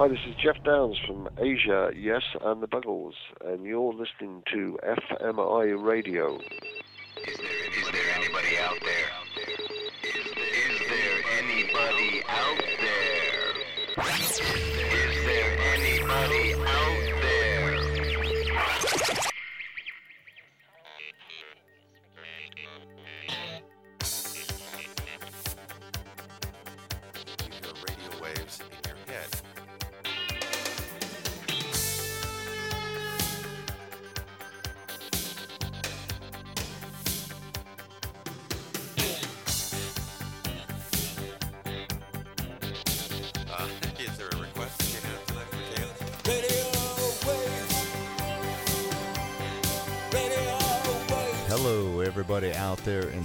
Hi, 0.00 0.08
this 0.08 0.24
is 0.26 0.34
Geoff 0.42 0.56
Downes 0.64 0.96
from 1.06 1.28
Asia, 1.36 1.90
Yes, 1.94 2.22
and 2.40 2.62
the 2.62 2.66
Buggles, 2.66 3.12
and 3.44 3.66
you're 3.66 3.92
listening 3.92 4.42
to 4.50 4.78
SMI 4.82 5.74
Radio. 5.76 6.38
Is 6.38 6.42
there, 7.36 7.66
is 7.78 7.86
there 7.92 8.10
anybody 8.16 8.56
out 8.62 8.78
there? 8.80 9.10
Is 10.02 10.24
there, 10.34 10.72
is 10.72 10.80
there 10.88 11.20
anybody 11.38 12.22
out 12.30 12.62
there 12.80 13.20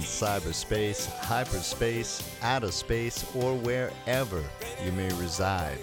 cyberspace, 0.06 1.08
hyperspace, 1.18 2.22
outer 2.42 2.70
space, 2.70 3.24
or 3.34 3.54
wherever 3.54 4.42
you 4.84 4.92
may 4.92 5.12
reside. 5.14 5.78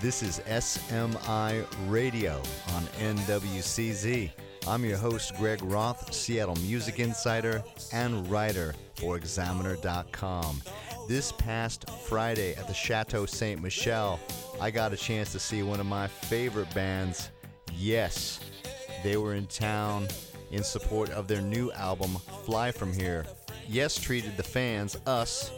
This 0.00 0.22
is 0.22 0.40
SMI 0.46 1.64
Radio 1.88 2.42
on 2.74 2.82
NWCZ. 3.00 4.30
I'm 4.66 4.84
your 4.84 4.98
host, 4.98 5.34
Greg 5.36 5.62
Roth, 5.62 6.12
Seattle 6.12 6.56
Music 6.56 6.98
Insider 6.98 7.62
and 7.92 8.28
writer 8.30 8.74
for 8.96 9.16
Examiner.com. 9.16 10.62
This 11.08 11.32
past 11.32 11.88
Friday 12.06 12.54
at 12.56 12.68
the 12.68 12.74
Chateau 12.74 13.24
Ste. 13.24 13.60
Michelle, 13.60 14.20
I 14.60 14.70
got 14.70 14.92
a 14.92 14.96
chance 14.96 15.32
to 15.32 15.38
see 15.38 15.62
one 15.62 15.80
of 15.80 15.86
my 15.86 16.06
favorite 16.06 16.72
bands, 16.74 17.30
Yes. 17.74 18.40
They 19.04 19.16
were 19.16 19.34
in 19.34 19.46
town 19.46 20.08
in 20.50 20.62
support 20.64 21.10
of 21.10 21.28
their 21.28 21.40
new 21.40 21.70
album, 21.72 22.16
Fly 22.44 22.72
From 22.72 22.92
Here. 22.92 23.24
Yes 23.68 24.00
treated 24.00 24.38
the 24.38 24.42
fans, 24.42 24.98
us, 25.06 25.52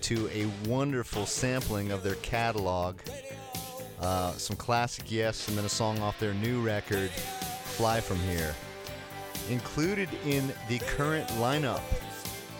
to 0.00 0.28
a 0.30 0.46
wonderful 0.68 1.26
sampling 1.26 1.92
of 1.92 2.02
their 2.02 2.16
catalog. 2.16 2.96
Uh, 4.00 4.32
some 4.32 4.56
classic 4.56 5.04
Yes, 5.10 5.46
and 5.46 5.56
then 5.56 5.64
a 5.64 5.68
song 5.68 6.00
off 6.00 6.18
their 6.18 6.34
new 6.34 6.60
record, 6.60 7.08
Fly 7.10 8.00
From 8.00 8.18
Here. 8.18 8.52
Included 9.48 10.08
in 10.26 10.52
the 10.68 10.80
current 10.80 11.28
lineup 11.38 11.82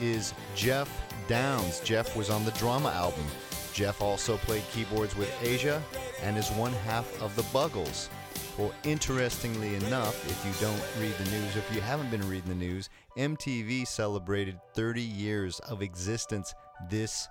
is 0.01 0.35
Geoff 0.55 0.89
Downes. 1.27 1.81
Geoff 1.81 2.17
was 2.17 2.31
on 2.31 2.45
the 2.45 2.53
drama 2.53 2.91
album. 2.91 3.25
Geoff 3.73 4.01
also 4.01 4.37
played 4.37 4.63
keyboards 4.73 5.17
with 5.17 5.35
Asia 5.43 5.83
and 6.23 6.39
is 6.39 6.49
one 6.51 6.73
half 6.73 7.21
of 7.21 7.35
the 7.35 7.43
Buggles. 7.53 8.09
Well, 8.59 8.73
interestingly 8.85 9.75
enough, 9.75 10.27
if 10.31 10.47
you 10.47 10.67
don't 10.67 10.83
read 10.99 11.13
the 11.19 11.31
news, 11.31 11.57
if 11.57 11.75
you 11.75 11.83
haven't 11.83 12.11
been 12.11 12.27
reading 12.27 12.49
the 12.49 12.55
news, 12.55 12.89
MTV 13.19 13.87
celebrated 13.87 14.59
30 14.73 15.03
years 15.03 15.61
of 15.61 15.83
existence 15.83 16.55
this 16.89 17.29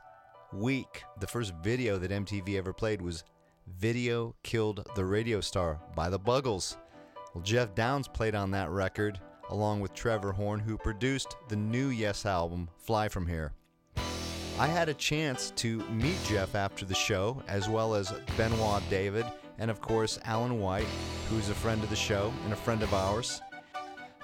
week. 0.53 1.03
The 1.19 1.25
first 1.25 1.53
video 1.63 1.97
that 1.97 2.11
MTV 2.11 2.59
ever 2.59 2.73
played 2.73 3.01
was 3.01 3.23
Video 3.79 4.35
Killed 4.43 4.87
the 4.95 5.03
Radio 5.03 5.41
Star 5.41 5.79
by 5.95 6.09
the 6.09 6.19
Buggles. 6.19 6.77
Well, 7.33 7.43
Geoff 7.43 7.73
Downes 7.73 8.07
played 8.07 8.35
on 8.35 8.51
that 8.51 8.69
record 8.69 9.19
along 9.49 9.79
with 9.79 9.95
Trevor 9.95 10.31
Horn, 10.31 10.59
who 10.59 10.77
produced 10.77 11.37
the 11.49 11.55
new 11.55 11.87
Yes 11.87 12.27
album, 12.27 12.69
Fly 12.77 13.07
From 13.07 13.25
Here. 13.25 13.51
I 14.59 14.67
had 14.67 14.89
a 14.89 14.93
chance 14.93 15.51
to 15.55 15.79
meet 15.89 16.23
Geoff 16.27 16.53
after 16.53 16.85
the 16.85 16.93
show, 16.93 17.41
as 17.47 17.67
well 17.67 17.95
as 17.95 18.13
Benoit 18.37 18.83
David, 18.91 19.25
and 19.59 19.71
of 19.71 19.81
course 19.81 20.19
Alan 20.25 20.59
White, 20.59 20.87
who's 21.29 21.49
a 21.49 21.55
friend 21.55 21.83
of 21.83 21.89
the 21.89 21.95
show 21.95 22.33
and 22.43 22.53
a 22.53 22.57
friend 22.57 22.83
of 22.83 22.93
ours. 22.93 23.41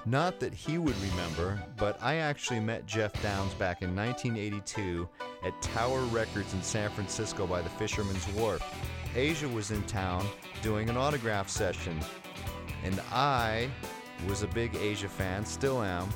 Not 0.04 0.40
that 0.40 0.52
he 0.52 0.78
would 0.78 0.96
remember, 1.00 1.62
but 1.76 1.96
I 2.02 2.16
actually 2.16 2.58
met 2.58 2.86
Geoff 2.86 3.12
Downes 3.22 3.54
back 3.54 3.82
in 3.82 3.94
1982 3.94 5.08
at 5.44 5.62
Tower 5.62 6.00
Records 6.06 6.52
in 6.54 6.62
San 6.62 6.90
Francisco 6.90 7.46
by 7.46 7.62
the 7.62 7.70
Fisherman's 7.70 8.26
Wharf. 8.32 8.62
Asia 9.14 9.48
was 9.48 9.70
in 9.70 9.82
town 9.84 10.26
doing 10.60 10.90
an 10.90 10.96
autograph 10.96 11.48
session, 11.48 11.98
and 12.82 13.00
I 13.12 13.68
was 14.26 14.42
a 14.42 14.48
big 14.48 14.74
Asia 14.74 15.08
fan, 15.08 15.44
still 15.44 15.82
am, 15.82 16.08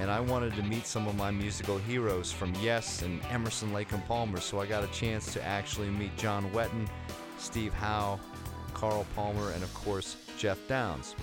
and 0.00 0.10
I 0.10 0.20
wanted 0.20 0.54
to 0.54 0.62
meet 0.62 0.86
some 0.86 1.06
of 1.06 1.16
my 1.16 1.30
musical 1.30 1.76
heroes 1.76 2.32
from 2.32 2.54
Yes 2.62 3.02
and 3.02 3.20
Emerson, 3.30 3.72
Lake 3.72 3.92
and 3.92 4.04
Palmer, 4.06 4.40
so 4.40 4.60
I 4.60 4.66
got 4.66 4.84
a 4.84 4.88
chance 4.88 5.32
to 5.34 5.44
actually 5.44 5.90
meet 5.90 6.16
John 6.16 6.50
Wetton, 6.52 6.88
Steve 7.38 7.74
Howe, 7.74 8.18
Carl 8.78 9.04
Palmer, 9.16 9.50
and 9.50 9.64
of 9.64 9.74
course, 9.74 10.16
Geoff 10.38 10.58
Downes. 10.68 11.16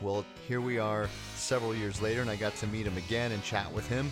Well, 0.00 0.24
here 0.48 0.60
we 0.60 0.80
are 0.80 1.08
several 1.36 1.76
years 1.76 2.02
later, 2.02 2.22
and 2.22 2.30
I 2.30 2.34
got 2.34 2.56
to 2.56 2.66
meet 2.66 2.86
him 2.86 2.96
again 2.96 3.30
and 3.30 3.42
chat 3.44 3.72
with 3.72 3.88
him. 3.88 4.10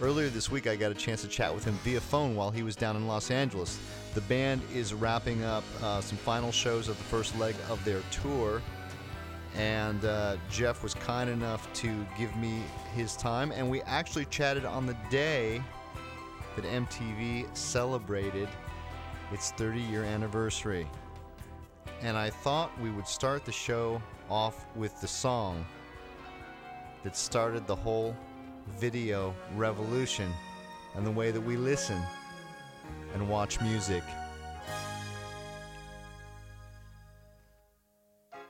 Earlier 0.00 0.28
this 0.28 0.50
week, 0.50 0.66
I 0.66 0.74
got 0.74 0.90
a 0.90 0.96
chance 0.96 1.22
to 1.22 1.28
chat 1.28 1.54
with 1.54 1.64
him 1.64 1.74
via 1.84 2.00
phone 2.00 2.34
while 2.34 2.50
he 2.50 2.64
was 2.64 2.74
down 2.74 2.96
in 2.96 3.06
Los 3.06 3.30
Angeles. 3.30 3.78
The 4.14 4.20
band 4.22 4.62
is 4.74 4.92
wrapping 4.94 5.44
up 5.44 5.62
uh, 5.80 6.00
some 6.00 6.18
final 6.18 6.50
shows 6.50 6.88
of 6.88 6.98
the 6.98 7.04
first 7.04 7.38
leg 7.38 7.54
of 7.70 7.84
their 7.84 8.00
tour, 8.10 8.62
and 9.56 10.04
uh, 10.04 10.38
Geoff 10.50 10.82
was 10.82 10.94
kind 10.94 11.30
enough 11.30 11.72
to 11.74 12.04
give 12.18 12.34
me 12.36 12.62
his 12.94 13.16
time, 13.16 13.52
and 13.52 13.70
we 13.70 13.80
actually 13.82 14.24
chatted 14.24 14.64
on 14.64 14.86
the 14.86 14.96
day 15.08 15.62
that 16.56 16.64
MTV 16.64 17.56
celebrated 17.56 18.48
its 19.30 19.52
30 19.52 19.80
year 19.82 20.02
anniversary. 20.02 20.88
And 22.02 22.16
I 22.16 22.30
thought 22.30 22.70
we 22.80 22.90
would 22.90 23.08
start 23.08 23.44
the 23.44 23.52
show 23.52 24.00
off 24.30 24.66
with 24.76 25.00
the 25.00 25.08
song 25.08 25.64
that 27.02 27.16
started 27.16 27.66
the 27.66 27.76
whole 27.76 28.16
video 28.78 29.34
revolution 29.56 30.30
and 30.94 31.06
the 31.06 31.10
way 31.10 31.30
that 31.30 31.40
we 31.40 31.56
listen 31.56 32.00
and 33.14 33.28
watch 33.28 33.60
music. 33.60 34.02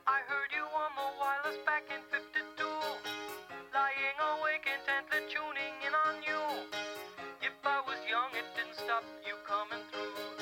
I 0.07 0.19
heard 0.27 0.51
you 0.51 0.63
on 0.63 0.91
the 0.95 1.07
wireless 1.19 1.57
back 1.65 1.83
in 1.89 2.01
52. 2.11 2.65
Lying 3.73 4.19
awake 4.39 4.67
intently 4.67 5.19
tuning 5.29 5.75
in 5.85 5.93
on 5.93 6.21
you. 6.23 6.41
If 7.41 7.53
I 7.63 7.81
was 7.87 7.97
young, 8.09 8.29
it 8.33 8.45
didn't 8.55 8.75
stop 8.75 9.03
you 9.25 9.35
coming 9.47 9.83
through. 9.91 10.38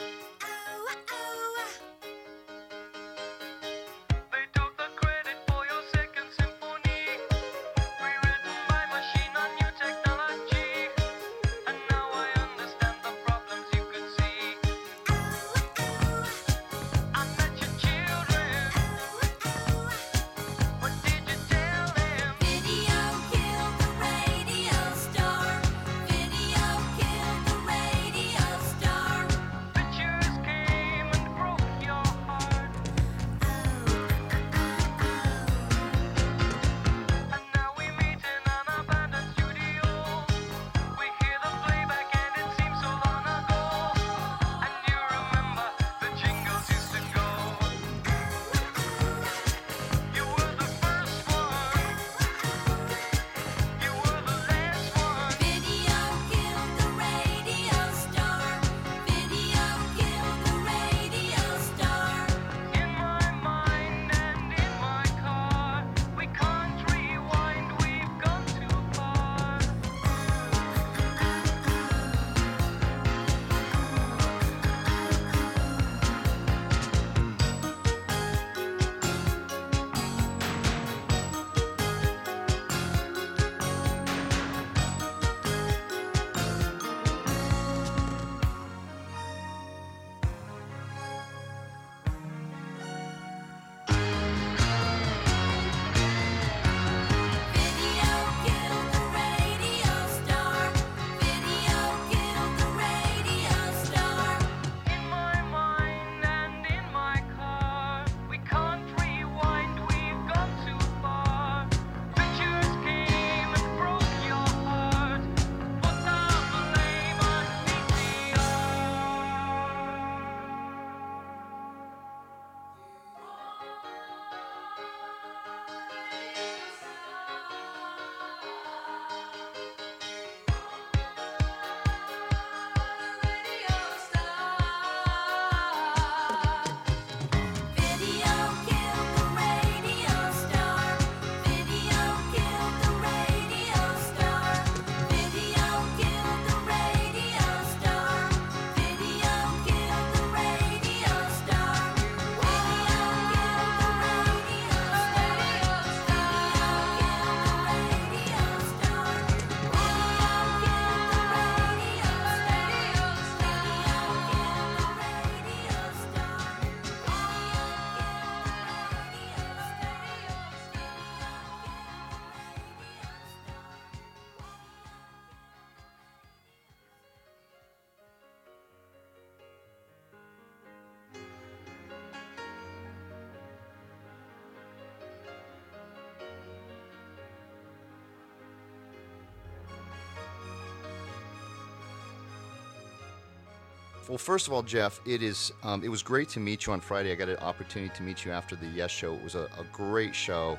Well, 194.07 194.17
first 194.17 194.47
of 194.47 194.53
all, 194.53 194.63
Geoff, 194.63 195.01
it 195.05 195.21
is 195.21 195.51
um, 195.63 195.83
it 195.83 195.89
was 195.89 196.01
great 196.01 196.29
to 196.29 196.39
meet 196.39 196.65
you 196.65 196.73
on 196.73 196.79
Friday. 196.79 197.11
I 197.11 197.15
got 197.15 197.29
an 197.29 197.37
opportunity 197.37 197.93
to 197.95 198.03
meet 198.03 198.23
you 198.23 198.31
after 198.31 198.55
the 198.55 198.67
Yes 198.67 198.91
show. 198.91 199.13
It 199.13 199.23
was 199.23 199.35
a, 199.35 199.49
a 199.59 199.65
great 199.73 200.15
show, 200.15 200.57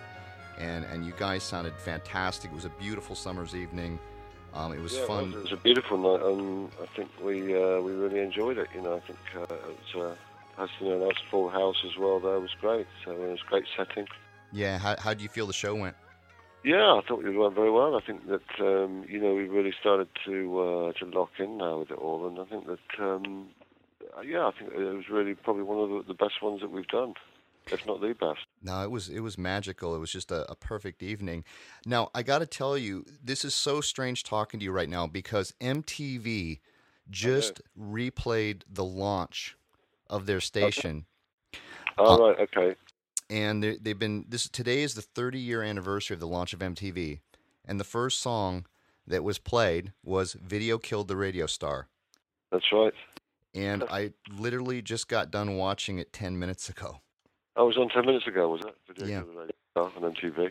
and 0.59 0.85
and 0.85 1.05
you 1.05 1.15
guys 1.19 1.43
sounded 1.43 1.75
fantastic. 1.77 2.51
It 2.51 2.55
was 2.55 2.67
a 2.67 2.73
beautiful 2.81 3.17
summer's 3.17 3.55
evening. 3.55 3.99
Um, 4.53 4.73
it 4.73 4.81
was 4.81 4.95
yeah, 4.95 5.07
fun. 5.07 5.33
It 5.33 5.37
was, 5.37 5.47
it 5.47 5.53
a 5.53 5.57
beautiful 5.57 5.97
night, 5.97 6.27
and 6.27 6.71
I 6.83 6.87
think 6.95 7.11
we 7.23 7.55
uh, 7.55 7.81
we 7.81 7.93
really 7.93 8.21
enjoyed 8.21 8.59
it. 8.59 8.69
You 8.75 8.83
know, 8.83 8.97
I 8.97 9.01
think 9.01 9.19
uh, 9.35 9.55
it 9.55 9.79
was 9.95 10.17
uh, 10.59 10.61
has 10.61 10.71
you 10.81 10.89
know, 10.89 11.03
a 11.03 11.07
nice 11.07 11.19
full 11.31 11.49
house 11.49 11.77
as 11.87 11.97
well. 11.99 12.21
There 12.21 12.39
was 12.41 12.55
great. 12.61 12.87
So 13.05 13.13
it 13.13 13.31
was 13.31 13.41
a 13.47 13.49
great 13.49 13.65
setting. 13.77 14.07
Yeah. 14.53 14.77
How 14.79 14.97
how 14.99 15.15
do 15.15 15.23
you 15.23 15.29
feel 15.31 15.47
the 15.47 15.55
show 15.55 15.75
went? 15.75 15.97
Yeah, 16.69 16.93
I 16.93 17.01
thought 17.09 17.25
it 17.25 17.31
went 17.31 17.55
very 17.55 17.71
well. 17.71 17.97
I 17.97 18.01
think 18.07 18.29
that 18.29 18.43
um, 18.61 19.03
you 19.09 19.19
know 19.19 19.35
we 19.35 19.49
really 19.49 19.73
started 19.81 20.07
to 20.27 20.61
uh, 20.61 20.93
to 20.99 21.07
lock 21.07 21.31
in 21.39 21.57
now 21.57 21.79
with 21.79 21.91
it 21.91 21.97
all, 21.97 22.29
and 22.29 22.39
I 22.39 22.45
think 22.45 22.67
that 22.67 23.03
um, 23.03 23.49
yeah, 24.23 24.47
I 24.47 24.51
think 24.51 24.75
it 24.75 24.79
was 24.79 25.09
really 25.11 25.35
probably 25.35 25.63
one 25.63 25.79
of 25.79 25.89
the, 25.89 26.13
the 26.13 26.15
best 26.15 26.43
ones 26.43 26.61
that 26.61 26.71
we've 26.71 26.87
done, 26.89 27.15
if 27.73 27.87
not 27.87 28.03
the 28.03 28.13
best. 28.13 28.41
No, 28.63 28.83
it 28.83 28.91
was 28.91 29.09
it 29.09 29.21
was 29.21 29.39
magical. 29.39 29.97
It 29.97 29.99
was 29.99 30.13
just 30.13 30.31
a, 30.31 30.45
a 30.51 30.55
perfect 30.55 31.03
evening. 31.03 31.43
Now 31.87 32.11
I 32.15 32.23
got 32.23 32.41
to 32.41 32.47
tell 32.47 32.77
you, 32.77 33.07
this 33.25 33.47
is 33.47 33.55
so 33.55 33.81
strange 33.81 34.23
talking 34.23 34.61
to 34.61 34.65
you 34.65 34.71
right 34.71 34.91
now 34.91 35.07
because 35.07 35.55
MTV 35.63 36.61
just 37.09 37.63
replayed 37.81 38.61
the 38.71 38.85
launch 38.85 39.57
of 40.11 40.27
their 40.27 40.41
station, 40.41 41.07
All 41.97 42.23
Uh, 42.23 42.29
right, 42.29 42.41
okay. 42.41 42.77
And 43.31 43.63
they, 43.63 43.77
they've 43.77 43.99
been 43.99 44.25
this 44.29 44.49
today 44.49 44.83
is 44.83 44.95
the 44.95 45.03
30 45.03 45.39
year 45.39 45.63
anniversary 45.63 46.15
of 46.15 46.21
the 46.21 46.27
launch 46.27 46.53
of 46.53 46.61
MTV, 46.61 47.21
and 47.65 47.79
the 47.79 47.85
first 47.85 48.21
song 48.21 48.67
that 49.07 49.25
was 49.25 49.39
played 49.39 49.93
was 50.05 50.35
"Video 50.35 50.79
Killed 50.79 51.09
the 51.09 51.17
Radio 51.17 51.47
Star," 51.47 51.89
That's 52.51 52.67
right. 52.73 52.93
and 53.55 53.85
I 53.91 54.13
literally 54.31 54.83
just 54.83 55.09
got 55.09 55.31
done 55.31 55.57
watching 55.57 55.99
it 55.99 56.13
10 56.13 56.39
minutes 56.39 56.69
ago. 56.69 57.01
I 57.57 57.63
was 57.63 57.77
on 57.77 57.89
ten 57.89 58.07
minutes 58.07 58.27
ago, 58.27 58.49
was 58.51 58.61
it? 58.61 58.75
Video 58.87 59.07
Yeah. 59.07 59.21
Killed 59.23 59.35
the 59.35 59.39
Radio 59.41 59.55
Star 59.73 59.93
on 59.97 60.15
MTV. 60.15 60.51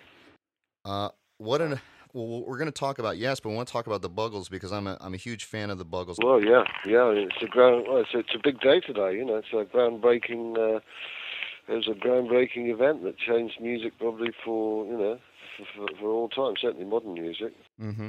Uh, 0.83 1.09
what 1.37 1.61
an 1.61 1.79
well, 2.13 2.43
we're 2.45 2.57
going 2.57 2.71
to 2.71 2.71
talk 2.71 2.99
about 2.99 3.17
yes, 3.17 3.39
but 3.39 3.49
we 3.49 3.55
want 3.55 3.67
to 3.67 3.71
talk 3.71 3.87
about 3.87 4.01
the 4.01 4.09
Buggles 4.09 4.49
because 4.49 4.71
I'm 4.71 4.87
a 4.87 4.97
I'm 4.99 5.13
a 5.13 5.17
huge 5.17 5.45
fan 5.45 5.69
of 5.69 5.77
the 5.77 5.85
Buggles. 5.85 6.17
Well, 6.21 6.41
yeah, 6.43 6.63
yeah. 6.85 7.09
It's 7.11 7.41
a 7.41 7.47
ground. 7.47 7.85
Well, 7.87 7.97
it's, 7.99 8.09
it's 8.13 8.33
a 8.35 8.39
big 8.43 8.59
day 8.59 8.79
today. 8.79 9.15
You 9.15 9.25
know, 9.25 9.35
it's 9.35 9.47
a 9.53 9.65
groundbreaking. 9.65 10.57
Uh, 10.57 10.79
it 11.67 11.73
was 11.73 11.87
a 11.87 11.91
groundbreaking 11.91 12.71
event 12.71 13.03
that 13.03 13.17
changed 13.17 13.59
music 13.61 13.93
probably 13.99 14.31
for 14.43 14.85
you 14.85 14.97
know 14.97 15.19
for, 15.57 15.65
for, 15.75 15.87
for 15.99 16.09
all 16.09 16.29
time. 16.29 16.53
Certainly 16.59 16.85
modern 16.85 17.13
music. 17.13 17.53
Mm-hmm. 17.81 18.07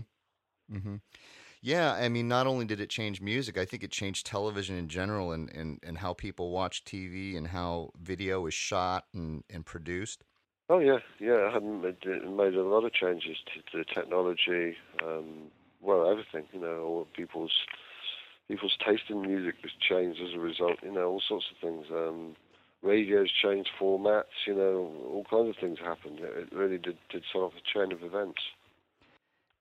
Mm-hmm. 0.73 0.97
Yeah, 1.61 1.93
I 1.95 2.09
mean, 2.09 2.29
not 2.29 2.47
only 2.47 2.65
did 2.67 2.81
it 2.81 2.89
change 2.89 3.21
music, 3.21 3.59
I 3.59 3.65
think 3.65 3.83
it 3.83 3.91
changed 3.91 4.27
television 4.27 4.77
in 4.77 4.89
general 4.89 5.33
and, 5.33 5.51
and, 5.51 5.81
and 5.83 5.99
how 5.99 6.13
people 6.13 6.51
watch 6.51 6.85
TV 6.85 7.37
and 7.37 7.49
how 7.49 7.91
video 8.00 8.47
is 8.47 8.55
shot 8.55 9.07
and, 9.12 9.43
and 9.50 9.67
produced. 9.67 10.23
Oh 10.71 10.79
yeah, 10.79 10.99
yeah. 11.19 11.50
I 11.53 11.59
made, 11.59 11.97
it 12.03 12.31
made 12.31 12.55
a 12.55 12.62
lot 12.62 12.85
of 12.85 12.93
changes 12.93 13.38
to, 13.55 13.79
the 13.79 13.85
technology. 13.85 14.77
Um, 15.03 15.50
well, 15.81 16.09
everything. 16.09 16.45
You 16.53 16.61
know, 16.61 16.83
all 16.83 17.09
people's 17.17 17.53
people's 18.49 18.77
taste 18.87 19.05
in 19.09 19.23
music 19.23 19.57
has 19.62 19.73
changed 19.81 20.21
as 20.21 20.35
a 20.35 20.38
result. 20.38 20.77
You 20.83 20.93
know, 20.93 21.09
all 21.09 21.23
sorts 21.27 21.47
of 21.50 21.57
things. 21.67 21.87
Um, 21.91 22.37
radios 22.82 23.30
changed 23.42 23.70
formats. 23.80 24.25
You 24.47 24.54
know, 24.54 24.92
all 25.12 25.25
kinds 25.28 25.50
of 25.50 25.56
things 25.61 25.78
happened. 25.78 26.20
It 26.20 26.52
really 26.52 26.78
did 26.78 26.99
did 27.11 27.23
sort 27.32 27.52
of 27.52 27.58
a 27.58 27.78
chain 27.78 27.92
of 27.92 28.02
events. 28.02 28.40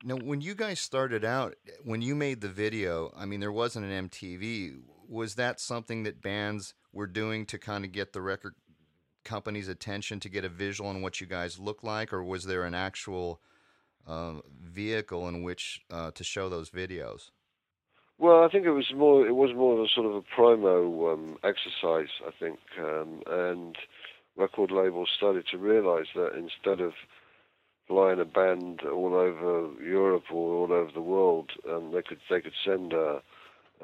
Now, 0.04 0.16
when 0.16 0.40
you 0.40 0.54
guys 0.54 0.78
started 0.78 1.24
out, 1.24 1.56
when 1.84 2.02
you 2.02 2.14
made 2.14 2.40
the 2.40 2.48
video, 2.48 3.12
I 3.16 3.26
mean, 3.26 3.40
there 3.40 3.50
wasn't 3.50 3.86
an 3.86 4.08
MTV. 4.08 4.78
Was 5.08 5.34
that 5.34 5.58
something 5.58 6.04
that 6.04 6.22
bands 6.22 6.74
were 6.92 7.08
doing 7.08 7.46
to 7.46 7.58
kind 7.58 7.84
of 7.84 7.90
get 7.90 8.12
the 8.12 8.22
record 8.22 8.54
company's 9.24 9.68
attention 9.68 10.20
to 10.20 10.28
get 10.28 10.44
a 10.44 10.48
visual 10.48 10.88
on 10.88 11.02
what 11.02 11.20
you 11.20 11.26
guys 11.26 11.58
look 11.58 11.82
like, 11.82 12.12
or 12.12 12.22
was 12.22 12.44
there 12.44 12.64
an 12.64 12.74
actual 12.74 13.40
uh, 14.06 14.34
vehicle 14.62 15.28
in 15.28 15.42
which 15.42 15.80
uh, 15.90 16.10
to 16.12 16.22
show 16.22 16.48
those 16.48 16.70
videos? 16.70 17.30
Well, 18.18 18.42
I 18.44 18.48
think 18.48 18.66
it 18.66 18.72
was 18.72 18.92
more. 18.94 19.26
It 19.26 19.34
was 19.36 19.54
more 19.54 19.74
of 19.74 19.80
a 19.84 19.88
sort 19.88 20.06
of 20.06 20.14
a 20.14 20.22
promo 20.22 21.12
um, 21.12 21.38
exercise. 21.44 22.10
I 22.26 22.30
think, 22.38 22.58
um, 22.78 23.22
and 23.26 23.76
record 24.36 24.70
labels 24.70 25.10
started 25.16 25.46
to 25.50 25.58
realise 25.58 26.08
that 26.14 26.32
instead 26.36 26.80
of 26.80 26.92
flying 27.86 28.20
a 28.20 28.24
band 28.24 28.82
all 28.82 29.14
over 29.14 29.70
Europe 29.82 30.24
or 30.32 30.54
all 30.54 30.72
over 30.72 30.90
the 30.92 31.00
world, 31.00 31.50
um, 31.70 31.92
they 31.92 32.02
could 32.02 32.18
they 32.30 32.40
could 32.40 32.54
send 32.64 32.92
a 32.92 33.22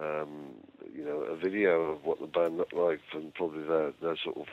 um, 0.00 0.54
you 0.94 1.04
know 1.04 1.20
a 1.20 1.36
video 1.36 1.92
of 1.92 2.04
what 2.04 2.20
the 2.20 2.26
band 2.26 2.56
looked 2.58 2.74
like 2.74 3.00
and 3.14 3.34
probably 3.34 3.62
their 3.64 3.92
their 4.02 4.16
sort 4.22 4.36
of 4.36 4.46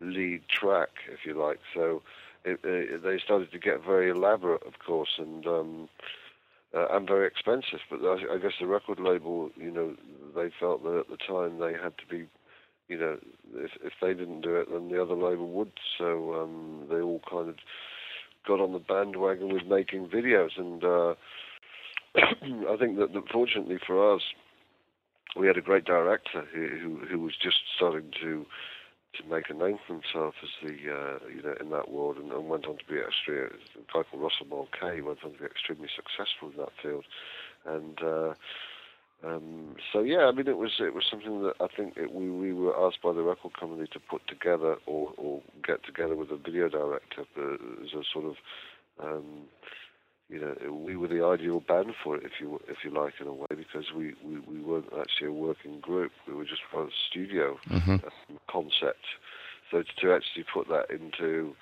lead 0.00 0.42
track, 0.48 0.90
if 1.12 1.20
you 1.24 1.34
like. 1.34 1.60
So 1.74 2.02
it, 2.44 2.60
it, 2.64 3.02
they 3.02 3.18
started 3.24 3.50
to 3.52 3.58
get 3.58 3.84
very 3.84 4.10
elaborate, 4.10 4.62
of 4.66 4.74
course, 4.84 5.10
and 5.18 5.46
um, 5.46 5.88
uh, 6.74 6.86
and 6.90 7.06
very 7.06 7.26
expensive. 7.26 7.80
But 7.90 8.00
I, 8.02 8.34
I 8.34 8.38
guess 8.38 8.52
the 8.60 8.66
record 8.66 8.98
label, 9.00 9.50
you 9.56 9.70
know, 9.70 9.94
they 10.34 10.50
felt 10.58 10.82
that 10.84 11.00
at 11.00 11.08
the 11.08 11.16
time 11.16 11.58
they 11.58 11.72
had 11.72 11.96
to 11.98 12.06
be, 12.10 12.26
you 12.88 12.98
know, 12.98 13.18
if 13.54 13.70
if 13.82 13.92
they 14.00 14.14
didn't 14.14 14.42
do 14.42 14.56
it, 14.56 14.68
then 14.70 14.88
the 14.88 15.00
other 15.02 15.14
label 15.14 15.48
would. 15.50 15.72
So 15.98 16.42
um, 16.42 16.86
they 16.90 17.00
all 17.00 17.20
kind 17.28 17.48
of 17.48 17.56
got 18.46 18.60
on 18.60 18.72
the 18.72 18.78
bandwagon 18.78 19.52
with 19.52 19.66
making 19.66 20.08
videos, 20.08 20.58
and 20.58 20.82
uh, 20.84 21.14
I 22.72 22.76
think 22.78 22.98
that, 22.98 23.12
that 23.12 23.28
fortunately 23.32 23.78
for 23.86 24.14
us, 24.14 24.22
we 25.38 25.46
had 25.46 25.56
a 25.56 25.62
great 25.62 25.84
director 25.84 26.44
who 26.54 26.68
who, 26.68 27.06
who 27.10 27.20
was 27.20 27.34
just 27.42 27.58
starting 27.76 28.10
to 28.22 28.46
to 29.14 29.28
make 29.28 29.50
a 29.50 29.54
name 29.54 29.78
for 29.86 29.94
himself 29.94 30.34
as 30.42 30.48
the 30.62 30.74
uh, 30.90 31.18
you 31.34 31.42
know 31.42 31.54
in 31.60 31.70
that 31.70 31.90
world, 31.90 32.16
and, 32.16 32.32
and 32.32 32.48
went 32.48 32.66
on 32.66 32.78
to 32.78 32.84
be 32.88 32.98
extremely. 32.98 33.58
A 33.76 33.92
guy 33.92 34.02
called 34.08 34.22
Russell 34.22 34.46
Mulcahy 34.48 35.02
went 35.02 35.18
on 35.24 35.32
to 35.32 35.38
be 35.38 35.44
extremely 35.44 35.88
successful 35.94 36.50
in 36.50 36.56
that 36.56 36.72
field, 36.82 37.04
and 37.66 37.98
uh, 38.02 38.34
um, 39.24 39.76
so 39.92 40.00
yeah, 40.00 40.26
I 40.26 40.32
mean 40.32 40.48
it 40.48 40.56
was 40.56 40.72
it 40.80 40.94
was 40.94 41.04
something 41.10 41.42
that 41.42 41.54
I 41.60 41.68
think 41.76 41.96
it, 41.96 42.12
we 42.12 42.30
we 42.30 42.52
were 42.52 42.74
asked 42.86 43.02
by 43.02 43.12
the 43.12 43.22
record 43.22 43.58
company 43.58 43.86
to 43.92 44.00
put 44.00 44.26
together 44.26 44.76
or 44.86 45.12
or 45.16 45.42
get 45.66 45.84
together 45.84 46.16
with 46.16 46.30
a 46.30 46.36
video 46.36 46.68
director 46.68 47.22
as 47.84 47.92
a 47.92 48.02
sort 48.12 48.26
of. 48.26 48.34
Um, 49.02 49.48
you 50.32 50.40
know, 50.40 50.72
we 50.72 50.96
were 50.96 51.08
the 51.08 51.22
ideal 51.24 51.60
band 51.60 51.92
for 52.02 52.16
it, 52.16 52.24
if 52.24 52.32
you 52.40 52.58
if 52.66 52.78
you 52.84 52.90
like, 52.90 53.14
in 53.20 53.26
a 53.26 53.32
way, 53.34 53.46
because 53.54 53.92
we, 53.94 54.14
we, 54.24 54.38
we 54.40 54.60
weren't 54.60 54.90
actually 54.98 55.28
a 55.28 55.32
working 55.32 55.78
group. 55.80 56.10
We 56.26 56.34
were 56.34 56.44
just 56.44 56.62
a 56.74 56.86
studio 57.10 57.58
Mm-hmm. 57.68 57.96
concept. 58.50 59.04
So 59.70 59.82
to, 59.82 59.92
to 60.00 60.12
actually 60.14 60.44
put 60.52 60.68
that 60.68 60.90
into, 60.90 61.54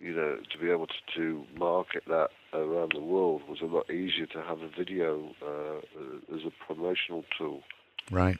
you 0.00 0.14
know, 0.14 0.38
to 0.50 0.58
be 0.58 0.70
able 0.70 0.86
to, 0.86 0.94
to 1.16 1.44
market 1.58 2.04
that 2.08 2.28
around 2.54 2.92
the 2.94 3.00
world 3.00 3.42
was 3.48 3.60
a 3.60 3.66
lot 3.66 3.90
easier 3.90 4.26
to 4.26 4.42
have 4.42 4.60
a 4.60 4.68
video 4.68 5.30
uh, 5.42 6.34
as 6.34 6.40
a 6.46 6.52
promotional 6.66 7.24
tool. 7.38 7.60
Right. 8.10 8.38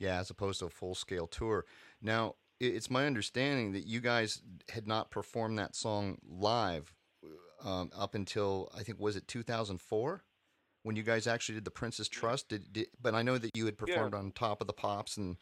Yeah, 0.00 0.20
as 0.20 0.30
opposed 0.30 0.60
to 0.60 0.66
a 0.66 0.70
full 0.70 0.94
scale 0.94 1.26
tour. 1.26 1.64
Now, 2.00 2.36
it's 2.60 2.90
my 2.90 3.06
understanding 3.06 3.72
that 3.72 3.86
you 3.86 4.00
guys 4.00 4.40
had 4.72 4.86
not 4.86 5.10
performed 5.10 5.58
that 5.58 5.74
song 5.74 6.18
live 6.28 6.94
um, 7.64 7.90
up 7.96 8.14
until 8.14 8.70
I 8.76 8.82
think 8.82 8.98
was 9.00 9.16
it 9.16 9.28
2004 9.28 10.22
when 10.82 10.96
you 10.96 11.02
guys 11.02 11.26
actually 11.26 11.56
did 11.56 11.64
the 11.64 11.70
Prince's 11.70 12.08
Trust. 12.08 12.48
Did, 12.48 12.72
did 12.72 12.86
but 13.00 13.14
I 13.14 13.22
know 13.22 13.38
that 13.38 13.56
you 13.56 13.64
had 13.66 13.76
performed 13.76 14.14
on 14.14 14.30
Top 14.32 14.60
of 14.60 14.66
the 14.66 14.72
Pops 14.72 15.16
and 15.16 15.36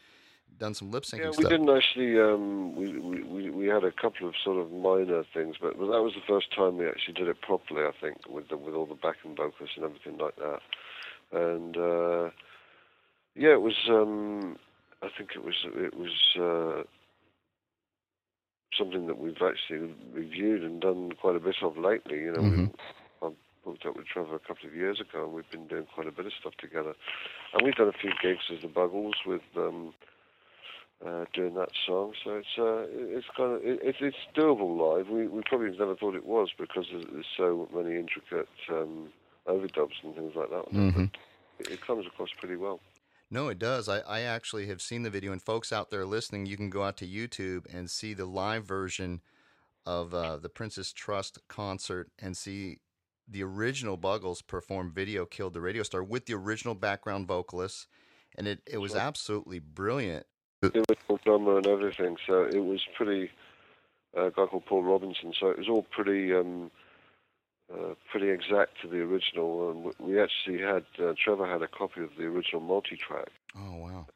done 0.59 0.75
some 0.75 0.91
lip 0.91 1.05
syncing 1.05 1.19
Yeah, 1.21 1.27
we 1.29 1.33
stuff. 1.35 1.51
didn't 1.51 1.71
actually. 1.71 2.21
Um, 2.21 2.75
we, 2.75 2.99
we 2.99 3.23
we 3.23 3.51
we 3.51 3.67
had 3.67 3.85
a 3.85 3.93
couple 3.93 4.29
of 4.29 4.35
sort 4.43 4.59
of 4.59 4.73
minor 4.73 5.25
things, 5.35 5.57
but, 5.61 5.79
but 5.79 5.87
that 5.91 6.03
was 6.03 6.15
the 6.15 6.27
first 6.27 6.55
time 6.55 6.79
we 6.79 6.87
actually 6.87 7.15
did 7.15 7.29
it 7.29 7.41
properly. 7.43 7.83
I 7.83 7.93
think 8.01 8.27
with 8.29 8.49
the, 8.49 8.57
with 8.57 8.75
all 8.75 8.87
the 8.87 8.95
backing 8.95 9.37
vocals 9.37 9.71
and 9.77 9.85
everything 9.85 10.19
like 10.19 10.37
that. 10.37 10.61
And 11.33 11.77
uh, 11.77 12.31
yeah, 13.35 13.53
it 13.53 13.61
was. 13.61 13.77
Um, 13.89 14.57
I 15.03 15.09
think 15.17 15.31
it 15.35 15.45
was. 15.45 15.55
It 15.75 15.95
was 15.95 16.13
uh, 16.41 16.83
something 18.77 19.07
that 19.07 19.19
we've 19.19 19.41
actually 19.43 19.95
reviewed 20.13 20.63
and 20.63 20.81
done 20.81 21.13
quite 21.21 21.37
a 21.37 21.41
bit 21.41 21.57
of 21.63 21.77
lately. 21.77 22.19
You 22.19 22.33
know, 22.33 22.43
Mhm. 22.43 22.75
I 23.23 23.31
hooked 23.65 23.87
up 23.87 23.97
with 23.97 24.07
Trevor 24.07 24.37
a 24.37 24.39
couple 24.39 24.69
of 24.69 24.75
years 24.75 25.01
ago, 25.01 25.25
and 25.25 25.33
we've 25.33 25.51
been 25.51 25.67
doing 25.67 25.87
quite 25.87 26.07
a 26.07 26.13
bit 26.13 26.27
of 26.27 26.33
stuff 26.35 26.57
together. 26.59 26.95
And 27.53 27.63
we've 27.63 27.75
done 27.75 27.89
a 27.89 27.93
few 27.93 28.13
gigs 28.21 28.45
as 28.51 28.63
the 28.63 28.69
Buggles 28.69 29.25
with. 29.25 29.43
Um, 29.57 29.95
uh, 31.05 31.27
doing 31.35 31.55
that 31.55 31.69
song. 31.87 32.15
So 32.25 32.37
it's 32.37 32.59
uh, 32.59 32.87
it's 32.89 33.27
kind 33.37 33.53
of 33.53 33.65
it, 33.65 33.81
it's 33.83 33.99
it's 34.01 34.17
doable 34.35 34.77
live. 34.79 35.09
We 35.09 35.27
we 35.27 35.43
probably 35.43 35.71
never 35.77 35.95
thought 35.95 36.15
it 36.15 36.25
was 36.25 36.49
because 36.59 36.87
there's, 36.91 37.05
there's 37.13 37.27
so 37.37 37.69
many 37.75 37.97
intricate 37.97 38.49
um, 38.71 39.13
overdubs 39.47 40.03
and 40.03 40.15
things 40.15 40.33
like 40.35 40.51
that. 40.51 40.73
Mhm. 40.73 41.11
It, 41.59 41.73
it 41.73 41.87
comes 41.87 42.07
across 42.07 42.31
pretty 42.39 42.57
well. 42.57 42.81
No, 43.31 43.49
it 43.49 43.59
does. 43.59 43.89
I, 43.89 44.01
I 44.01 44.21
actually 44.21 44.67
have 44.69 44.81
seen 44.81 45.03
the 45.03 45.11
video, 45.11 45.33
and 45.33 45.43
folks 45.43 45.73
out 45.73 45.91
there 45.91 46.07
listening, 46.07 46.47
you 46.47 46.57
can 46.57 46.71
go 46.71 46.85
out 46.85 46.97
to 46.99 47.07
YouTube 47.07 47.73
and 47.75 47.91
see 47.91 48.15
the 48.15 48.27
live 48.27 48.65
version 48.65 49.21
of 49.85 50.15
uh, 50.15 50.37
the 50.37 50.49
Prince's 50.49 50.93
Trust 50.93 51.39
concert 51.49 52.11
and 52.21 52.37
see 52.37 52.79
the 53.29 53.43
original 53.43 53.97
Buggles 53.97 54.43
perform 54.43 54.93
"Video 54.93 55.25
Killed 55.27 55.55
the 55.55 55.61
Radio 55.61 55.83
Star" 55.83 56.03
with 56.05 56.27
the 56.27 56.35
original 56.35 56.75
background 56.75 57.27
vocalists 57.27 57.87
and 58.37 58.47
it, 58.47 58.61
it 58.67 58.79
was 58.79 58.95
absolutely 58.95 59.59
brilliant. 59.59 60.27
the 60.61 60.85
original 60.91 61.19
drummer 61.25 61.57
and 61.57 61.67
everything. 61.67 62.17
So 62.27 62.45
it 62.45 62.63
was 62.63 62.83
pretty. 62.97 63.31
uh, 64.17 64.27
a 64.27 64.31
guy 64.31 64.47
called 64.47 64.67
Paul 64.67 64.83
Robinson. 64.83 65.33
So 65.39 65.49
it 65.49 65.59
was 65.59 65.69
all 65.69 65.87
pretty, 65.91 66.33
um, 66.35 66.71
uh, 67.73 67.95
pretty 68.11 68.31
exact 68.31 68.81
to 68.83 68.89
the 68.89 68.99
original. 68.99 69.71
And 69.71 69.93
we 69.99 70.21
actually 70.21 70.61
had 70.61 70.85
uh, 71.03 71.15
Trevor 71.23 71.47
had 71.47 71.63
a 71.63 71.69
copy 71.69 72.03
of 72.03 72.11
the 72.19 72.25
original 72.25 72.61
multi-track. 72.61 73.29
Oh 73.57 73.77
wow. 73.77 74.07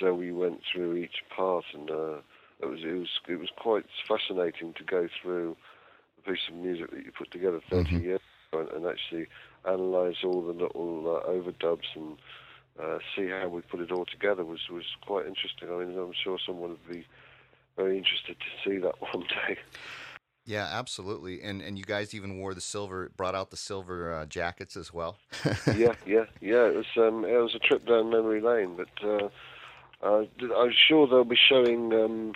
So 0.00 0.14
we 0.14 0.32
went 0.32 0.60
through 0.72 0.96
each 0.96 1.22
part, 1.34 1.64
and 1.72 1.90
uh, 1.90 2.16
it 2.60 2.66
was 2.66 2.80
it 2.82 2.92
was 2.98 3.08
it 3.28 3.36
was 3.38 3.50
quite 3.56 3.84
fascinating 4.08 4.74
to 4.74 4.84
go 4.84 5.08
through 5.22 5.56
a 6.18 6.30
piece 6.30 6.40
of 6.48 6.54
music 6.56 6.90
that 6.90 7.04
you 7.04 7.12
put 7.16 7.30
together 7.30 7.60
30 7.70 7.96
Mhm. 7.96 8.02
years 8.02 8.20
ago 8.52 8.60
and, 8.62 8.70
and 8.70 8.86
actually 8.86 9.28
analyze 9.64 10.16
all 10.24 10.42
the 10.42 10.52
little 10.52 11.16
uh, 11.16 11.28
overdubs 11.30 11.88
and 11.94 12.18
uh, 12.82 12.98
see 13.14 13.28
how 13.28 13.48
we 13.48 13.60
put 13.62 13.80
it 13.80 13.92
all 13.92 14.04
together 14.04 14.44
was 14.44 14.68
was 14.70 14.84
quite 15.06 15.26
interesting. 15.26 15.68
I 15.70 15.84
mean, 15.84 15.96
I'm 15.98 16.12
sure 16.12 16.38
someone 16.44 16.70
would 16.70 16.88
be 16.88 17.06
very 17.76 17.96
interested 17.98 18.36
to 18.38 18.50
see 18.68 18.78
that 18.78 19.00
one 19.14 19.22
day. 19.24 19.58
Yeah, 20.46 20.68
absolutely. 20.70 21.42
And 21.42 21.62
and 21.62 21.78
you 21.78 21.84
guys 21.84 22.14
even 22.14 22.38
wore 22.38 22.54
the 22.54 22.60
silver, 22.60 23.10
brought 23.16 23.34
out 23.34 23.50
the 23.50 23.56
silver 23.56 24.12
uh, 24.12 24.26
jackets 24.26 24.76
as 24.76 24.92
well. 24.92 25.16
yeah, 25.74 25.94
yeah, 26.06 26.24
yeah. 26.40 26.66
It 26.66 26.76
was 26.76 26.86
um, 26.96 27.24
it 27.24 27.36
was 27.36 27.54
a 27.54 27.58
trip 27.58 27.86
down 27.86 28.10
memory 28.10 28.40
lane, 28.40 28.76
but 28.76 28.88
uh, 29.02 29.28
uh, 30.02 30.24
I'm 30.56 30.72
sure 30.88 31.06
they'll 31.06 31.24
be 31.24 31.38
showing 31.48 31.92
um, 31.94 32.32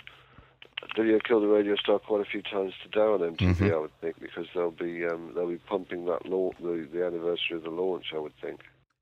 Video 0.95 1.19
Kill 1.19 1.41
the 1.41 1.47
Radio 1.47 1.75
Star 1.75 1.99
quite 1.99 2.21
a 2.21 2.29
few 2.29 2.41
times 2.41 2.73
today 2.81 3.01
on 3.01 3.19
MTV. 3.19 3.55
Mhm. 3.55 3.73
I 3.73 3.77
would 3.77 4.01
think 4.01 4.19
because 4.19 4.47
they'll 4.55 4.71
be 4.71 5.05
um, 5.05 5.33
they'll 5.35 5.49
be 5.49 5.57
pumping 5.57 6.05
that 6.05 6.25
launch, 6.25 6.55
the 6.59 6.87
the 6.91 7.05
anniversary 7.05 7.57
of 7.57 7.63
the 7.63 7.69
launch. 7.69 8.05
I 8.15 8.17
would 8.17 8.33
think. 8.41 8.61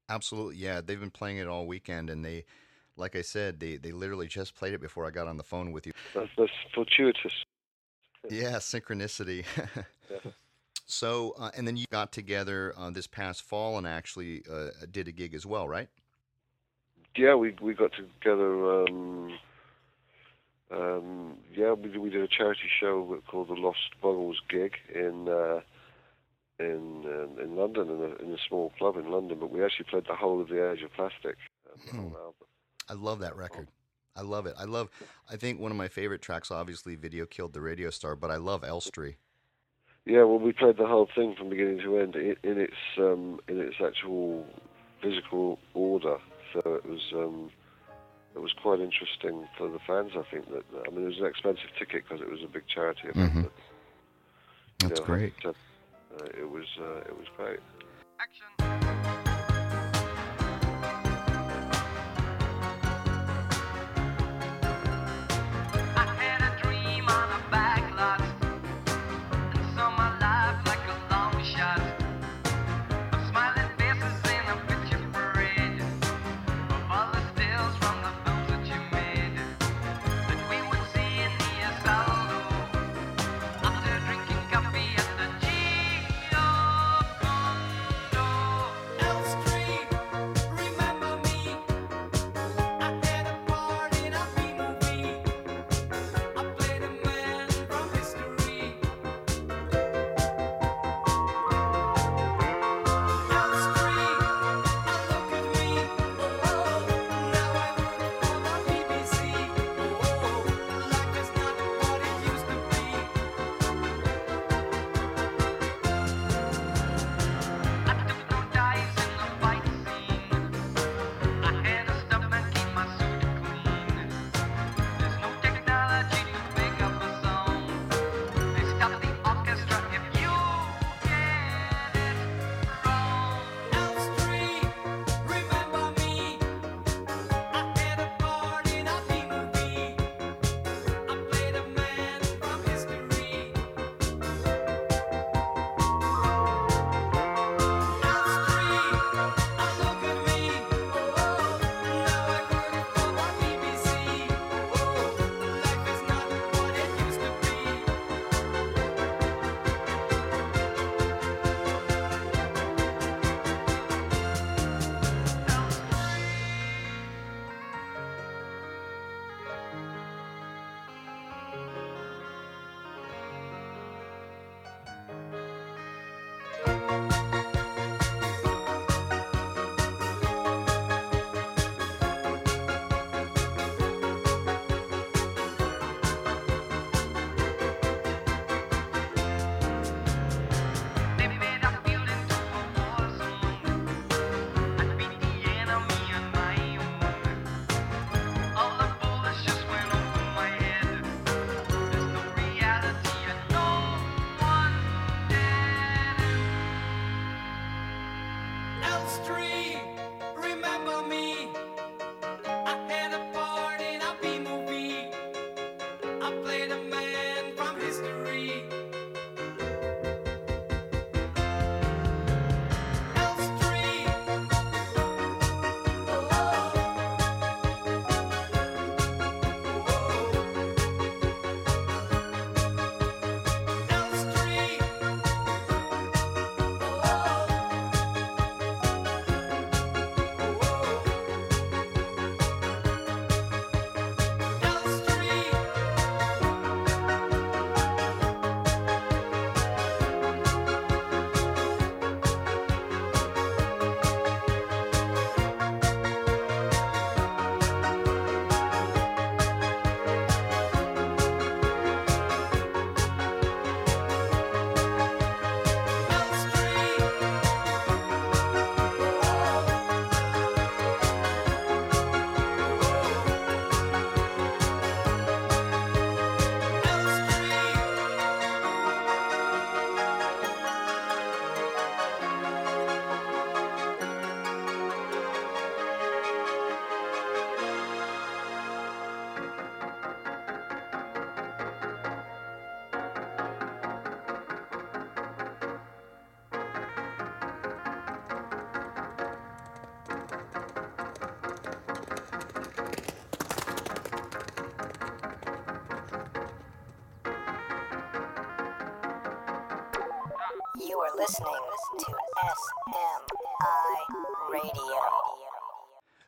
Absolutely, 0.09 0.57
yeah. 0.57 0.81
They've 0.81 0.99
been 0.99 1.11
playing 1.11 1.37
it 1.37 1.47
all 1.47 1.65
weekend, 1.67 2.09
and 2.09 2.23
they, 2.25 2.45
like 2.97 3.15
I 3.15 3.21
said, 3.21 3.59
they 3.61 3.77
they 3.77 3.91
literally 3.91 4.27
just 4.27 4.55
played 4.55 4.73
it 4.73 4.81
before 4.81 5.05
I 5.05 5.11
got 5.11 5.27
on 5.27 5.37
the 5.37 5.43
phone 5.43 5.71
with 5.71 5.85
you. 5.87 5.93
That's, 6.13 6.29
that's 6.37 6.51
fortuitous. 6.73 7.31
Yeah, 8.29 8.57
synchronicity. 8.57 9.46
Yeah. 10.10 10.17
So, 10.89 11.36
uh, 11.38 11.51
and 11.53 11.67
then 11.67 11.75
you 11.75 11.84
got 11.91 12.13
together 12.13 12.74
uh, 12.77 12.89
this 12.91 13.07
past 13.07 13.41
fall 13.41 13.77
and 13.77 13.86
actually 13.86 14.43
uh, 14.50 14.69
did 14.89 15.10
a 15.10 15.12
gig 15.12 15.34
as 15.34 15.46
well, 15.46 15.67
right? 15.67 15.89
Yeah, 17.13 17.36
we 17.36 17.53
we 17.62 17.74
got 17.74 17.91
together. 17.91 18.84
Um, 18.86 19.38
um, 20.72 21.38
yeah, 21.53 21.74
we 21.74 21.89
did- 21.89 21.98
we 21.98 22.10
did 22.10 22.22
a 22.22 22.27
charity 22.29 22.69
show 22.79 23.22
called 23.27 23.50
the 23.50 23.55
Lost 23.55 24.00
Buggles 24.01 24.39
gig 24.50 24.75
in 24.96 25.27
uh, 25.27 25.60
in 26.60 27.03
uh, 27.05 27.43
in 27.43 27.57
London 27.57 27.89
in 27.89 28.01
a, 28.01 28.15
in 28.25 28.34
a 28.34 28.38
small 28.48 28.72
club 28.77 28.96
in 28.96 29.12
London. 29.12 29.39
But 29.39 29.51
we 29.51 29.62
actually 29.63 29.88
played 29.89 30.05
the 30.07 30.15
whole 30.15 30.39
of 30.41 30.48
the 30.48 30.72
Age 30.72 30.84
of 30.84 30.93
Plastic. 30.93 31.36
Um, 31.69 31.81
the 31.86 31.91
Hmm. 31.91 32.15
album. 32.15 32.48
I 32.89 32.93
love 32.93 33.19
that 33.19 33.36
record. 33.36 33.67
I 34.17 34.21
love 34.21 34.45
it. 34.47 34.55
I 34.57 34.63
love. 34.65 34.89
I 35.31 35.36
think 35.36 35.59
one 35.59 35.71
of 35.71 35.77
my 35.77 35.88
favorite 35.88 36.21
tracks, 36.21 36.50
obviously, 36.50 36.95
"Video 36.95 37.25
Killed 37.25 37.53
the 37.53 37.62
Radio 37.62 37.89
Star," 37.91 38.15
but 38.15 38.31
I 38.31 38.38
love 38.38 38.63
Elstree. 38.63 39.17
Yeah, 40.05 40.24
well, 40.24 40.39
we 40.39 40.53
played 40.53 40.77
the 40.77 40.88
whole 40.88 41.07
thing 41.13 41.36
from 41.38 41.50
beginning 41.50 41.79
to 41.81 41.97
end 41.97 42.15
in, 42.15 42.36
in 42.43 42.59
its 42.59 42.77
um, 42.97 43.39
in 43.47 43.59
its 43.59 43.75
actual 43.83 44.45
physical 45.01 45.59
order. 45.74 46.17
So 46.53 46.59
it 46.75 46.86
was 46.86 47.01
um, 47.13 47.51
it 48.33 48.39
was 48.39 48.53
quite 48.53 48.79
interesting 48.79 49.47
for 49.57 49.69
the 49.69 49.79
fans. 49.86 50.12
I 50.15 50.24
think 50.31 50.50
that 50.50 50.63
I 50.88 50.89
mean 50.91 51.03
it 51.03 51.07
was 51.09 51.19
an 51.19 51.25
expensive 51.25 51.69
ticket 51.77 52.03
because 52.07 52.21
it 52.21 52.29
was 52.31 52.41
a 52.43 52.47
big 52.47 52.63
charity 52.74 53.09
event. 53.09 53.33
Mhm. 53.33 53.43
But, 53.43 53.51
you 54.81 54.89
That's 54.89 55.00
know, 55.01 55.05
great. 55.05 55.33
but, 55.43 55.55
uh, 56.19 56.25
it 56.39 56.50
was 56.50 56.65
uh, 56.79 57.00
it 57.00 57.17
was 57.17 57.27
great. 57.36 57.59
Action. 58.19 58.87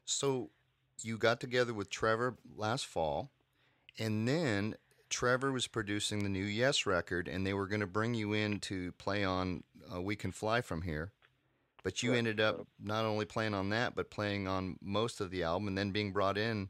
So 0.09 0.49
you 1.03 1.17
got 1.17 1.39
together 1.39 1.73
with 1.73 1.89
Trevor 1.89 2.35
last 2.55 2.87
fall, 2.87 3.29
and 3.99 4.27
then 4.27 4.75
Trevor 5.09 5.51
was 5.51 5.67
producing 5.67 6.23
the 6.23 6.29
new 6.29 6.43
Yes 6.43 6.85
record, 6.87 7.27
and 7.27 7.45
they 7.45 7.53
were 7.53 7.67
going 7.67 7.81
to 7.81 7.87
bring 7.87 8.15
you 8.15 8.33
in 8.33 8.59
to 8.61 8.91
play 8.93 9.23
on 9.23 9.63
uh, 9.93 10.01
We 10.01 10.15
Can 10.15 10.31
Fly 10.31 10.61
From 10.61 10.81
Here. 10.81 11.11
But 11.83 12.01
you 12.01 12.13
ended 12.13 12.41
up 12.41 12.67
not 12.81 13.05
only 13.05 13.25
playing 13.25 13.53
on 13.53 13.69
that, 13.69 13.95
but 13.95 14.09
playing 14.09 14.47
on 14.47 14.77
most 14.81 15.21
of 15.21 15.29
the 15.29 15.43
album, 15.43 15.67
and 15.67 15.77
then 15.77 15.91
being 15.91 16.11
brought 16.11 16.37
in 16.37 16.69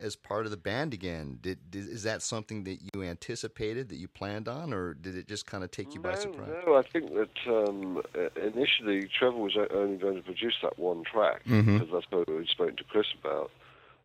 as 0.00 0.16
part 0.16 0.44
of 0.44 0.50
the 0.50 0.56
band 0.56 0.94
again. 0.94 1.38
Did, 1.40 1.70
did 1.70 1.88
is 1.88 2.02
that 2.04 2.22
something 2.22 2.64
that 2.64 2.78
you 2.94 3.02
anticipated, 3.02 3.88
that 3.90 3.96
you 3.96 4.08
planned 4.08 4.48
on, 4.48 4.72
or 4.72 4.94
did 4.94 5.16
it 5.16 5.28
just 5.28 5.46
kind 5.46 5.62
of 5.62 5.70
take 5.70 5.94
you 5.94 6.00
by 6.00 6.14
surprise? 6.14 6.50
No, 6.66 6.76
I 6.76 6.82
think 6.82 7.12
that 7.14 7.30
um, 7.46 8.02
initially 8.36 9.08
Trevor 9.18 9.36
was 9.38 9.56
only 9.72 9.96
going 9.96 10.16
to 10.16 10.22
produce 10.22 10.56
that 10.62 10.78
one 10.78 11.04
track 11.04 11.44
Mhm. 11.44 11.78
because 11.78 11.88
that's 11.92 12.06
what 12.10 12.28
we'd 12.28 12.48
spoken 12.48 12.76
to 12.76 12.84
Chris 12.84 13.06
about. 13.20 13.50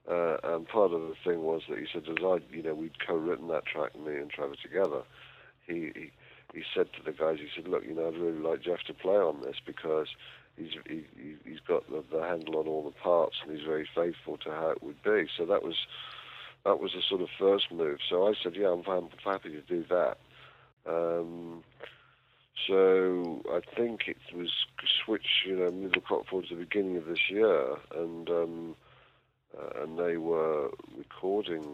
Uh, 0.07 0.37
and 0.43 0.67
part 0.67 0.91
of 0.91 1.01
the 1.01 1.15
thing 1.23 1.41
was 1.41 1.63
that 1.67 1.79
he 1.79 1.85
said, 1.91 2.03
as 2.07 2.23
I, 2.23 2.37
you 2.51 2.61
know, 2.61 2.75
we'd 2.75 2.99
co-written 3.05 3.47
that 3.47 3.65
track, 3.65 3.95
me 3.99 4.15
and 4.17 4.29
Trevor 4.29 4.55
together. 4.61 5.01
He, 5.65 5.91
he 5.95 6.11
he 6.53 6.63
said 6.73 6.87
to 6.93 7.03
the 7.03 7.11
guys, 7.11 7.39
he 7.39 7.47
said, 7.55 7.67
look, 7.67 7.83
you 7.83 7.93
know, 7.93 8.07
I'd 8.07 8.17
really 8.17 8.37
like 8.37 8.61
Geoff 8.61 8.79
to 8.87 8.93
play 8.93 9.15
on 9.15 9.41
this 9.41 9.57
because 9.65 10.07
he's 10.57 10.71
he, 10.87 11.03
he- 11.17 11.49
he's 11.49 11.59
got 11.67 11.87
the, 11.89 12.03
the 12.11 12.21
handle 12.23 12.57
on 12.59 12.67
all 12.67 12.83
the 12.83 12.91
parts 12.91 13.35
and 13.43 13.55
he's 13.55 13.65
very 13.65 13.87
faithful 13.95 14.37
to 14.37 14.49
how 14.51 14.69
it 14.69 14.83
would 14.83 15.01
be. 15.03 15.27
So 15.37 15.45
that 15.45 15.63
was 15.63 15.75
that 16.65 16.79
was 16.79 16.93
the 16.93 17.01
sort 17.07 17.21
of 17.21 17.29
first 17.37 17.71
move. 17.71 17.99
So 18.09 18.27
I 18.27 18.33
said, 18.41 18.55
yeah, 18.55 18.69
I'm, 18.69 18.83
I'm 18.87 19.09
happy 19.23 19.49
to 19.51 19.61
do 19.61 19.85
that. 19.89 20.17
Um, 20.87 21.63
so 22.67 23.41
I 23.51 23.59
think 23.75 24.07
it 24.07 24.17
was 24.35 24.49
switch, 25.05 25.43
you 25.45 25.55
know, 25.57 25.71
middle 25.71 26.01
clock 26.01 26.27
towards 26.27 26.49
the 26.49 26.55
beginning 26.55 26.97
of 26.97 27.05
this 27.05 27.29
year, 27.29 27.75
and 27.95 28.29
um, 28.29 28.75
uh, 29.57 29.83
and 29.83 29.99
they 29.99 30.17
were 30.17 30.71
recording 30.97 31.65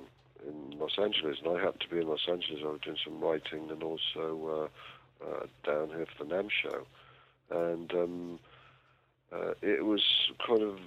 in 0.45 0.79
Los 0.79 0.97
Angeles, 1.01 1.37
and 1.43 1.55
I 1.57 1.61
happened 1.61 1.81
to 1.81 1.95
be 1.95 2.01
in 2.01 2.07
Los 2.07 2.27
Angeles. 2.27 2.61
I 2.63 2.67
was 2.69 2.81
doing 2.81 2.97
some 3.05 3.19
writing 3.21 3.69
and 3.69 3.83
also 3.83 4.69
uh, 5.23 5.25
uh, 5.25 5.45
down 5.65 5.89
here 5.89 6.07
for 6.17 6.23
the 6.25 6.33
NAMM 6.35 6.49
show, 6.49 6.85
and 7.51 7.93
um, 7.93 8.39
uh, 9.31 9.53
it 9.61 9.85
was 9.85 10.03
kind 10.45 10.61
of 10.61 10.77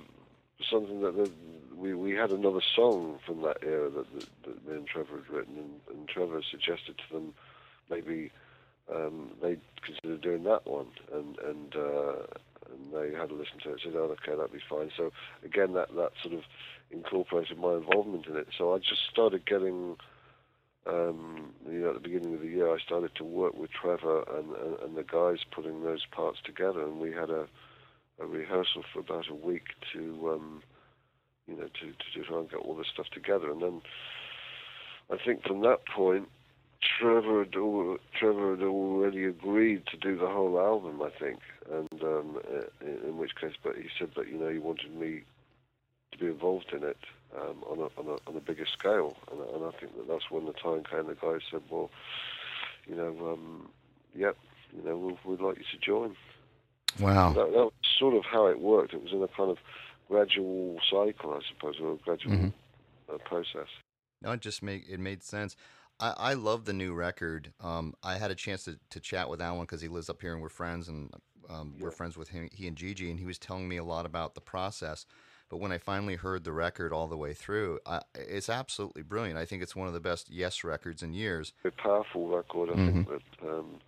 something 0.71 1.01
that 1.03 1.17
the, 1.17 1.31
we 1.77 1.95
we 1.95 2.13
had 2.13 2.31
another 2.31 2.61
song 2.75 3.19
from 3.27 3.43
that 3.43 3.59
era 3.63 3.91
that, 3.91 4.07
that, 4.15 4.29
that 4.45 4.69
me 4.69 4.77
and 4.77 4.87
Trevor 4.87 5.17
had 5.19 5.35
written, 5.35 5.57
and, 5.57 5.97
and 5.97 6.09
Trevor 6.09 6.43
suggested 6.51 6.97
to 6.99 7.15
them 7.15 7.35
maybe 7.91 8.31
um, 8.93 9.31
they 9.43 9.57
considered 9.85 10.21
doing 10.21 10.45
that 10.45 10.67
one, 10.67 10.87
and 11.13 11.39
and 11.39 11.77
uh, 11.77 12.27
and 12.71 12.93
they 12.93 13.17
had 13.17 13.31
a 13.31 13.35
listen 13.35 13.59
to 13.63 13.73
it. 13.73 13.81
Said, 13.83 13.95
"Oh, 13.97 14.15
okay, 14.23 14.37
that'd 14.37 14.53
be 14.53 14.61
fine." 14.69 14.91
So 14.97 15.11
again, 15.45 15.73
that 15.75 15.95
that 15.95 16.13
sort 16.23 16.35
of 16.35 16.43
incorporated 16.91 17.59
my 17.59 17.75
involvement 17.75 18.27
in 18.27 18.37
it. 18.37 18.49
So 18.57 18.75
I 18.75 18.79
just 18.79 19.09
started 19.11 19.47
getting. 19.47 19.97
Um, 20.87 21.55
you 21.67 21.79
know, 21.79 21.89
at 21.89 21.95
the 21.95 22.01
beginning 22.01 22.35
of 22.35 22.43
the 22.43 22.47
year, 22.47 22.71
I 22.71 22.79
started 22.79 23.15
to 23.15 23.25
work 23.25 23.55
with 23.57 23.71
Trevor 23.71 24.23
and, 24.37 24.55
and, 24.55 24.79
and 24.81 24.97
the 24.99 25.03
guys 25.03 25.39
putting 25.51 25.83
those 25.83 26.05
parts 26.05 26.41
together, 26.45 26.83
and 26.83 27.01
we 27.01 27.11
had 27.11 27.31
a, 27.31 27.47
a 28.21 28.27
rehearsal 28.27 28.85
for 28.93 29.01
about 29.01 29.29
a 29.29 29.35
week 29.35 29.65
to, 29.93 30.31
um, 30.33 30.63
you 31.47 31.57
know, 31.57 31.69
to, 31.81 32.21
to 32.21 32.27
try 32.27 32.39
and 32.39 32.51
get 32.51 32.61
all 32.61 32.77
this 32.77 32.87
stuff 32.93 33.07
together. 33.13 33.51
And 33.51 33.63
then 33.63 33.83
I 35.11 35.17
think 35.25 35.43
from 35.43 35.61
that 35.63 35.87
point, 35.87 36.29
Trevor 36.99 37.45
had, 37.45 37.55
al- 37.55 37.99
Trevor 38.19 38.57
had 38.57 38.65
already 38.65 39.25
agreed 39.25 39.87
to 39.87 39.97
do 39.97 40.17
the 40.17 40.27
whole 40.27 40.59
album, 40.59 41.01
I 41.03 41.11
think, 41.19 41.41
and 41.71 42.03
um, 42.03 42.39
in, 42.81 43.17
which 43.17 43.35
case, 43.41 43.55
but 43.63 43.77
he 43.77 43.89
said 43.99 44.11
that 44.17 44.29
you 44.29 44.39
know 44.39 44.51
he 44.51 44.59
wanted 44.59 44.95
me 44.95 45.23
to 46.13 46.19
be 46.19 46.27
involved 46.27 46.73
in 46.73 46.85
it 46.85 46.99
um, 47.37 47.65
on 47.67 47.79
a 47.79 48.01
on 48.01 48.07
a 48.07 48.31
on 48.31 48.37
a 48.37 48.41
bigger 48.41 48.67
scale, 48.67 49.17
and, 49.31 49.41
and 49.41 49.65
I 49.65 49.79
think 49.79 49.97
that 49.97 50.09
that's 50.09 50.31
when 50.31 50.45
the 50.45 50.53
time 50.53 50.85
came. 50.85 51.07
The 51.07 51.15
guy 51.15 51.39
said, 51.51 51.63
well, 51.71 51.91
you 52.87 52.97
know, 52.97 53.33
um, 53.33 53.71
yep, 54.15 54.37
you 54.77 54.85
know, 54.85 54.97
we'll, 54.97 55.19
we'd 55.25 55.41
like 55.41 55.59
you 55.59 55.65
to 55.73 55.85
join. 55.85 56.17
Wow. 57.01 57.33
That, 57.33 57.51
that 57.53 57.71
sort 58.05 58.15
of 58.17 58.25
how 58.31 58.47
it 58.47 58.61
worked. 58.61 58.93
It 58.93 59.03
was 59.03 59.13
in 59.13 59.23
a 59.23 59.29
kind 59.29 59.51
of 59.51 59.57
gradual 60.09 60.79
cycle, 60.91 61.33
I 61.33 61.41
suppose, 61.51 61.77
or 61.81 61.93
a 61.93 61.97
gradual 61.97 62.33
Mhm. 62.33 62.53
uh, 63.09 63.19
process. 63.25 63.69
No, 64.21 64.33
it 64.33 64.41
just 64.41 64.63
make 64.63 64.87
it 64.89 65.01
made 65.01 65.23
sense. 65.23 65.57
I, 66.01 66.15
I 66.17 66.35
love 66.35 66.65
the 66.65 66.73
new 66.73 66.93
record. 66.93 67.53
Um, 67.61 67.95
I 68.03 68.17
had 68.17 68.31
a 68.31 68.35
chance 68.35 68.65
to, 68.65 68.79
to 68.91 69.01
chat 69.01 69.31
with 69.31 69.41
Alan 69.41 69.63
because 69.63 69.81
he 69.81 69.89
lives 69.89 70.11
up 70.11 70.21
here 70.21 70.33
and 70.33 70.43
we're 70.43 70.49
friends, 70.49 70.89
and 70.89 71.11
um, 71.49 71.77
we're 71.79 71.91
friends 71.91 72.17
with 72.17 72.29
him, 72.31 72.49
he 72.53 72.67
and 72.67 72.77
Gigi, 72.77 73.11
and 73.11 73.19
he 73.19 73.27
was 73.27 73.39
telling 73.39 73.69
me 73.69 73.77
a 73.77 73.85
lot 73.85 74.05
about 74.05 74.35
the 74.35 74.41
process. 74.41 75.07
But 75.51 75.59
when 75.59 75.73
I 75.73 75.79
finally 75.79 76.17
heard 76.17 76.45
the 76.45 76.53
record 76.53 76.93
all 76.93 77.07
the 77.07 77.19
way 77.19 77.33
through, 77.33 77.79
I, 77.87 78.01
it's 78.15 78.49
absolutely 78.49 79.03
brilliant. 79.03 79.39
I 79.39 79.45
think 79.45 79.63
it's 79.63 79.77
one 79.77 79.89
of 79.89 79.95
the 79.95 80.01
best 80.01 80.31
Yes 80.31 80.65
records 80.65 81.03
in 81.03 81.13
years. 81.13 81.53
A 81.65 81.71
powerful 81.71 82.29
record. 82.29 82.71
I 82.71 82.75
think 82.75 83.09
that 83.09 83.49
um, 83.49 83.79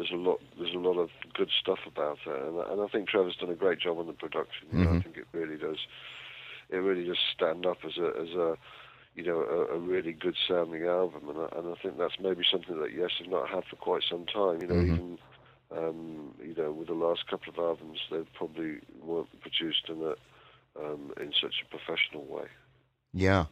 there's 0.00 0.12
a 0.12 0.16
lot 0.16 0.40
there's 0.58 0.74
a 0.74 0.78
lot 0.78 0.98
of 0.98 1.10
good 1.34 1.50
stuff 1.60 1.80
about 1.86 2.18
it, 2.26 2.42
and, 2.48 2.58
I- 2.60 2.72
and 2.72 2.80
I 2.80 2.86
think 2.88 3.08
Trevor's 3.08 3.36
done 3.36 3.50
a 3.50 3.54
great 3.54 3.80
job 3.80 3.98
on 3.98 4.06
the 4.06 4.14
production. 4.14 4.68
You 4.72 4.80
know, 4.80 4.92
I 4.98 5.02
think 5.02 5.18
it 5.18 5.26
really 5.32 5.58
does. 5.58 5.78
It 6.70 6.76
really 6.76 7.04
does 7.06 7.18
stand 7.34 7.66
up 7.66 7.78
as 7.84 7.98
a 7.98 8.08
as 8.20 8.30
a 8.30 8.56
you 9.14 9.24
know 9.24 9.40
a, 9.42 9.76
a 9.76 9.78
really 9.78 10.12
good 10.12 10.36
sounding 10.48 10.84
album, 10.86 11.28
and 11.28 11.38
I, 11.38 11.48
and 11.58 11.68
I 11.68 11.74
think 11.82 11.98
that's 11.98 12.18
maybe 12.20 12.44
something 12.50 12.80
that 12.80 12.92
Yes 12.94 13.10
have 13.18 13.28
not 13.28 13.48
had 13.50 13.64
for 13.68 13.76
quite 13.76 14.02
some 14.08 14.26
time. 14.26 14.62
You 14.62 14.68
know, 14.68 14.80
Mhm. 14.80 14.92
even 14.92 15.18
um, 15.76 16.34
you 16.42 16.54
know 16.56 16.72
with 16.72 16.88
the 16.88 16.94
last 16.94 17.26
couple 17.28 17.52
of 17.52 17.58
albums, 17.58 17.98
they 18.10 18.22
probably 18.34 18.80
weren't 19.02 19.40
produced 19.40 19.88
in 19.88 20.02
a 20.02 20.14
um, 20.80 21.12
in 21.20 21.32
such 21.40 21.62
a 21.62 21.68
professional 21.68 22.24
way. 22.24 22.48
Yeah. 23.12 23.46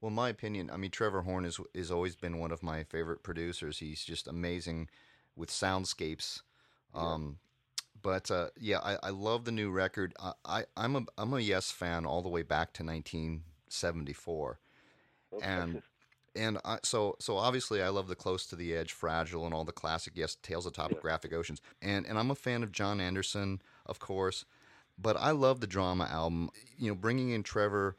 Well, 0.00 0.10
my 0.10 0.28
opinion, 0.28 0.70
I 0.70 0.76
mean, 0.76 0.90
Trevor 0.90 1.22
Horn 1.22 1.44
is 1.44 1.58
is 1.74 1.90
always 1.90 2.16
been 2.16 2.38
one 2.38 2.52
of 2.52 2.62
my 2.62 2.84
favorite 2.84 3.22
producers. 3.22 3.78
He's 3.78 4.04
just 4.04 4.26
amazing 4.28 4.88
with 5.36 5.50
soundscapes. 5.50 6.42
Um, 6.94 7.38
but 8.02 8.30
uh, 8.30 8.48
yeah, 8.58 8.78
I, 8.78 8.98
I 9.02 9.10
love 9.10 9.44
the 9.44 9.52
new 9.52 9.70
record. 9.70 10.14
I, 10.44 10.64
I'm 10.76 10.96
a 10.96 11.02
I'm 11.16 11.32
a 11.32 11.40
Yes 11.40 11.70
fan 11.70 12.04
all 12.04 12.22
the 12.22 12.28
way 12.28 12.42
back 12.42 12.72
to 12.74 12.84
1974, 12.84 14.58
Okay. 15.32 15.46
and 15.46 15.82
and 16.34 16.58
I, 16.64 16.78
so 16.82 17.16
so 17.20 17.36
obviously 17.36 17.82
I 17.82 17.88
love 17.88 18.08
the 18.08 18.16
Close 18.16 18.46
to 18.48 18.56
the 18.56 18.74
Edge, 18.74 18.92
Fragile, 18.92 19.44
and 19.44 19.54
all 19.54 19.64
the 19.64 19.72
classic 19.72 20.14
Yes 20.16 20.36
Tales 20.42 20.66
of 20.66 20.72
Topographic 20.72 21.32
Oceans. 21.32 21.60
And 21.80 22.06
and 22.06 22.18
I'm 22.18 22.30
a 22.30 22.34
fan 22.34 22.62
of 22.62 22.72
Jon 22.72 23.00
Anderson, 23.00 23.62
of 23.86 23.98
course. 23.98 24.44
But 24.98 25.16
I 25.16 25.30
love 25.30 25.60
the 25.60 25.66
drama 25.66 26.04
album. 26.10 26.50
You 26.78 26.90
know, 26.90 26.94
bringing 26.94 27.30
in 27.30 27.42
Trevor 27.42 27.96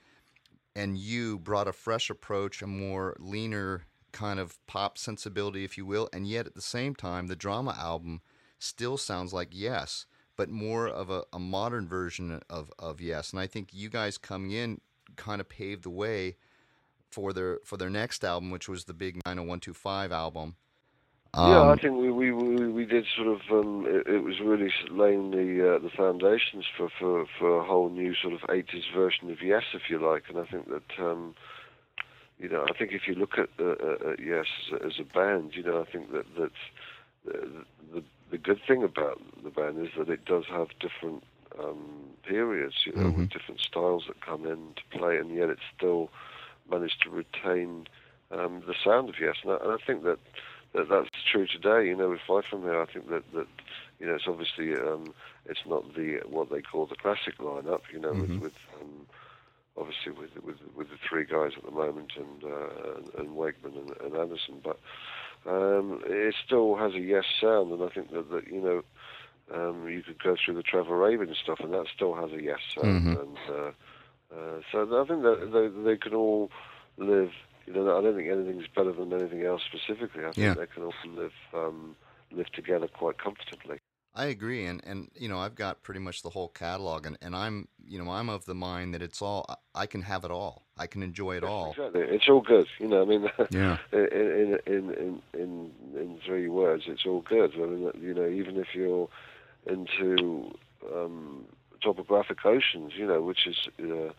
and 0.76 0.98
you 0.98 1.40
brought 1.40 1.68
a 1.68 1.74
fresh 1.74 2.10
approach, 2.10 2.62
a 2.62 2.68
more 2.68 3.16
leaner 3.20 3.84
kind 4.14 4.40
of 4.40 4.66
pop 4.68 4.98
sensibility, 4.98 5.66
if 5.66 5.78
you 5.78 5.86
will, 5.86 6.08
and 6.14 6.26
yet 6.28 6.48
at 6.48 6.56
the 6.56 6.62
same 6.62 6.96
time, 6.96 7.28
the 7.28 7.36
drama 7.36 7.76
album 7.78 8.22
still 8.60 8.98
sounds 8.98 9.34
like 9.34 9.50
Yes, 9.52 10.06
but 10.38 10.50
more 10.50 10.88
of 10.88 11.10
a, 11.10 11.24
a 11.34 11.40
modern 11.40 11.88
version 11.88 12.42
of, 12.50 12.72
of 12.80 13.02
Yes. 13.02 13.32
And 13.32 13.40
I 13.40 13.48
think 13.48 13.70
you 13.74 13.90
guys 13.90 14.18
coming 14.18 14.52
in 14.52 14.80
kind 15.18 15.42
of 15.42 15.50
paved 15.50 15.84
the 15.84 15.90
way 15.90 16.38
for 17.12 17.34
their 17.34 17.60
for 17.66 17.78
their 17.78 17.90
next 17.90 18.24
album, 18.24 18.50
which 18.50 18.70
was 18.70 18.86
the 18.86 18.94
big 18.94 19.16
90125 19.26 20.12
album. 20.12 20.56
yeah, 21.36 21.62
I 21.64 21.74
Um, 21.74 21.80
think 21.80 21.98
we 21.98 22.12
we, 22.12 22.32
we, 22.32 22.68
we 22.72 22.86
did 22.86 23.06
sort 23.16 23.28
of. 23.28 23.42
Um, 23.52 23.86
it, 23.88 24.08
it 24.08 24.24
was 24.24 24.40
really 24.40 24.72
laying 24.92 25.32
the 25.32 25.76
uh, 25.76 25.80
the 25.80 25.90
foundations 25.96 26.66
for, 26.78 26.90
for, 27.00 27.26
for 27.40 27.60
a 27.60 27.66
whole 27.66 27.90
new 27.90 28.14
sort 28.16 28.34
of 28.34 28.42
80s 28.42 28.94
version 28.96 29.30
of 29.32 29.38
Yes, 29.42 29.64
if 29.74 29.84
you 29.90 30.00
like. 30.00 30.24
And 30.30 30.38
I 30.40 30.46
think 30.46 30.68
that 30.70 31.04
um, 31.04 31.36
you 32.44 32.50
know, 32.50 32.66
I 32.70 32.78
think 32.78 32.92
if 32.94 33.08
you 33.08 33.16
look 33.16 33.40
at, 33.40 33.50
uh, 33.60 33.72
uh, 34.10 34.16
Yes 34.20 34.46
as 34.74 34.82
a, 34.82 34.86
as 34.88 34.94
a 35.00 35.04
band, 35.06 35.54
you 35.56 35.64
know, 35.64 35.82
I 35.82 35.92
think 35.92 36.12
that 36.12 36.26
that 36.38 36.52
the, 37.26 37.66
the 37.94 38.04
the 38.32 38.38
good 38.38 38.60
thing 38.68 38.84
about 38.84 39.22
the 39.44 39.50
band 39.50 39.80
is 39.82 39.90
that 39.98 40.10
it 40.10 40.26
does 40.26 40.46
have 40.50 40.68
different 40.80 41.24
um, 41.60 42.12
periods, 42.28 42.76
you 42.86 42.94
know, 42.94 43.10
with 43.10 43.30
different 43.30 43.62
styles 43.62 44.06
that 44.08 44.22
come 44.22 44.46
in 44.46 44.74
to 44.76 44.98
play, 44.98 45.18
and 45.18 45.34
yet 45.36 45.50
it 45.50 45.60
still 45.78 46.10
managed 46.70 47.02
to 47.04 47.10
retain 47.10 47.88
um, 48.32 48.64
the 48.68 48.76
sound 48.84 49.10
of 49.10 49.16
Yes. 49.22 49.38
And 49.44 49.54
I, 49.54 49.58
and 49.64 49.72
I 49.72 49.78
think 49.86 50.04
that 50.04 50.20
that 50.74 50.90
that's 50.90 51.10
true 51.32 51.48
today. 51.48 51.88
You 51.88 51.96
know, 51.96 52.10
with 52.10 52.22
Fly 52.26 52.42
From 52.50 52.64
Here, 52.64 52.82
I 52.82 52.86
think 52.92 53.10
that 53.10 53.24
that 53.34 53.48
you 54.00 54.08
know 54.08 54.16
it's 54.16 54.28
obviously 54.28 54.74
um, 54.76 55.14
it's 55.46 55.66
not 55.68 55.96
the 55.96 56.20
what 56.30 56.50
they 56.52 56.62
call 56.62 56.86
the 56.88 56.96
classic 56.96 57.38
lineup. 57.40 57.82
You 57.94 58.00
know, 58.00 58.14
Mhm. 58.14 58.22
with 58.22 58.36
with 58.42 58.54
um, 58.82 59.08
obviously 59.78 60.12
with 60.12 60.32
with 60.44 60.58
with 60.76 60.90
the 60.90 60.98
three 61.08 61.26
guys 61.26 61.52
at 61.58 61.64
the 61.64 61.72
moment 61.72 62.14
and 62.18 62.44
uh, 62.44 63.20
and, 63.22 63.36
Wakeman 63.36 63.74
and, 63.78 63.92
and 64.02 64.16
Anderson, 64.16 64.62
but 64.64 64.80
um, 65.46 66.02
it 66.06 66.36
still 66.46 66.76
has 66.76 66.94
a 66.94 67.00
yes 67.00 67.26
sound, 67.42 67.72
and 67.72 67.84
I 67.84 67.90
think 67.90 68.12
that, 68.12 68.30
that 68.32 68.48
you 68.48 68.62
know 68.62 68.84
um, 69.54 69.88
you 69.88 70.02
could 70.02 70.22
go 70.24 70.36
through 70.44 70.56
the 70.56 70.64
Trevor 70.64 70.98
Rabin 70.98 71.36
stuff, 71.42 71.60
and 71.60 71.74
that 71.74 71.88
still 71.94 72.14
has 72.16 72.32
a 72.32 72.42
yes 72.42 72.60
sound, 72.76 73.06
Mhm. 73.06 73.22
and 73.22 73.38
uh, 73.50 73.72
uh, 74.36 74.62
so 74.72 75.02
I 75.02 75.06
think 75.08 75.24
that 75.24 75.50
they 75.52 75.68
they 75.92 75.98
can 75.98 76.14
all 76.14 76.50
live. 76.98 77.32
You 77.66 77.74
know, 77.74 77.98
I 77.98 78.02
don't 78.02 78.16
think 78.16 78.30
anything's 78.30 78.68
better 78.76 78.92
than 78.92 79.14
anything 79.14 79.44
else 79.44 79.62
specifically. 79.64 80.24
I 80.26 80.32
think 80.32 80.38
Yeah. 80.38 80.54
they 80.54 80.68
can 80.68 80.84
all 80.84 80.94
live 81.06 81.34
um, 81.54 81.96
live 82.32 82.52
together 82.52 82.88
quite 82.88 83.18
comfortably. 83.18 83.80
I 84.16 84.26
agree, 84.26 84.66
and 84.66 84.82
and 84.86 85.10
you 85.16 85.28
know 85.28 85.40
I've 85.40 85.56
got 85.56 85.82
pretty 85.82 86.00
much 86.00 86.22
the 86.22 86.30
whole 86.30 86.50
catalog, 86.50 87.06
and, 87.08 87.18
and 87.22 87.36
I'm 87.36 87.68
you 87.88 88.04
know 88.04 88.12
I'm 88.12 88.30
of 88.30 88.46
the 88.46 88.54
mind 88.54 88.94
that 88.94 89.02
it's 89.02 89.22
all 89.22 89.46
I- 89.50 89.82
I 89.84 89.86
can 89.88 90.04
have 90.04 90.24
it 90.24 90.30
all, 90.32 90.64
I 90.78 90.86
can 90.88 91.02
enjoy 91.02 91.38
it 91.38 91.44
all. 91.44 91.72
Exactly, 91.72 92.02
it's 92.02 92.30
all 92.30 92.42
good. 92.42 92.68
You 92.80 92.88
know, 92.90 93.02
I 93.02 93.06
mean, 93.06 93.30
Yeah. 93.50 93.78
in 93.92 94.60
in 94.68 94.92
in 94.94 95.22
in 95.34 95.72
in 95.96 96.20
three 96.26 96.48
words, 96.48 96.84
it's 96.88 97.06
all 97.06 97.22
good. 97.22 97.54
I 97.56 97.66
mean, 97.66 97.92
you 98.00 98.14
know, 98.14 98.28
even 98.28 98.58
if 98.58 98.68
you're 98.76 99.10
into 99.66 100.54
um, 100.94 101.46
topographic 101.82 102.46
oceans, 102.46 102.94
you 102.96 103.08
know, 103.08 103.22
which 103.22 103.48
is 103.48 103.68
uh, 103.80 104.14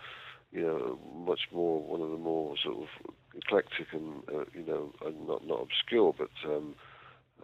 you 0.53 0.63
know 0.63 0.99
much 1.15 1.43
more 1.53 1.81
one 1.81 2.01
of 2.01 2.11
the 2.11 2.17
more 2.17 2.57
sort 2.63 2.79
of 2.79 2.89
eclectic 3.37 3.87
and 3.93 4.23
uh, 4.29 4.45
you 4.55 4.65
know 4.67 4.93
and 5.07 5.29
not 5.29 5.47
not 5.47 5.63
obscure, 5.63 6.13
but 6.17 6.31
um, 6.47 6.75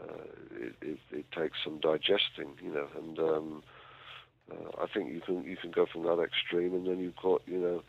uh, 0.00 0.24
it, 0.66 0.74
it, 0.82 0.98
it 1.12 1.24
takes 1.32 1.58
some 1.64 1.78
digesting, 1.80 2.54
you 2.62 2.72
know, 2.72 2.86
and 2.96 3.18
um, 3.18 3.62
uh, 4.50 4.82
I 4.82 4.86
think 4.92 5.12
you 5.12 5.20
can 5.20 5.44
you 5.44 5.56
can 5.56 5.70
go 5.70 5.86
from 5.86 6.02
that 6.04 6.20
extreme, 6.20 6.74
and 6.74 6.86
then 6.86 6.98
you've 6.98 7.16
got 7.22 7.42
you 7.46 7.58
know 7.58 7.82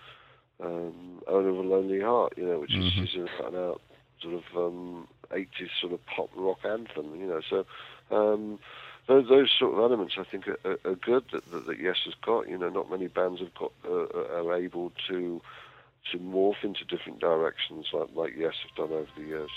um, 0.65 1.21
owner 1.27 1.49
of 1.49 1.57
a 1.57 1.61
lonely 1.61 2.01
heart, 2.01 2.33
you 2.37 2.45
know, 2.45 2.59
which 2.59 2.71
Mhm. 2.71 3.03
is, 3.03 3.09
is 3.09 3.15
an 3.15 3.29
out 3.45 3.55
out 3.55 3.81
sort 4.21 4.35
of 4.35 4.43
um, 4.55 5.07
80s 5.31 5.69
sort 5.79 5.93
of 5.93 6.05
pop 6.05 6.29
rock 6.35 6.59
anthem, 6.63 7.15
you 7.19 7.25
know. 7.25 7.41
So 7.49 7.65
um, 8.15 8.59
those, 9.07 9.27
those 9.27 9.49
sort 9.57 9.73
of 9.73 9.79
elements, 9.79 10.13
I 10.19 10.23
think, 10.23 10.47
are, 10.47 10.59
are, 10.63 10.77
are 10.85 10.95
good 10.95 11.23
that, 11.31 11.49
that, 11.51 11.65
that 11.65 11.79
Yes 11.79 11.97
has 12.05 12.13
got. 12.23 12.47
You 12.47 12.57
know, 12.57 12.69
not 12.69 12.91
many 12.91 13.07
bands 13.07 13.39
have 13.39 13.53
got 13.55 13.71
uh, 13.87 14.05
are 14.43 14.53
able 14.55 14.91
to 15.09 15.41
to 16.11 16.17
morph 16.17 16.63
into 16.63 16.83
different 16.85 17.19
directions 17.19 17.87
like 17.93 18.09
like 18.15 18.33
Yes 18.37 18.53
have 18.63 18.75
done 18.89 18.97
over 18.97 19.09
the 19.17 19.23
years. 19.23 19.51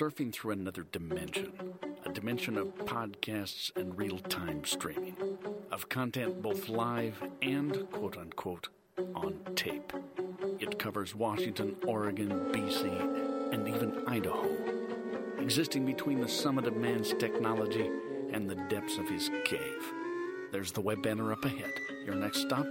Surfing 0.00 0.32
through 0.32 0.52
another 0.52 0.86
dimension 0.92 1.52
a 2.06 2.12
dimension 2.12 2.56
of 2.56 2.74
podcasts 2.86 3.70
and 3.76 3.98
real 3.98 4.18
time 4.18 4.64
streaming, 4.64 5.14
of 5.70 5.90
content 5.90 6.40
both 6.40 6.70
live 6.70 7.22
and 7.42 7.86
quote 7.90 8.16
unquote 8.16 8.70
on 9.14 9.38
tape. 9.54 9.92
It 10.58 10.78
covers 10.78 11.14
Washington, 11.14 11.76
Oregon, 11.86 12.30
BC, 12.50 13.52
and 13.52 13.68
even 13.68 14.02
Idaho, 14.08 14.48
existing 15.38 15.84
between 15.84 16.20
the 16.22 16.28
summit 16.28 16.66
of 16.66 16.76
man's 16.76 17.12
technology 17.12 17.90
and 18.32 18.48
the 18.48 18.56
depths 18.70 18.96
of 18.96 19.06
his 19.06 19.30
cave. 19.44 19.92
There's 20.50 20.72
the 20.72 20.80
web 20.80 21.02
banner 21.02 21.30
up 21.30 21.44
ahead. 21.44 21.74
Your 22.06 22.14
next 22.14 22.40
stop, 22.40 22.66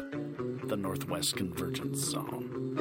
the 0.64 0.78
Northwest 0.78 1.36
Convergence 1.36 2.00
Zone. 2.00 2.76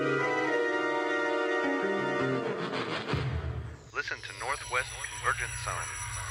Listen 3.98 4.18
to 4.18 4.38
Northwest 4.38 4.86
Convergence 5.10 5.50
Zone 5.64 5.74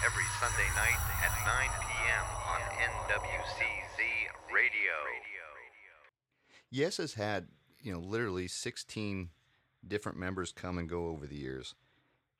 every 0.05 0.23
Sunday 0.39 0.69
night 0.77 0.95
at 1.21 1.35
9 1.45 1.67
p.m. 1.81 2.25
on 2.47 2.61
NWCZ 2.79 3.99
Radio. 4.55 4.93
Yes 6.71 6.95
has 6.95 7.15
had, 7.15 7.47
you 7.81 7.91
know, 7.91 7.99
literally 7.99 8.47
16 8.47 9.31
different 9.85 10.17
members 10.17 10.53
come 10.53 10.77
and 10.77 10.87
go 10.87 11.07
over 11.07 11.27
the 11.27 11.35
years. 11.35 11.75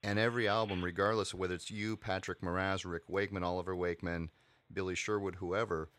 And 0.01 0.17
every 0.17 0.47
album, 0.47 0.81
regardless 0.81 1.33
of 1.33 1.39
whether 1.39 1.55
it's 1.55 1.69
you, 1.69 1.97
Patrick 1.97 2.39
Moraz, 2.39 2.89
Rick 2.89 3.09
Wakeman, 3.09 3.43
Oliver 3.43 3.75
Wakeman, 3.75 4.29
Billy 4.71 4.95
Sherwood, 4.95 5.35
whoever, 5.35 5.89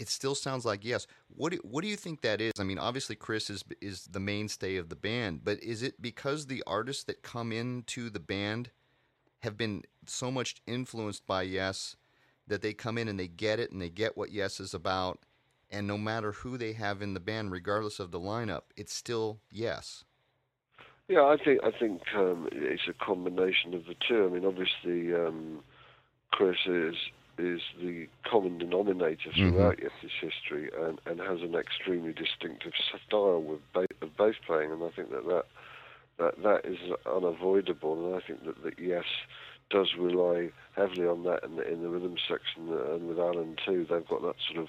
it 0.00 0.08
still 0.08 0.34
sounds 0.34 0.64
like 0.64 0.82
yes. 0.82 1.06
What 1.28 1.52
do, 1.52 1.58
what 1.62 1.82
do 1.82 1.88
you 1.88 1.96
think 1.96 2.22
that 2.22 2.40
is? 2.40 2.54
I 2.58 2.64
mean, 2.64 2.78
obviously 2.78 3.14
Chris 3.14 3.50
is 3.50 3.62
is 3.82 4.08
the 4.10 4.18
mainstay 4.18 4.76
of 4.76 4.88
the 4.88 4.96
band, 4.96 5.44
but 5.44 5.62
is 5.62 5.82
it 5.82 6.00
because 6.00 6.46
the 6.46 6.64
artists 6.66 7.04
that 7.04 7.22
come 7.22 7.52
into 7.52 8.08
the 8.08 8.18
band 8.18 8.70
have 9.40 9.58
been 9.58 9.82
so 10.06 10.30
much 10.30 10.62
influenced 10.66 11.26
by 11.26 11.42
Yes 11.42 11.96
that 12.46 12.62
they 12.62 12.72
come 12.72 12.96
in 12.96 13.08
and 13.08 13.20
they 13.20 13.28
get 13.28 13.60
it 13.60 13.70
and 13.70 13.80
they 13.80 13.90
get 13.90 14.16
what 14.16 14.32
Yes 14.32 14.58
is 14.58 14.72
about, 14.72 15.20
and 15.70 15.86
no 15.86 15.98
matter 15.98 16.32
who 16.32 16.56
they 16.56 16.72
have 16.72 17.02
in 17.02 17.12
the 17.12 17.20
band, 17.20 17.52
regardless 17.52 18.00
of 18.00 18.10
the 18.10 18.18
lineup, 18.18 18.62
it's 18.76 18.94
still 18.94 19.40
Yes. 19.52 20.04
Yeah, 21.08 21.24
I 21.24 21.36
think 21.36 21.60
I 21.62 21.72
think 21.72 22.00
um, 22.16 22.48
it's 22.52 22.88
a 22.88 23.04
combination 23.04 23.74
of 23.74 23.84
the 23.84 23.96
two. 24.08 24.24
I 24.24 24.28
mean, 24.28 24.46
obviously, 24.46 25.12
um, 25.12 25.62
Chris 26.30 26.56
is 26.66 26.94
is 27.38 27.60
the 27.80 28.06
common 28.28 28.58
denominator 28.58 29.30
mm-hmm. 29.30 29.50
throughout 29.50 29.78
Yes's 29.78 30.12
history, 30.20 30.70
and, 30.80 31.00
and 31.06 31.20
has 31.20 31.42
an 31.42 31.54
extremely 31.54 32.12
distinctive 32.12 32.72
style 33.06 33.42
with 33.42 33.60
ba- 33.72 33.86
of 34.02 34.16
bass 34.16 34.34
playing, 34.46 34.72
and 34.72 34.82
I 34.82 34.90
think 34.90 35.10
that 35.10 35.26
that 35.26 35.44
that, 36.18 36.42
that 36.42 36.70
is 36.70 36.78
unavoidable, 37.06 38.06
and 38.06 38.14
I 38.14 38.26
think 38.26 38.44
that, 38.44 38.62
that 38.62 38.78
Yes 38.78 39.04
does 39.70 39.94
rely 39.96 40.50
heavily 40.76 41.06
on 41.06 41.22
that 41.24 41.44
in 41.44 41.56
the, 41.56 41.72
in 41.72 41.82
the 41.82 41.88
rhythm 41.88 42.16
section, 42.28 42.68
uh, 42.70 42.94
and 42.94 43.08
with 43.08 43.18
Alan 43.18 43.56
too, 43.64 43.86
they've 43.88 44.06
got 44.06 44.22
that 44.22 44.36
sort 44.52 44.64
of 44.64 44.68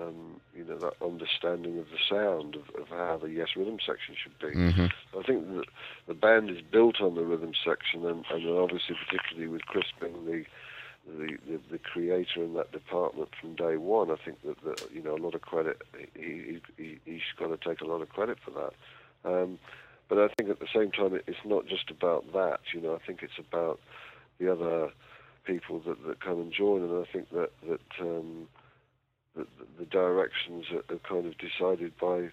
um, 0.00 0.40
you 0.54 0.64
know 0.64 0.78
that 0.78 0.94
understanding 1.04 1.78
of 1.78 1.86
the 1.86 1.98
sound 2.08 2.54
of, 2.54 2.62
of 2.80 2.88
how 2.88 3.18
the 3.20 3.28
Yes 3.28 3.48
rhythm 3.56 3.78
section 3.84 4.14
should 4.22 4.38
be. 4.38 4.56
Mm-hmm. 4.56 5.18
I 5.18 5.22
think 5.22 5.48
that 5.56 5.66
the 6.06 6.14
band 6.14 6.48
is 6.50 6.62
built 6.62 7.00
on 7.00 7.16
the 7.16 7.24
rhythm 7.24 7.52
section, 7.64 8.06
and, 8.06 8.24
and 8.30 8.58
obviously, 8.58 8.96
particularly 9.04 9.48
with 9.48 9.62
Chris 9.62 9.86
being 10.00 10.24
the, 10.24 10.44
the 11.06 11.36
the, 11.46 11.60
the 11.72 11.78
creator 11.78 12.42
in 12.42 12.54
that 12.54 12.72
department 12.72 13.30
from 13.40 13.54
day 13.54 13.76
one, 13.76 14.10
I 14.10 14.16
think 14.16 14.42
that, 14.42 14.62
that 14.64 14.90
you 14.92 15.02
know 15.02 15.16
a 15.16 15.22
lot 15.22 15.34
of 15.34 15.40
credit. 15.40 15.82
He, 16.14 16.60
he 16.76 16.98
he's 17.04 17.20
got 17.38 17.48
to 17.48 17.68
take 17.68 17.80
a 17.80 17.86
lot 17.86 18.02
of 18.02 18.08
credit 18.08 18.38
for 18.44 18.50
that. 18.52 18.74
Um, 19.30 19.58
but 20.08 20.18
I 20.18 20.28
think 20.28 20.50
at 20.50 20.58
the 20.58 20.66
same 20.74 20.90
time, 20.90 21.14
it, 21.14 21.24
it's 21.26 21.44
not 21.44 21.66
just 21.66 21.90
about 21.90 22.32
that. 22.32 22.60
You 22.74 22.80
know, 22.80 22.94
I 22.94 23.06
think 23.06 23.22
it's 23.22 23.38
about 23.38 23.80
the 24.38 24.52
other 24.52 24.90
people 25.44 25.80
that, 25.86 26.04
that 26.06 26.20
come 26.20 26.40
and 26.40 26.52
join, 26.52 26.82
and 26.82 27.06
I 27.06 27.10
think 27.10 27.30
that 27.30 27.50
that 27.68 27.80
um, 28.00 28.48
the, 29.34 29.46
the 29.78 29.86
directions 29.86 30.66
are, 30.72 30.94
are 30.94 30.98
kind 30.98 31.26
of 31.26 31.34
decided 31.38 31.92
by 31.98 32.30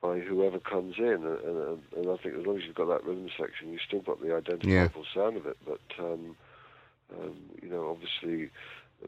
by 0.00 0.20
whoever 0.20 0.60
comes 0.60 0.94
in, 0.98 1.04
and, 1.04 1.40
and, 1.40 1.82
and 1.96 2.10
I 2.10 2.16
think 2.22 2.36
as 2.36 2.46
long 2.46 2.58
as 2.58 2.64
you've 2.64 2.76
got 2.76 2.86
that 2.86 3.04
rhythm 3.04 3.28
section, 3.36 3.72
you've 3.72 3.80
still 3.86 4.00
got 4.00 4.22
the 4.22 4.34
identifiable 4.34 5.04
sound 5.12 5.36
of 5.36 5.46
it. 5.46 5.56
But 5.66 5.80
um, 5.98 6.36
um, 7.16 7.36
you 7.62 7.68
know, 7.68 7.88
obviously, 7.90 8.50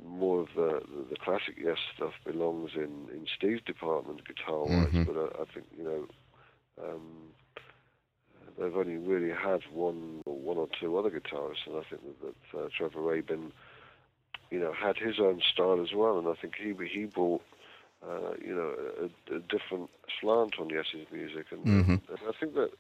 more 0.05 0.41
of 0.41 0.49
the, 0.55 0.81
the 0.89 1.05
the 1.11 1.17
classic 1.17 1.57
Yes 1.59 1.79
stuff 1.95 2.13
belongs 2.25 2.71
in 2.75 3.09
in 3.13 3.27
Steve's 3.37 3.63
department, 3.65 4.27
guitar 4.27 4.65
wise. 4.65 4.93
Mhm. 4.93 5.07
But 5.07 5.17
I, 5.17 5.43
I 5.43 5.45
think 5.55 5.67
you 5.77 5.85
know. 5.85 6.07
Um, 6.83 7.33
They've 8.59 8.77
only 8.77 8.97
really 8.97 9.31
had 9.31 9.61
one 9.73 10.23
or 10.27 10.37
one 10.37 10.59
or 10.59 10.69
two 10.81 10.97
other 10.99 11.11
guitarists, 11.11 11.67
and 11.67 11.77
I 11.77 11.83
think 11.89 12.03
that, 12.21 12.35
that 12.53 12.59
uh, 12.59 12.69
Trevor 12.77 13.01
Rabin, 13.01 13.53
you 14.51 14.59
know, 14.61 14.73
had 14.73 14.97
his 14.97 15.19
own 15.21 15.41
style 15.53 15.81
as 15.81 15.93
well, 15.95 16.19
and 16.19 16.29
I 16.29 16.35
think 16.41 16.55
he 16.57 16.75
he 16.87 17.05
brought, 17.07 17.43
uh, 18.07 18.33
you 18.45 18.55
know, 18.55 18.75
a, 19.03 19.35
a 19.37 19.39
different 19.41 19.91
slant 20.21 20.55
on 20.59 20.69
Yes's 20.71 21.07
music, 21.13 21.47
and, 21.51 21.67
Mhm. 21.67 22.01
and 22.09 22.19
I 22.29 22.33
think 22.39 22.55
that 22.55 22.71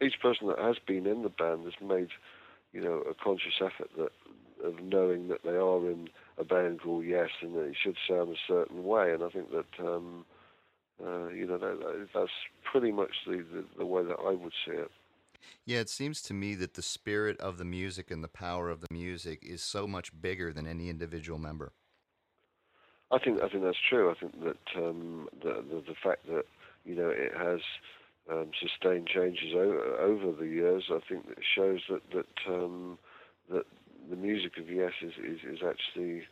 each 0.00 0.20
person 0.20 0.46
that 0.48 0.58
has 0.58 0.78
been 0.86 1.06
in 1.06 1.22
the 1.22 1.28
band 1.28 1.64
has 1.64 1.80
made, 1.80 2.08
you 2.72 2.80
know, 2.80 3.02
a 3.08 3.14
conscious 3.14 3.60
effort 3.60 3.90
that 3.98 4.12
of 4.66 4.82
knowing 4.82 5.28
that 5.28 5.42
they 5.44 5.56
are 5.56 5.90
in 5.90 6.08
a 6.38 6.44
band 6.44 6.80
called 6.82 7.04
Yes, 7.04 7.30
and 7.40 7.54
that 7.54 7.64
it 7.64 7.76
should 7.82 7.96
sound 8.08 8.30
a 8.30 8.38
certain 8.46 8.84
way, 8.84 9.12
and 9.12 9.22
I 9.22 9.28
think 9.30 9.50
that. 9.50 9.86
Um, 9.86 10.24
uh, 10.98 11.28
you 11.28 11.46
know, 11.46 11.58
that, 11.58 11.78
that, 11.78 12.08
that's 12.14 12.30
pretty 12.70 12.90
much 12.90 13.10
the, 13.26 13.44
the, 13.52 13.64
the 13.78 13.84
way 13.84 14.02
that 14.02 14.16
I 14.18 14.30
would 14.30 14.52
see 14.64 14.72
it. 14.72 14.90
Yeah, 15.64 15.80
it 15.80 15.90
seems 15.90 16.22
to 16.22 16.34
me 16.34 16.54
that 16.54 16.74
the 16.74 16.82
spirit 16.82 17.38
of 17.40 17.58
the 17.58 17.64
music 17.64 18.10
and 18.10 18.24
the 18.24 18.28
power 18.28 18.70
of 18.70 18.80
the 18.80 18.86
music 18.90 19.44
is 19.44 19.62
so 19.62 19.86
much 19.86 20.10
bigger 20.20 20.52
than 20.52 20.66
any 20.66 20.88
individual 20.88 21.38
member. 21.38 21.72
I 23.12 23.18
think 23.18 23.40
I 23.40 23.48
think 23.48 23.62
that's 23.62 23.76
true. 23.88 24.10
I 24.10 24.14
think 24.18 24.42
that 24.42 24.82
um, 24.82 25.28
the, 25.40 25.64
the 25.70 25.82
the 25.86 25.94
fact 26.02 26.26
that 26.26 26.44
you 26.84 26.96
know 26.96 27.08
it 27.08 27.32
has 27.36 27.60
um, 28.28 28.50
sustained 28.60 29.06
changes 29.06 29.54
over, 29.54 29.96
over 30.00 30.32
the 30.32 30.48
years, 30.48 30.84
I 30.90 30.98
think 31.08 31.28
that 31.28 31.38
shows 31.54 31.82
that 31.88 32.02
that 32.12 32.52
um, 32.52 32.98
that 33.48 33.64
the 34.08 34.16
music 34.16 34.58
of 34.58 34.70
Yes 34.70 34.92
is 35.02 35.12
is, 35.18 35.40
is 35.44 35.60
actually 35.66 36.22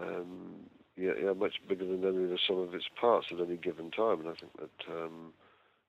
um, 0.00 0.68
yeah, 0.96 1.12
yeah 1.22 1.32
much 1.32 1.54
bigger 1.68 1.84
than 1.84 2.04
any 2.04 2.24
of 2.24 2.30
the 2.30 2.38
sum 2.46 2.58
of 2.58 2.74
its 2.74 2.86
parts 3.00 3.26
at 3.32 3.40
any 3.40 3.56
given 3.56 3.90
time. 3.90 4.20
And 4.20 4.28
I 4.28 4.34
think 4.34 4.52
that 4.58 4.92
um, 4.92 5.32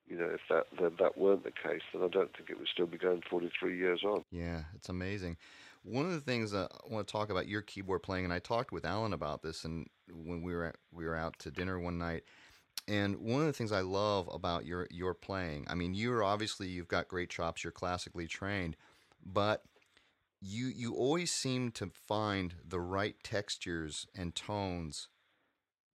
you 0.08 0.18
know 0.18 0.28
if 0.32 0.40
that, 0.48 0.66
that 0.80 0.98
that 0.98 1.18
weren't 1.18 1.44
the 1.44 1.50
case, 1.50 1.82
then 1.92 2.02
I 2.02 2.08
don't 2.08 2.34
think 2.36 2.50
it 2.50 2.58
would 2.58 2.68
still 2.68 2.86
be 2.86 2.98
going 2.98 3.22
43 3.28 3.76
years 3.76 4.02
on. 4.04 4.22
Yeah, 4.30 4.64
it's 4.74 4.88
amazing. 4.88 5.36
One 5.82 6.04
of 6.04 6.12
the 6.12 6.20
things 6.20 6.50
that 6.50 6.70
I 6.72 6.92
want 6.92 7.06
to 7.06 7.12
talk 7.12 7.30
about 7.30 7.46
your 7.46 7.62
keyboard 7.62 8.02
playing, 8.02 8.24
and 8.24 8.34
I 8.34 8.40
talked 8.40 8.72
with 8.72 8.84
Alan 8.84 9.12
about 9.12 9.42
this, 9.42 9.64
and 9.64 9.86
when 10.08 10.42
we 10.42 10.52
were 10.52 10.64
at, 10.64 10.76
we 10.92 11.04
were 11.04 11.14
out 11.14 11.38
to 11.40 11.50
dinner 11.52 11.78
one 11.78 11.96
night, 11.96 12.24
and 12.88 13.16
one 13.18 13.40
of 13.40 13.46
the 13.46 13.52
things 13.52 13.70
I 13.70 13.80
love 13.80 14.28
about 14.32 14.64
your 14.64 14.88
your 14.90 15.14
playing, 15.14 15.66
I 15.68 15.74
mean, 15.74 15.94
you're 15.94 16.24
obviously 16.24 16.68
you've 16.68 16.88
got 16.88 17.08
great 17.08 17.30
chops, 17.30 17.62
you're 17.62 17.72
classically 17.72 18.26
trained, 18.26 18.76
but 19.24 19.62
you 20.40 20.66
you 20.66 20.94
always 20.94 21.32
seem 21.32 21.70
to 21.72 21.90
find 22.06 22.54
the 22.66 22.80
right 22.80 23.16
textures 23.22 24.06
and 24.14 24.34
tones 24.34 25.08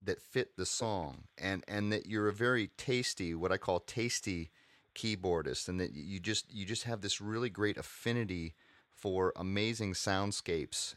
that 0.02 0.22
fit 0.22 0.58
the 0.58 0.66
song, 0.66 1.26
and 1.38 1.64
and 1.68 1.92
that 1.92 2.08
you're 2.08 2.28
a 2.28 2.34
very 2.34 2.68
tasty, 2.78 3.34
what 3.34 3.52
I 3.52 3.58
call 3.58 3.80
tasty 3.80 4.50
keyboardist, 4.96 5.70
and 5.70 5.80
that 5.80 5.94
you 5.94 6.20
just 6.20 6.52
you 6.52 6.66
just 6.66 6.84
have 6.84 7.02
this 7.02 7.22
really 7.22 7.50
great 7.50 7.78
affinity 7.78 8.56
for 8.90 9.34
amazing 9.36 9.94
soundscapes 9.94 10.96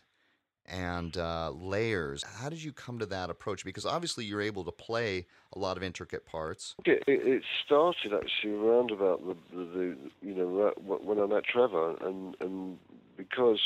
and 0.66 1.16
uh, 1.16 1.50
layers. 1.50 2.22
How 2.22 2.48
did 2.48 2.62
you 2.62 2.72
come 2.72 2.98
to 2.98 3.06
that 3.06 3.28
approach? 3.28 3.64
Because 3.64 3.84
obviously 3.84 4.24
you're 4.24 4.40
able 4.40 4.64
to 4.64 4.72
play 4.72 5.26
a 5.54 5.58
lot 5.58 5.76
of 5.76 5.82
intricate 5.82 6.24
parts. 6.24 6.74
It, 6.86 7.02
it, 7.06 7.42
started 7.64 8.14
actually 8.14 8.54
around 8.54 8.90
about 8.90 9.26
the, 9.26 9.36
the, 9.54 9.64
the 9.64 9.96
you 10.22 10.34
know 10.34 10.72
when 10.78 11.20
I 11.20 11.26
met 11.26 11.44
Trevor, 11.44 11.96
and 12.00 12.36
and 12.40 12.78
because 13.16 13.60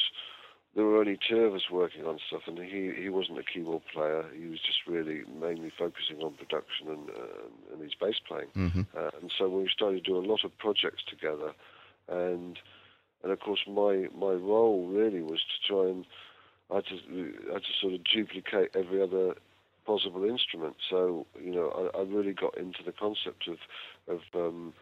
there 0.75 0.85
were 0.85 0.99
only 0.99 1.19
two 1.29 1.41
of 1.41 1.55
us 1.55 1.71
working 1.71 2.05
on 2.05 2.19
stuff, 2.29 2.43
and 2.47 2.59
he 2.59 2.93
he 2.97 3.09
wasn't 3.09 3.39
a 3.39 3.43
keyboard 3.43 3.83
player. 3.93 4.25
He 4.37 4.47
was 4.47 4.61
just 4.61 4.87
really 4.87 5.23
mainly 5.41 5.73
focusing 5.77 6.21
on 6.23 6.35
production 6.35 6.89
and 6.89 7.11
uh, 7.11 7.73
and 7.73 7.83
his 7.83 7.95
bass 7.95 8.17
playing. 8.27 8.49
Mm-hmm. 8.57 8.83
Uh, 8.97 9.11
and 9.21 9.33
so 9.37 9.49
we 9.49 9.69
started 9.73 10.05
to 10.05 10.11
do 10.11 10.17
a 10.17 10.25
lot 10.25 10.45
of 10.45 10.57
projects 10.59 11.03
together, 11.09 11.53
and 12.09 12.59
and 13.23 13.33
of 13.33 13.41
course 13.41 13.61
my 13.67 14.09
my 14.17 14.33
role 14.33 14.87
really 14.87 15.23
was 15.23 15.41
to 15.41 15.73
try 15.73 15.91
and 15.91 16.07
I 16.71 16.81
to 16.81 17.35
I 17.51 17.59
to 17.59 17.73
sort 17.81 17.95
of 17.95 18.01
duplicate 18.05 18.71
every 18.77 19.03
other 19.03 19.35
possible 19.87 20.25
instrument. 20.25 20.77
So 20.89 21.27
you 21.43 21.53
know 21.53 21.91
I, 21.95 21.99
I 21.99 22.03
really 22.03 22.35
got 22.35 22.57
into 22.57 22.83
the 22.85 22.93
concept 22.93 23.49
of 23.49 23.59
of 24.07 24.21
um, 24.35 24.75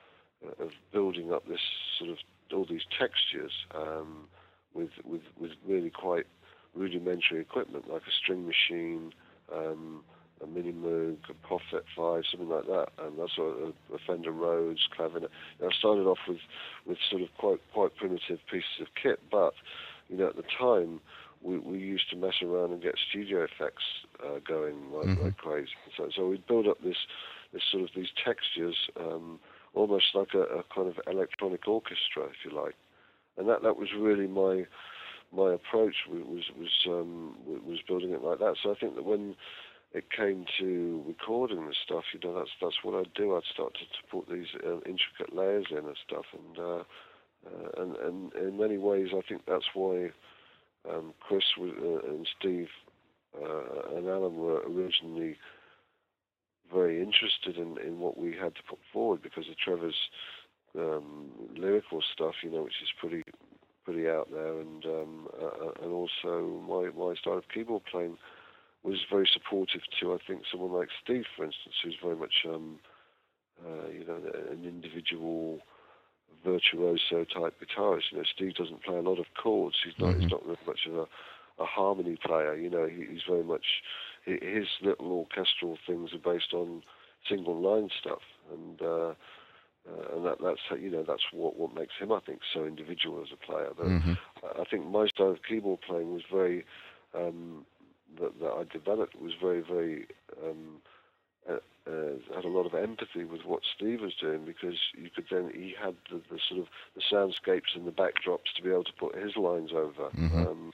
of 0.59 0.72
building 0.92 1.33
up 1.33 1.46
this 1.48 1.61
sort 1.98 2.11
of 2.11 2.18
all 2.52 2.66
these 2.68 2.87
textures 2.98 3.52
um, 3.74 4.29
with 4.77 4.91
with 5.05 5.23
with 5.41 5.53
really 5.67 5.91
quite 5.91 6.27
rudimentary 6.75 7.41
equipment 7.41 7.91
like 7.91 8.03
a 8.03 8.12
string 8.23 8.47
machine. 8.47 9.12
Um, 9.53 10.03
a 10.43 10.47
Mini 10.47 10.71
Moog, 10.71 11.17
a 11.31 11.35
Prophet 11.47 11.87
5, 11.97 12.25
something 12.31 12.51
like 12.51 12.67
that, 12.67 12.89
and 12.99 13.19
that's 13.19 13.33
of 13.39 13.47
a, 13.47 13.95
a 13.95 13.99
Fender 14.07 14.33
Rhodes, 14.33 14.87
clavinet. 14.95 15.31
I 15.65 15.71
started 15.79 16.03
off 16.07 16.19
with, 16.29 16.41
with 16.85 16.99
sort 17.09 17.23
of 17.23 17.29
quite 17.39 17.61
quite 17.73 17.97
primitive 17.97 18.39
pieces 18.51 18.81
of 18.83 18.89
kit, 19.03 19.19
but 19.31 19.55
you 20.11 20.17
know, 20.19 20.27
at 20.29 20.37
the 20.37 20.45
time, 20.59 21.01
we, 21.41 21.57
we 21.57 21.79
used 21.79 22.11
to 22.11 22.17
mess 22.17 22.35
around 22.43 22.73
and 22.73 22.83
get 22.83 22.97
studio 23.09 23.45
effects 23.45 23.85
uh, 24.23 24.39
going 24.47 24.93
like, 24.93 25.09
Mhm. 25.09 25.25
like 25.25 25.37
crazy. 25.39 25.71
So, 25.97 26.11
so 26.15 26.29
we'd 26.29 26.47
build 26.47 26.69
up 26.69 26.83
this, 26.83 26.99
this 27.55 27.62
sort 27.71 27.85
of 27.85 27.91
these 27.97 28.12
textures, 28.23 28.77
um, 29.01 29.41
almost 29.73 30.15
like 30.15 30.35
a, 30.35 30.43
a 30.43 30.62
kind 30.65 30.89
of 30.89 31.01
electronic 31.07 31.67
orchestra, 31.67 32.25
if 32.25 32.45
you 32.45 32.51
like. 32.51 32.75
And 33.38 33.49
that, 33.49 33.62
that 33.62 33.77
was 33.77 33.88
really 33.96 34.27
my 34.27 34.66
my 35.33 35.53
approach 35.53 35.94
was 36.09 36.44
was 36.59 36.70
um, 36.87 37.37
was 37.66 37.81
building 37.87 38.11
it 38.12 38.22
like 38.22 38.38
that. 38.38 38.57
So 38.62 38.72
I 38.72 38.75
think 38.79 38.94
that 38.94 39.05
when 39.05 39.35
it 39.92 40.11
came 40.11 40.44
to 40.59 41.03
recording 41.07 41.66
the 41.66 41.75
stuff, 41.85 42.05
you 42.12 42.20
know, 42.22 42.38
that's 42.38 42.51
that's 42.61 42.83
what 42.83 42.94
I'd 42.94 43.14
do. 43.14 43.37
I'd 43.37 43.42
start 43.53 43.75
to, 43.75 43.85
to 43.85 44.11
put 44.11 44.29
these 44.29 44.49
uh, 44.64 44.81
intricate 44.87 45.35
layers 45.35 45.66
in 45.70 45.79
and 45.79 45.96
stuff, 46.07 46.27
and 46.33 46.59
uh, 46.59 46.83
uh, 47.46 47.83
and 47.83 47.96
and 47.96 48.33
in 48.35 48.59
many 48.59 48.79
ways, 48.79 49.09
I 49.12 49.20
think 49.29 49.42
that's 49.46 49.70
why 49.75 50.11
um, 50.90 51.14
Chris 51.20 51.44
was, 51.59 51.72
uh, 51.81 52.12
and 52.12 52.29
Steve 52.38 52.68
uh, 53.40 53.96
and 53.96 54.09
Alan 54.09 54.37
were 54.37 54.62
originally 54.68 55.37
very 56.72 57.01
interested 57.01 57.57
in, 57.57 57.79
in 57.79 58.01
what 58.01 58.18
we 58.18 58.33
had 58.33 58.55
to 58.57 58.62
put 58.68 58.79
forward 58.92 59.22
because 59.22 59.49
of 59.49 59.57
Trevor's 59.57 59.94
um, 60.79 61.31
lyrical 61.57 62.03
stuff, 62.12 62.35
you 62.43 62.51
know, 62.51 62.62
which 62.62 62.83
is 62.83 62.89
pretty 62.99 63.23
pretty 63.85 64.09
out 64.09 64.29
there, 64.33 64.61
and 64.61 64.85
um, 64.85 65.29
uh, 65.41 65.83
and 65.83 65.93
also 65.93 66.62
my 66.69 66.91
my 66.97 67.15
style 67.15 67.39
of 67.39 67.49
keyboard 67.53 67.83
playing 67.91 68.17
was 68.83 68.99
very 69.11 69.29
supportive 69.33 69.81
to 70.01 70.12
I 70.12 70.19
think 70.27 70.43
someone 70.51 70.73
like 70.73 70.89
Steve, 71.03 71.25
for 71.37 71.45
instance, 71.45 71.75
who's 71.83 71.97
very 72.03 72.17
much 72.17 72.35
um, 72.47 72.79
uh, 73.65 73.89
you 73.89 74.05
know 74.05 74.19
an 74.51 74.65
individual 74.65 75.61
virtuoso 76.45 77.25
type 77.25 77.55
guitarist. 77.61 78.12
You 78.12 78.19
know, 78.19 78.25
Steve 78.35 78.55
doesn't 78.55 78.83
play 78.83 78.97
a 78.97 79.03
lot 79.03 79.19
of 79.19 79.27
chords. 79.41 79.77
He's 79.85 79.99
not 79.99 80.15
he's 80.15 80.31
not 80.31 80.47
much 80.67 80.81
of 80.87 80.97
a, 80.97 81.07
a 81.62 81.67
harmony 81.67 82.17
player. 82.25 82.55
You 82.55 82.71
know, 82.71 82.87
he, 82.87 83.05
he's 83.11 83.23
very 83.29 83.45
much 83.45 83.67
his 84.25 84.67
little 84.83 85.12
orchestral 85.12 85.79
things 85.87 86.11
are 86.12 86.33
based 86.33 86.53
on 86.53 86.83
single 87.29 87.61
line 87.61 87.89
stuff, 88.01 88.23
and 88.53 88.83
uh, 88.83 89.15
uh, 89.88 90.16
and 90.16 90.25
that 90.27 90.38
that's 90.42 90.61
you 90.81 90.90
know 90.90 91.05
that's 91.07 91.25
what 91.33 91.57
what 91.59 91.75
makes 91.75 91.94
him 91.99 92.12
I 92.12 92.20
think 92.20 92.40
so 92.53 92.64
individual 92.64 93.22
as 93.22 93.29
a 93.33 93.37
player. 93.37 93.70
But 93.77 93.92
Mhm. 93.92 94.16
I 94.59 94.64
think 94.64 94.87
my 94.87 95.07
style 95.09 95.31
of 95.31 95.42
keyboard 95.42 95.81
playing 95.83 96.12
was 96.12 96.22
very 96.31 96.64
um, 97.14 97.66
that, 98.20 98.39
that 98.41 98.53
I 98.53 98.64
developed 98.64 99.14
was 99.20 99.32
very 99.41 99.61
very 99.61 100.07
um, 100.43 100.80
uh, 101.49 101.59
uh, 101.89 102.34
had 102.34 102.45
a 102.45 102.49
lot 102.49 102.66
of 102.66 102.74
empathy 102.74 103.24
with 103.24 103.45
what 103.45 103.62
Steve 103.76 104.01
was 104.01 104.14
doing 104.20 104.45
because 104.45 104.76
you 104.97 105.09
could 105.14 105.26
then 105.30 105.51
he 105.55 105.74
had 105.80 105.95
the, 106.11 106.20
the 106.30 106.39
sort 106.49 106.61
of 106.61 106.66
the 106.95 107.03
soundscapes 107.12 107.74
and 107.74 107.87
the 107.87 107.93
backdrops 107.93 108.53
to 108.57 108.62
be 108.62 108.70
able 108.70 108.84
to 108.84 108.93
put 108.99 109.14
his 109.16 109.37
lines 109.37 109.70
over. 109.72 110.11
Mhm. 110.18 110.51
Um, 110.51 110.72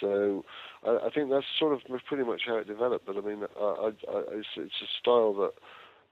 so 0.00 0.44
I, 0.84 1.06
I 1.06 1.10
think 1.10 1.30
that's 1.30 1.46
sort 1.58 1.72
of 1.72 1.80
pretty 2.06 2.24
much 2.24 2.42
how 2.46 2.56
it 2.56 2.66
developed. 2.66 3.06
But 3.06 3.16
I 3.16 3.20
mean, 3.20 3.44
I, 3.60 3.64
I, 3.64 3.86
I, 3.88 4.22
it's, 4.32 4.48
it's 4.56 4.82
a 4.82 4.88
style 5.00 5.34
that 5.34 5.52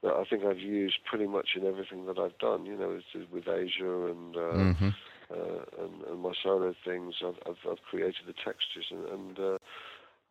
that 0.05 0.13
I 0.13 0.23
think 0.29 0.45
I've 0.45 0.59
used 0.59 0.99
pretty 1.09 1.27
much 1.27 1.49
in 1.57 1.65
everything 1.65 2.05
that 2.05 2.19
I've 2.19 2.37
done. 2.37 2.65
You 2.65 2.77
know, 2.77 2.91
it's 2.99 3.31
with 3.31 3.47
Asia 3.47 4.07
and. 4.07 4.37
Uh, 4.37 4.65
Mhm. 4.73 4.93
uh, 5.31 5.83
and, 5.83 6.03
and 6.03 6.19
my 6.21 6.33
solo 6.43 6.75
things, 6.85 7.15
I've, 7.25 7.39
I've, 7.47 7.57
I've 7.71 7.81
created 7.89 8.27
the 8.27 8.33
textures, 8.33 8.85
and, 8.91 9.05
and 9.05 9.39
uh, 9.39 9.57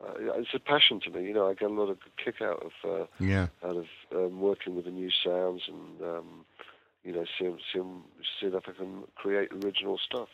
uh, 0.04 0.38
it's 0.38 0.54
a 0.54 0.60
passion 0.60 1.00
to 1.00 1.10
me. 1.10 1.24
You 1.24 1.34
know, 1.34 1.50
I 1.50 1.54
get 1.54 1.70
a 1.70 1.74
lot 1.74 1.90
of 1.90 1.98
kick 2.24 2.40
out 2.40 2.62
of 2.64 2.72
uh, 2.88 3.06
Yeah. 3.18 3.48
out 3.64 3.76
of 3.76 3.86
um, 4.14 4.40
working 4.40 4.76
with 4.76 4.84
the 4.84 4.92
new 4.92 5.10
sounds, 5.10 5.62
and 5.66 6.00
um, 6.02 6.44
you 7.02 7.12
know, 7.12 7.24
seeing, 7.38 7.58
seeing, 7.72 8.04
seeing 8.38 8.54
if 8.54 8.68
I 8.68 8.72
can 8.72 9.04
create 9.16 9.50
original 9.52 9.98
stuff. 9.98 10.28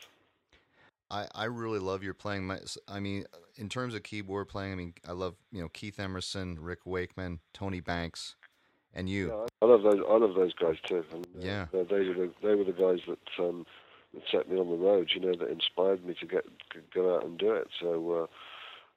I, 1.11 1.27
I 1.35 1.45
really 1.45 1.81
love 1.81 2.03
your 2.03 2.15
playing. 2.15 2.47
My, 2.47 2.61
I 2.87 3.01
mean, 3.01 3.25
in 3.57 3.69
terms 3.69 3.95
of 3.95 4.03
keyboard 4.03 4.49
playing, 4.49 4.73
I 4.73 4.77
mean, 4.77 4.95
I 5.09 5.13
love 5.13 5.37
you 5.51 5.61
know 5.63 5.69
Keith 5.69 5.99
Emerson, 5.99 6.59
Rick 6.61 6.87
Wakeman, 6.87 7.41
Tony 7.53 7.81
Banks, 7.81 8.37
and 8.95 9.09
you. 9.09 9.29
Yeah, 9.29 9.47
I 9.63 9.65
love 9.67 9.83
those. 9.83 10.01
I 10.09 10.17
love 10.17 10.35
those 10.35 10.55
guys 10.55 10.77
too. 10.87 11.05
And, 11.13 11.27
uh, 11.37 11.41
Yeah. 11.41 11.67
they, 11.73 11.83
they 11.85 12.09
were 12.09 12.15
the 12.15 12.31
they 12.43 12.55
were 12.55 12.65
the 12.65 12.73
guys 12.73 13.01
that 13.07 13.45
um, 13.45 13.67
that 14.15 14.23
set 14.31 14.51
me 14.51 14.59
on 14.59 14.69
the 14.69 14.77
road. 14.77 15.11
You 15.15 15.21
know, 15.21 15.35
that 15.37 15.51
inspired 15.51 16.05
me 16.05 16.15
to 16.21 16.27
get 16.27 16.45
to 16.73 16.81
go 16.95 17.17
out 17.17 17.25
and 17.25 17.39
do 17.39 17.53
it. 17.53 17.69
So, 17.81 18.29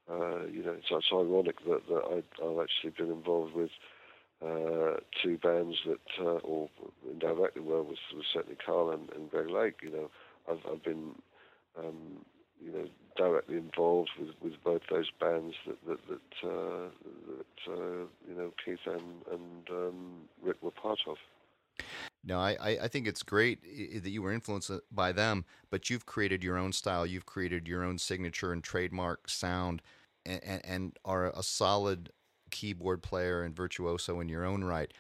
uh, 0.09 0.13
uh, 0.13 0.45
you 0.45 0.63
know, 0.63 0.73
it's, 0.73 0.87
it's 0.89 1.07
ironic 1.13 1.63
that 1.65 1.87
that 1.87 2.03
I, 2.05 2.45
I've 2.45 2.59
actually 2.59 2.91
been 2.97 3.11
involved 3.11 3.53
with 3.53 3.71
uh, 4.41 4.97
two 5.21 5.37
bands 5.37 5.77
that, 5.85 5.99
uh, 6.19 6.39
or 6.43 6.69
indirectly, 7.09 7.61
were 7.61 7.83
was, 7.83 7.97
was 8.13 8.25
certainly 8.33 8.57
Carl 8.63 8.91
and, 8.91 9.09
and 9.13 9.29
Greg 9.31 9.49
Lake. 9.49 9.79
You 9.83 9.91
know, 9.91 10.11
I've 10.49 10.59
I've 10.69 10.83
been 10.83 11.15
um, 11.77 12.25
you 12.61 12.71
know, 12.71 12.87
directly 13.15 13.57
involved 13.57 14.11
with, 14.19 14.29
with 14.41 14.53
both 14.63 14.81
those 14.89 15.09
bands 15.19 15.55
that 15.67 15.77
that 15.87 15.99
that, 16.07 16.47
uh, 16.49 16.89
that 17.27 17.71
uh, 17.71 18.05
you 18.27 18.35
know 18.35 18.51
Keith 18.63 18.79
and 18.85 19.21
and 19.31 19.69
um, 19.69 20.21
Rick 20.41 20.57
were 20.61 20.71
part 20.71 20.99
of. 21.07 21.17
No, 22.25 22.39
I, 22.39 22.55
I 22.81 22.87
think 22.87 23.05
it's 23.05 23.21
great 23.21 23.61
that 24.01 24.09
you 24.09 24.21
were 24.21 24.31
influenced 24.31 24.71
by 24.91 25.11
them, 25.11 25.43
but 25.69 25.89
you've 25.89 26.05
created 26.05 26.41
your 26.41 26.57
own 26.57 26.71
style. 26.71 27.05
You've 27.05 27.25
created 27.25 27.67
your 27.67 27.83
own 27.83 27.97
signature 27.97 28.53
and 28.53 28.63
trademark 28.63 29.29
sound, 29.29 29.81
and, 30.25 30.41
and, 30.43 30.61
and 30.63 30.99
are 31.03 31.31
a 31.31 31.43
solid 31.43 32.11
keyboard 32.49 33.01
player 33.01 33.43
and 33.43 33.53
virtuoso 33.53 34.21
in 34.21 34.29
your 34.29 34.45
own 34.45 34.63
right. 34.63 34.93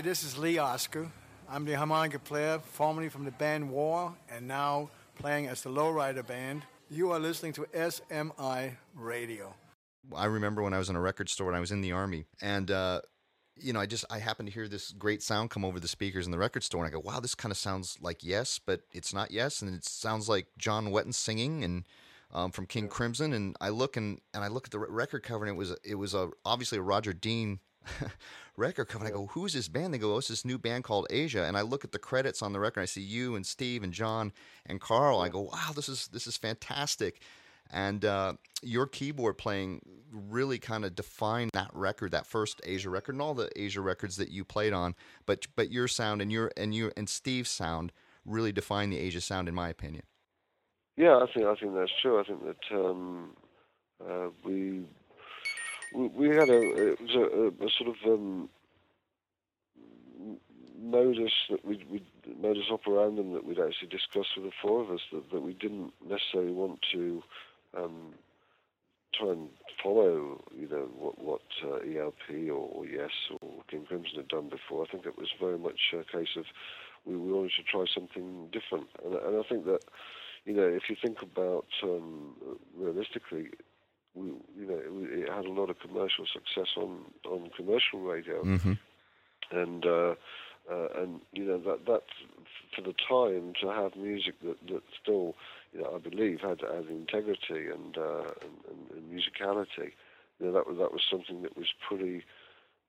Hi, 0.00 0.02
this 0.02 0.24
is 0.24 0.38
Lee 0.38 0.56
Oskar. 0.56 1.10
I'm 1.46 1.66
the 1.66 1.74
harmonica 1.74 2.18
player, 2.18 2.58
formerly 2.58 3.10
from 3.10 3.26
the 3.26 3.32
band 3.32 3.68
War, 3.68 4.14
and 4.30 4.48
now 4.48 4.88
playing 5.18 5.46
as 5.46 5.60
the 5.60 5.68
Lowrider 5.68 6.26
Band. 6.26 6.62
You 6.88 7.10
are 7.10 7.18
listening 7.18 7.52
to 7.52 7.66
SMI 7.74 8.76
Radio. 8.94 9.52
I 10.16 10.24
remember 10.24 10.62
when 10.62 10.72
I 10.72 10.78
was 10.78 10.88
in 10.88 10.96
a 10.96 11.00
record 11.02 11.28
store 11.28 11.48
when 11.48 11.54
I 11.54 11.60
was 11.60 11.70
in 11.70 11.82
the 11.82 11.92
army, 11.92 12.24
and 12.40 12.70
uh, 12.70 13.02
you 13.56 13.74
know, 13.74 13.80
I 13.80 13.84
just 13.84 14.06
I 14.08 14.20
happened 14.20 14.48
to 14.48 14.54
hear 14.54 14.68
this 14.68 14.90
great 14.90 15.22
sound 15.22 15.50
come 15.50 15.66
over 15.66 15.78
the 15.78 15.86
speakers 15.86 16.24
in 16.24 16.32
the 16.32 16.38
record 16.38 16.62
store, 16.62 16.82
and 16.82 16.90
I 16.90 16.96
go, 16.96 17.00
"Wow, 17.00 17.20
this 17.20 17.34
kind 17.34 17.52
of 17.52 17.58
sounds 17.58 17.98
like 18.00 18.24
Yes, 18.24 18.58
but 18.58 18.80
it's 18.94 19.12
not 19.12 19.30
Yes, 19.30 19.60
and 19.60 19.74
it 19.74 19.84
sounds 19.84 20.30
like 20.30 20.46
John 20.56 20.86
Wetton 20.86 21.12
singing 21.12 21.62
and." 21.62 21.84
Um, 22.32 22.52
from 22.52 22.66
King 22.66 22.86
Crimson, 22.86 23.32
and 23.32 23.56
I 23.60 23.70
look 23.70 23.96
and, 23.96 24.20
and 24.32 24.44
I 24.44 24.46
look 24.46 24.68
at 24.68 24.70
the 24.70 24.78
record 24.78 25.24
cover, 25.24 25.44
and 25.44 25.52
it 25.52 25.58
was 25.58 25.76
it 25.82 25.96
was 25.96 26.14
a 26.14 26.30
obviously 26.44 26.78
a 26.78 26.80
Roger 26.80 27.12
Dean 27.12 27.58
record 28.56 28.86
cover. 28.86 29.04
And 29.04 29.14
I 29.14 29.16
go, 29.16 29.26
"Who's 29.26 29.52
this 29.52 29.68
band?" 29.68 29.92
They 29.94 29.98
go, 29.98 30.14
"Oh, 30.14 30.18
it's 30.18 30.28
this 30.28 30.44
new 30.44 30.58
band 30.58 30.84
called 30.84 31.06
Asia." 31.10 31.44
And 31.44 31.56
I 31.56 31.62
look 31.62 31.84
at 31.84 31.92
the 31.92 31.98
credits 31.98 32.42
on 32.42 32.52
the 32.52 32.60
record. 32.60 32.80
I 32.82 32.86
see 32.86 33.02
you 33.02 33.36
and 33.36 33.46
Steve 33.46 33.82
and 33.82 33.92
John 33.92 34.32
and 34.66 34.80
Carl. 34.80 35.20
I 35.20 35.28
go, 35.28 35.42
"Wow, 35.42 35.72
this 35.74 35.88
is 35.88 36.08
this 36.08 36.26
is 36.26 36.36
fantastic." 36.36 37.20
And 37.72 38.04
uh, 38.04 38.34
your 38.62 38.86
keyboard 38.86 39.38
playing 39.38 39.80
really 40.12 40.58
kind 40.58 40.84
of 40.84 40.96
defined 40.96 41.50
that 41.54 41.70
record, 41.72 42.10
that 42.10 42.26
first 42.26 42.60
Asia 42.64 42.90
record, 42.90 43.14
and 43.14 43.22
all 43.22 43.34
the 43.34 43.48
Asia 43.54 43.80
records 43.80 44.16
that 44.16 44.30
you 44.30 44.44
played 44.44 44.72
on. 44.72 44.94
But 45.26 45.46
but 45.56 45.70
your 45.70 45.88
sound 45.88 46.20
and 46.20 46.32
your 46.32 46.50
and 46.56 46.74
your 46.74 46.92
and 46.96 47.08
Steve's 47.08 47.50
sound 47.50 47.92
really 48.24 48.52
defined 48.52 48.92
the 48.92 48.98
Asia 48.98 49.20
sound, 49.20 49.48
in 49.48 49.54
my 49.54 49.68
opinion. 49.68 50.04
Yeah, 50.96 51.16
I 51.16 51.26
think 51.32 51.46
I 51.46 51.54
think 51.54 51.74
that's 51.74 51.92
true. 52.02 52.20
I 52.20 52.24
think 52.24 52.40
that 52.44 52.76
um, 52.76 53.36
uh, 54.04 54.28
we, 54.44 54.84
we 55.92 56.28
had 56.28 56.48
a 56.48 56.92
it 56.92 57.00
was 57.00 57.14
a, 57.14 57.64
a, 57.64 57.66
a 57.66 57.70
sort 57.70 57.88
of 57.90 57.96
um, 58.06 58.48
modus 60.80 61.32
that 61.50 61.64
we 61.64 61.84
we 61.90 62.02
modus 62.40 62.70
operandum 62.70 63.32
that 63.34 63.44
we'd 63.44 63.58
actually 63.58 63.88
discussed 63.88 64.30
with 64.36 64.46
the 64.46 64.52
four 64.62 64.82
of 64.82 64.90
us 64.90 65.00
that, 65.12 65.30
that 65.30 65.40
we 65.40 65.52
didn't 65.54 65.92
necessarily 66.06 66.52
want 66.52 66.80
to 66.92 67.22
um, 67.76 68.14
try 69.14 69.30
and 69.30 69.48
follow 69.82 70.42
you 70.56 70.68
know 70.68 70.88
what 70.96 71.22
what 71.22 71.42
uh, 71.64 71.76
ELP 71.76 72.48
or, 72.48 72.68
or 72.72 72.86
Yes 72.86 73.10
or 73.40 73.62
King 73.68 73.84
Crimson 73.86 74.16
had 74.16 74.28
done 74.28 74.48
before. 74.48 74.84
I 74.86 74.90
think 74.90 75.06
it 75.06 75.18
was 75.18 75.28
very 75.40 75.58
much 75.58 75.80
a 75.92 76.04
case 76.16 76.36
of 76.36 76.44
we, 77.04 77.16
we 77.16 77.32
wanted 77.32 77.52
to 77.56 77.62
try 77.62 77.84
something 77.92 78.48
different, 78.52 78.88
and, 79.04 79.14
and 79.14 79.44
I 79.44 79.48
think 79.48 79.64
that 79.66 79.80
you 80.44 80.54
know, 80.54 80.66
if 80.66 80.84
you 80.88 80.96
think 81.00 81.18
about 81.22 81.66
um, 81.82 82.34
realistically, 82.76 83.50
we, 84.14 84.26
you 84.56 84.66
know, 84.66 84.76
it, 84.76 85.20
it 85.20 85.28
had 85.32 85.44
a 85.44 85.50
lot 85.52 85.70
of 85.70 85.78
commercial 85.78 86.26
success 86.26 86.68
on 86.76 87.04
on 87.26 87.50
commercial 87.56 88.00
radio, 88.00 88.42
Mm-hmm. 88.44 88.72
and 89.50 89.84
uh, 89.86 90.14
uh, 90.70 90.88
and 90.96 91.20
you 91.32 91.44
know 91.44 91.58
that 91.58 91.86
that 91.86 92.02
for 92.74 92.82
the 92.82 92.94
time 93.08 93.52
to 93.60 93.68
have 93.68 93.96
music 93.96 94.34
that 94.44 94.56
that 94.68 94.82
still, 95.02 95.34
you 95.72 95.82
know, 95.82 95.94
I 95.94 95.98
believe 95.98 96.40
had 96.40 96.60
had 96.60 96.86
integrity 96.88 97.68
and 97.72 97.96
uh, 97.96 98.30
and, 98.42 98.56
and, 98.70 98.90
and 98.96 99.12
musicality. 99.12 99.92
You 100.38 100.46
know, 100.46 100.52
that 100.52 100.66
was 100.66 100.78
that 100.78 100.92
was 100.92 101.02
something 101.10 101.42
that 101.42 101.56
was 101.56 101.68
pretty 101.86 102.24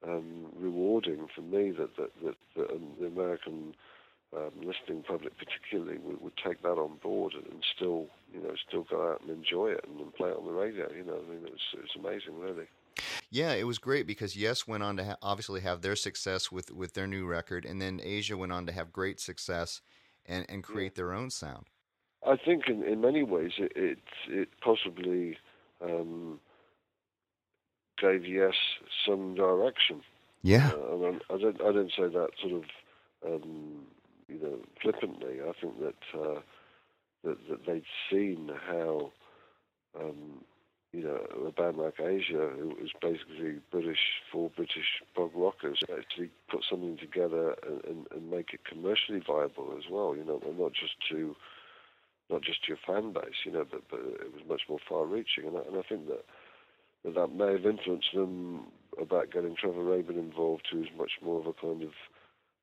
um, 0.05 0.47
rewarding 0.57 1.28
for 1.34 1.41
me. 1.41 1.72
That 1.72 1.95
that 1.97 2.11
that, 2.24 2.36
that 2.55 2.72
um, 2.72 2.93
the 2.99 3.07
American 3.07 3.76
um, 4.36 4.51
listening 4.57 5.03
public 5.03 5.34
particularly 5.38 5.97
would, 5.99 6.21
would 6.21 6.38
take 6.38 6.61
that 6.61 6.77
on 6.77 6.97
board 7.03 7.34
and, 7.34 7.45
and 7.47 7.63
still, 7.75 8.07
you 8.34 8.41
know, 8.41 8.53
still 8.67 8.84
go 8.84 9.11
out 9.11 9.21
and 9.21 9.29
enjoy 9.29 9.67
it 9.67 9.86
and, 9.88 9.99
and 9.99 10.13
play 10.13 10.29
it 10.29 10.38
on 10.38 10.45
the 10.45 10.51
radio. 10.51 10.89
You 10.91 11.03
know, 11.03 11.17
I 11.17 11.29
mean, 11.29 11.45
it 11.45 11.51
was, 11.51 11.61
it 11.73 11.82
was 11.82 11.95
amazing, 11.99 12.39
really. 12.39 12.67
Yeah, 13.29 13.53
it 13.53 13.63
was 13.63 13.77
great 13.77 14.05
because 14.07 14.36
Yes 14.36 14.67
went 14.67 14.84
on 14.84 14.97
to 14.97 15.05
ha- 15.05 15.17
obviously 15.21 15.61
have 15.61 15.82
their 15.82 15.95
success 15.95 16.51
with, 16.51 16.71
with 16.71 16.93
their 16.93 17.07
new 17.07 17.25
record, 17.25 17.65
and 17.65 17.82
then 17.82 18.01
Asia 18.03 18.36
went 18.36 18.51
on 18.51 18.65
to 18.65 18.71
have 18.71 18.91
great 18.91 19.19
success 19.19 19.82
and, 20.25 20.45
and 20.49 20.63
create 20.63 20.95
their 20.95 21.13
own 21.13 21.29
sound. 21.29 21.65
I 22.25 22.38
think 22.38 22.67
in, 22.67 22.84
in 22.84 23.01
many 23.01 23.23
ways 23.23 23.53
it 23.57 23.71
it, 23.75 23.97
it 24.27 24.49
possibly 24.61 25.38
um, 25.82 26.39
gave 27.99 28.25
Yes 28.25 28.53
some 29.07 29.36
direction. 29.36 30.01
Yeah. 30.43 30.71
Uh, 30.73 31.13
I 31.34 31.38
don't 31.38 31.61
I 31.61 31.71
don't 31.71 31.91
say 31.97 32.07
that 32.07 32.29
sort 32.41 32.53
of 32.53 32.63
um, 33.25 33.86
you 34.32 34.39
know 34.41 34.57
flippantly. 34.82 35.39
I 35.41 35.51
think 35.59 35.79
that 35.79 36.19
uh, 36.19 36.39
that 37.23 37.38
that 37.49 37.65
they'd 37.65 37.84
seen 38.09 38.49
how 38.67 39.11
um, 39.99 40.43
you 40.93 41.03
know 41.03 41.47
a 41.47 41.51
band 41.51 41.77
like 41.77 41.99
Asia, 41.99 42.49
who 42.57 42.69
was 42.79 42.91
basically 43.01 43.59
British 43.71 44.21
for 44.32 44.49
British 44.55 45.01
prog 45.13 45.32
rockers, 45.36 45.79
actually 45.97 46.29
put 46.49 46.63
something 46.69 46.97
together 46.97 47.55
and, 47.67 47.84
and, 47.86 48.07
and 48.11 48.32
make 48.32 48.53
it 48.53 48.65
commercially 48.65 49.21
viable 49.25 49.73
as 49.77 49.86
well. 49.89 50.15
You 50.15 50.23
know, 50.25 50.41
not 50.57 50.73
just 50.73 50.95
to 51.09 51.36
not 52.29 52.41
just 52.41 52.63
to 52.63 52.69
your 52.69 52.79
fan 52.88 53.13
base, 53.13 53.45
you 53.45 53.51
know, 53.51 53.65
but 53.69 53.82
but 53.89 53.99
it 53.99 54.34
was 54.34 54.43
much 54.47 54.61
more 54.69 54.79
far-reaching, 54.88 55.45
and 55.45 55.57
I, 55.57 55.61
and 55.67 55.77
I 55.77 55.82
think 55.88 56.07
that 56.07 56.25
that 57.03 57.36
may 57.36 57.53
have 57.53 57.65
influenced 57.65 58.13
them 58.13 58.67
about 59.01 59.32
getting 59.32 59.55
Trevor 59.55 59.84
Rabin 59.84 60.17
involved, 60.17 60.67
who's 60.71 60.89
much 60.97 61.13
more 61.21 61.39
of 61.39 61.47
a 61.47 61.53
kind 61.53 61.82
of 61.82 61.89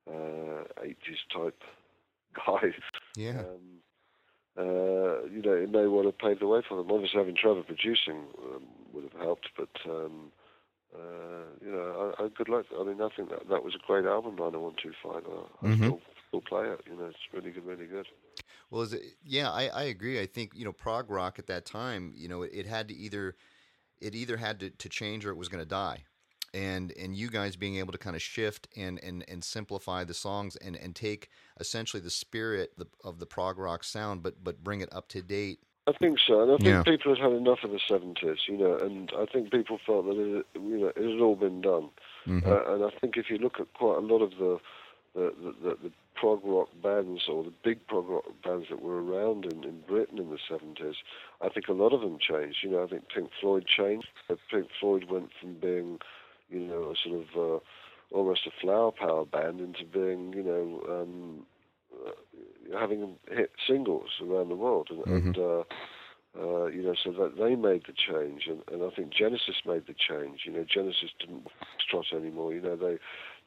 uh, 0.09 0.65
80s 0.83 1.19
type 1.33 1.63
guys. 2.47 2.73
Yeah. 3.17 3.41
Um, 3.41 3.83
uh, 4.59 5.25
you 5.27 5.41
know, 5.43 5.53
it 5.53 5.71
may 5.71 5.87
well 5.87 6.05
have 6.05 6.19
paved 6.19 6.41
the 6.41 6.47
way 6.47 6.63
for 6.69 6.77
them. 6.77 6.91
Obviously, 6.91 7.19
having 7.19 7.37
Trevor 7.37 7.63
producing 7.63 8.27
um, 8.43 8.65
would 8.93 9.05
have 9.05 9.21
helped, 9.21 9.49
but 9.57 9.71
um, 9.87 10.33
uh, 10.95 11.45
you 11.65 11.71
know, 11.71 12.15
I, 12.19 12.25
I, 12.25 12.29
good 12.29 12.49
luck. 12.49 12.67
I 12.79 12.85
mean, 12.85 13.01
I 13.01 13.09
think 13.17 13.31
that 13.31 13.49
that 13.51 13.63
was 13.65 13.75
a 13.75 13.87
great 13.87 14.05
album, 14.07 14.37
Nine 14.37 14.61
One 14.61 14.75
Two 14.83 14.93
Five. 15.03 15.25
I, 15.27 15.67
I 15.67 15.69
Mhm. 15.69 15.77
still 15.77 16.01
still 16.29 16.41
play 16.43 16.69
it. 16.69 16.81
You 16.87 16.97
know, 16.97 17.07
it's 17.07 17.19
really 17.33 17.51
good, 17.53 17.65
really 17.65 17.87
good. 17.87 18.07
Well, 18.71 18.83
is 18.83 18.93
it, 18.93 19.03
yeah, 19.25 19.51
I, 19.51 19.69
I 19.69 19.83
agree. 19.85 20.21
I 20.21 20.27
think 20.27 20.53
you 20.55 20.65
know 20.65 20.73
prog 20.73 21.11
rock 21.11 21.39
at 21.39 21.47
that 21.47 21.65
time, 21.65 22.13
you 22.17 22.29
know, 22.29 22.43
it, 22.43 22.51
it 22.53 22.67
had 22.67 22.89
to 22.89 22.95
either 22.95 23.37
it 24.01 24.15
either 24.15 24.37
had 24.39 24.61
to, 24.61 24.71
to 24.71 24.89
change 24.89 25.27
or 25.27 25.31
it 25.31 25.37
was 25.37 25.49
going 25.49 25.63
to 25.63 25.69
die, 25.69 26.05
and 26.55 26.93
and 26.99 27.15
you 27.15 27.29
guys 27.29 27.57
being 27.57 27.77
able 27.77 27.93
to 27.93 27.99
kind 27.99 28.17
of 28.17 28.23
shift 28.23 28.69
and 28.77 29.03
and 29.03 29.25
and 29.29 29.45
simplify 29.45 30.05
the 30.05 30.15
songs 30.15 30.57
and 30.57 30.77
and 30.77 30.95
take 30.95 31.29
essentially 31.61 32.01
the 32.01 32.11
spirit 32.11 32.73
the, 32.77 32.87
of 33.05 33.19
the 33.19 33.27
prog 33.27 33.59
rock 33.59 33.85
sound, 33.85 34.23
but 34.23 34.43
but 34.43 34.63
bring 34.65 34.81
it 34.81 34.89
up 34.93 35.09
to 35.09 35.23
date. 35.23 35.61
I 35.87 35.93
think 35.93 36.19
so, 36.27 36.43
and 36.43 36.53
I 36.53 36.57
think 36.59 36.67
Yeah. 36.69 36.83
people 36.83 37.15
had 37.15 37.23
had 37.25 37.33
enough 37.33 37.65
of 37.65 37.71
the 37.71 37.81
seventies, 37.89 38.41
you 38.47 38.59
know, 38.59 38.77
and 38.77 39.11
I 39.17 39.25
think 39.25 39.51
people 39.51 39.79
felt 39.87 40.05
that 40.05 40.19
it, 40.19 40.47
you 40.55 40.77
know, 40.79 40.89
it 40.89 40.97
had 40.97 41.21
all 41.21 41.35
been 41.37 41.63
done. 41.63 41.89
Mhm. 42.27 42.47
Uh, 42.47 42.75
and 42.75 42.85
I 42.85 42.91
think 43.01 43.17
if 43.17 43.31
you 43.31 43.39
look 43.39 43.59
at 43.59 43.73
quite 43.73 43.97
a 43.97 44.01
lot 44.01 44.21
of 44.21 44.33
the 44.33 44.61
the, 45.15 45.33
the, 45.43 45.53
the, 45.63 45.77
the 45.85 45.93
prog 46.15 46.41
rock 46.45 46.69
bands 46.83 47.27
or 47.29 47.43
the 47.43 47.53
big 47.65 47.85
prog 47.87 48.07
rock 48.09 48.25
bands 48.45 48.67
that 48.69 48.83
were 48.83 49.03
around 49.03 49.47
in, 49.47 49.65
in 49.65 49.81
Britain 49.81 50.19
in 50.19 50.29
the 50.31 50.39
seventies, 50.49 50.97
I 51.41 51.49
think 51.49 51.69
a 51.69 51.73
lot 51.73 51.95
of 51.95 52.03
them 52.03 52.19
changed. 52.21 52.59
You 52.63 52.71
know, 52.71 52.85
I 52.85 52.87
think 52.87 53.05
Pink 53.09 53.31
Floyd 53.41 53.65
changed. 53.67 54.09
Pink 54.51 54.69
Floyd 54.79 55.05
went 55.11 55.31
from 55.41 55.55
being, 55.55 55.99
you 56.49 56.61
know, 56.61 56.91
a 56.91 56.95
sort 57.09 57.23
of 57.23 57.27
uh, 57.37 57.59
almost 58.15 58.47
a 58.47 58.51
flower 58.61 58.91
power 58.93 59.25
band 59.25 59.61
into 59.61 59.85
being, 59.85 60.33
you 60.33 60.43
know, 60.43 60.83
um, 60.89 61.47
uh, 62.07 62.79
having 62.79 63.17
hit 63.31 63.51
singles 63.67 64.11
around 64.23 64.49
the 64.49 64.55
world, 64.57 64.89
and, 64.91 65.05
Mhm. 65.07 65.35
and 65.35 65.39
uh, 65.39 65.63
uh, 66.39 66.67
you 66.67 66.83
know, 66.83 66.95
so 67.03 67.11
that 67.13 67.37
they 67.39 67.55
made 67.55 67.83
the 67.87 67.93
change, 67.93 68.47
and, 68.47 68.63
and 68.71 68.83
I 68.83 68.95
think 68.95 69.13
Genesis 69.13 69.57
made 69.67 69.87
the 69.87 69.95
change. 69.95 70.43
You 70.45 70.53
know, 70.53 70.65
Genesis 70.65 71.11
didn't 71.19 71.47
trot 71.91 72.07
anymore. 72.15 72.53
You 72.53 72.61
know, 72.61 72.77
they 72.77 72.99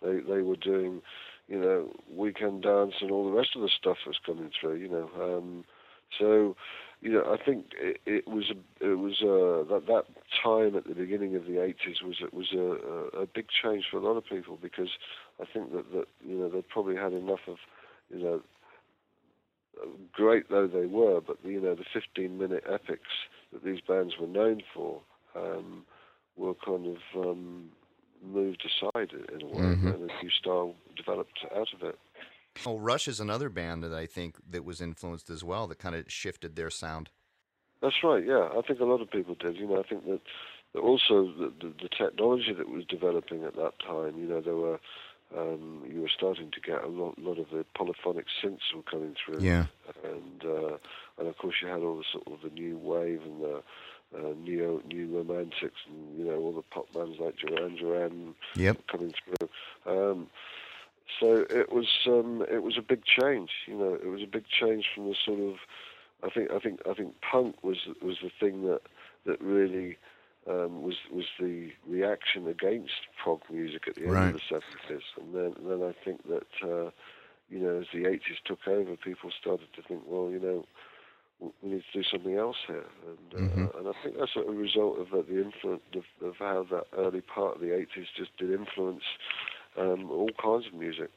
they 0.01 0.19
they 0.21 0.41
were 0.41 0.55
doing, 0.57 1.01
you 1.47 1.59
know, 1.59 1.89
weekend 2.09 2.63
dance 2.63 2.95
and 3.01 3.11
all 3.11 3.25
the 3.29 3.35
rest 3.37 3.55
of 3.55 3.61
the 3.61 3.69
stuff 3.69 3.97
was 4.05 4.17
coming 4.25 4.51
through. 4.59 4.75
You 4.75 4.89
know, 4.89 5.09
um, 5.19 5.63
so 6.19 6.55
you 7.01 7.11
know, 7.11 7.23
I 7.25 7.43
think 7.43 7.67
it, 7.79 7.99
it 8.05 8.27
was 8.27 8.51
a, 8.51 8.85
it 8.85 8.95
was 8.95 9.21
a, 9.21 9.65
that 9.71 9.85
that 9.87 10.05
time 10.43 10.75
at 10.75 10.85
the 10.87 10.93
beginning 10.95 11.35
of 11.35 11.45
the 11.45 11.53
80s 11.53 12.01
was 12.05 12.17
it 12.21 12.33
was 12.33 12.51
a, 12.53 13.17
a, 13.19 13.23
a 13.23 13.25
big 13.27 13.47
change 13.49 13.85
for 13.89 13.97
a 13.97 14.01
lot 14.01 14.17
of 14.17 14.25
people 14.25 14.57
because 14.61 14.89
I 15.41 15.45
think 15.45 15.71
that 15.73 15.91
that 15.93 16.05
you 16.25 16.35
know 16.37 16.49
they 16.49 16.61
probably 16.61 16.95
had 16.95 17.13
enough 17.13 17.41
of 17.47 17.57
you 18.09 18.19
know 18.19 18.41
great 20.11 20.49
though 20.49 20.67
they 20.67 20.85
were, 20.85 21.21
but 21.21 21.37
you 21.43 21.59
know 21.59 21.75
the 21.75 21.85
15-minute 22.19 22.63
epics 22.69 23.09
that 23.53 23.63
these 23.63 23.81
bands 23.81 24.15
were 24.19 24.27
known 24.27 24.61
for 24.73 25.01
um, 25.35 25.85
were 26.37 26.53
kind 26.65 26.85
of 26.87 26.97
um, 27.29 27.69
moved 28.23 28.63
aside 28.65 29.11
in 29.33 29.41
a 29.41 29.45
way, 29.45 29.75
Mhm. 29.75 29.93
and 29.93 30.09
a 30.11 30.23
new 30.23 30.29
style 30.29 30.75
developed 30.95 31.39
out 31.55 31.73
of 31.73 31.81
it. 31.83 31.97
Oh, 32.65 32.77
Rush 32.77 33.07
is 33.07 33.19
another 33.19 33.49
band 33.49 33.81
that 33.83 33.93
I 33.93 34.05
think 34.05 34.37
that 34.49 34.65
was 34.65 34.81
influenced 34.81 35.29
as 35.29 35.43
well. 35.43 35.67
That 35.67 35.79
kind 35.79 35.95
of 35.95 36.11
shifted 36.11 36.55
their 36.55 36.69
sound. 36.69 37.09
That's 37.81 38.03
right. 38.03 38.23
Yeah, 38.25 38.49
I 38.57 38.61
think 38.65 38.79
a 38.79 38.85
lot 38.85 39.01
of 39.01 39.09
people 39.09 39.35
did. 39.35 39.55
You 39.57 39.67
know, 39.67 39.79
I 39.79 39.83
think 39.83 40.05
that, 40.05 40.21
that 40.73 40.79
also 40.79 41.31
the, 41.37 41.51
the, 41.59 41.73
the 41.83 41.89
technology 41.89 42.53
that 42.53 42.69
was 42.69 42.85
developing 42.85 43.43
at 43.43 43.55
that 43.55 43.79
time. 43.79 44.17
You 44.17 44.27
know, 44.27 44.41
there 44.41 44.55
were 44.55 44.79
um, 45.37 45.83
you 45.87 46.01
were 46.01 46.09
starting 46.15 46.51
to 46.51 46.59
get 46.59 46.83
a 46.83 46.87
lot, 46.87 47.17
lot 47.17 47.39
of 47.39 47.49
the 47.51 47.65
polyphonic 47.75 48.25
synths 48.43 48.73
were 48.75 48.83
coming 48.83 49.15
through. 49.23 49.39
Yeah. 49.39 49.65
and 50.03 50.43
uh, 50.45 50.77
and 51.17 51.27
of 51.27 51.37
course 51.37 51.55
you 51.61 51.67
had 51.67 51.81
all 51.81 51.97
the 51.97 52.03
sort 52.11 52.27
of 52.27 52.41
the 52.43 52.53
new 52.53 52.77
wave 52.77 53.21
and 53.23 53.41
the 53.41 53.63
uh, 54.13 54.33
neo 54.43 54.81
new 54.85 55.17
romantics 55.17 55.77
and 55.87 56.19
you 56.19 56.25
know 56.25 56.37
all 56.37 56.51
the 56.51 56.61
pop 56.63 56.91
bands 56.93 57.17
like 57.19 57.37
Duran 57.37 57.77
Duran 57.77 58.35
Yep. 58.55 58.87
coming 58.87 59.13
through. 59.23 59.49
Um, 59.85 60.27
so 61.19 61.45
it 61.49 61.71
was 61.71 61.87
um, 62.07 62.45
it 62.51 62.63
was 62.63 62.77
a 62.77 62.81
big 62.81 63.03
change. 63.05 63.51
You 63.67 63.75
know, 63.77 63.93
it 63.93 64.07
was 64.07 64.21
a 64.21 64.27
big 64.27 64.45
change 64.47 64.85
from 64.93 65.05
the 65.05 65.15
sort 65.25 65.39
of 65.39 65.55
I 66.23 66.29
think 66.29 66.51
I 66.51 66.59
think 66.59 66.79
I 66.89 66.93
think 66.93 67.15
punk 67.21 67.63
was 67.63 67.77
was 68.01 68.17
the 68.21 68.31
thing 68.39 68.63
that 68.63 68.81
that 69.25 69.41
really 69.41 69.97
um, 70.47 70.83
was 70.83 70.95
was 71.11 71.25
the 71.39 71.71
reaction 71.87 72.47
against 72.47 72.93
prog 73.21 73.41
music 73.49 73.83
at 73.87 73.95
the 73.95 74.01
end 74.03 74.11
Right. 74.11 74.27
of 74.27 74.33
the 74.33 74.41
seventies, 74.49 75.05
and 75.19 75.35
then 75.35 75.55
then 75.67 75.83
I 75.83 75.93
think 76.05 76.23
that 76.27 76.47
uh, 76.63 76.91
you 77.49 77.59
know 77.59 77.79
as 77.81 77.87
the 77.93 78.05
eighties 78.07 78.37
took 78.45 78.67
over, 78.67 78.95
people 78.97 79.31
started 79.39 79.67
to 79.75 79.81
think, 79.81 80.03
well, 80.07 80.29
you 80.31 80.39
know, 80.39 80.65
we 81.61 81.69
need 81.69 81.83
to 81.91 82.01
do 82.01 82.07
something 82.09 82.35
else 82.37 82.57
here, 82.67 82.85
and 83.07 83.33
uh, 83.33 83.37
Mhm. 83.37 83.79
and 83.79 83.87
I 83.87 83.93
think 84.03 84.17
that's 84.17 84.35
a 84.35 84.41
result 84.51 84.99
of 84.99 85.13
uh, 85.13 85.21
the 85.27 85.41
influence 85.41 85.83
of, 85.95 86.27
of 86.27 86.35
how 86.37 86.63
that 86.71 86.85
early 86.97 87.21
part 87.21 87.55
of 87.55 87.61
the 87.61 87.73
eighties 87.75 88.07
just 88.15 88.35
did 88.37 88.51
influence 88.51 89.03
um, 89.77 90.09
all 90.11 90.29
kinds 90.41 90.67
of 90.67 90.73
music. 90.73 91.09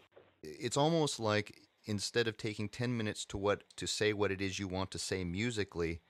It's 0.43 0.77
almost 0.77 1.19
like 1.21 1.57
instead 1.87 2.27
of 2.29 2.37
taking 2.37 2.69
10 2.69 2.97
minutes 2.97 3.25
to 3.27 3.37
what 3.39 3.65
to 3.77 3.87
say 3.87 4.13
what 4.13 4.31
it 4.31 4.41
is 4.41 4.59
you 4.59 4.69
want 4.69 4.91
to 4.93 4.99
say 4.99 5.25
musically, 5.25 6.01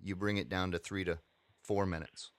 you 0.00 0.14
bring 0.14 0.36
it 0.36 0.48
down 0.48 0.70
to 0.72 0.78
3 0.78 1.04
to 1.04 1.18
4 1.62 1.86
minutes. 1.86 2.30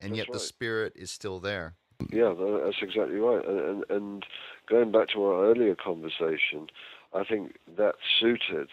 And 0.00 0.12
That's 0.12 0.18
yet 0.28 0.32
the 0.32 0.38
spirit 0.40 0.92
is 0.96 1.10
still 1.10 1.40
there. 1.40 1.74
Yeah, 2.10 2.32
that's 2.38 2.80
exactly 2.80 3.16
right. 3.16 3.44
And, 3.46 3.60
and, 3.60 3.84
and 3.90 4.26
going 4.68 4.90
back 4.90 5.08
to 5.10 5.22
our 5.22 5.44
earlier 5.50 5.74
conversation, 5.74 6.68
I 7.12 7.24
think 7.24 7.56
that 7.76 7.96
suited 8.18 8.68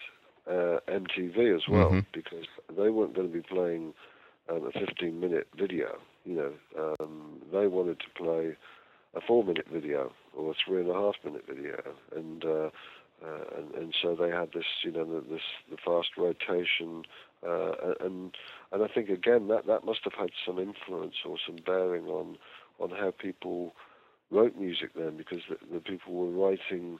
uh, 0.46 0.80
MTV 0.88 1.54
as 1.54 1.68
well 1.68 1.90
Mhm. 1.90 2.06
because 2.12 2.46
they 2.74 2.88
weren't 2.88 3.14
going 3.14 3.28
to 3.30 3.34
be 3.34 3.42
playing 3.42 3.92
um, 4.48 4.64
a 4.64 4.70
15-minute 4.70 5.48
video. 5.58 5.98
You 6.24 6.34
know, 6.76 6.94
um, 7.00 7.42
they 7.52 7.66
wanted 7.66 8.00
to 8.00 8.06
play 8.16 8.56
a 9.14 9.20
four-minute 9.20 9.66
video 9.70 10.14
or 10.34 10.52
a 10.52 10.54
three-and-a-half-minute 10.64 11.44
video, 11.46 11.82
and 12.16 12.44
uh, 12.46 12.70
uh, 13.24 13.58
and, 13.58 13.74
and 13.74 13.94
so 14.00 14.14
they 14.14 14.30
had 14.30 14.52
this, 14.52 14.64
you 14.84 14.92
know, 14.92 15.04
the, 15.04 15.20
this 15.28 15.42
the 15.70 15.76
fast 15.76 16.10
rotation, 16.16 17.02
uh, 17.46 17.72
and 18.00 18.36
and 18.72 18.82
I 18.82 18.88
think 18.88 19.08
again 19.08 19.48
that 19.48 19.66
that 19.66 19.84
must 19.84 20.00
have 20.04 20.14
had 20.14 20.30
some 20.46 20.58
influence 20.58 21.16
or 21.24 21.36
some 21.44 21.56
bearing 21.64 22.06
on 22.06 22.38
on 22.78 22.90
how 22.90 23.10
people 23.10 23.74
wrote 24.30 24.56
music 24.56 24.90
then, 24.94 25.16
because 25.16 25.40
the, 25.48 25.56
the 25.72 25.80
people 25.80 26.14
were 26.14 26.30
writing. 26.30 26.98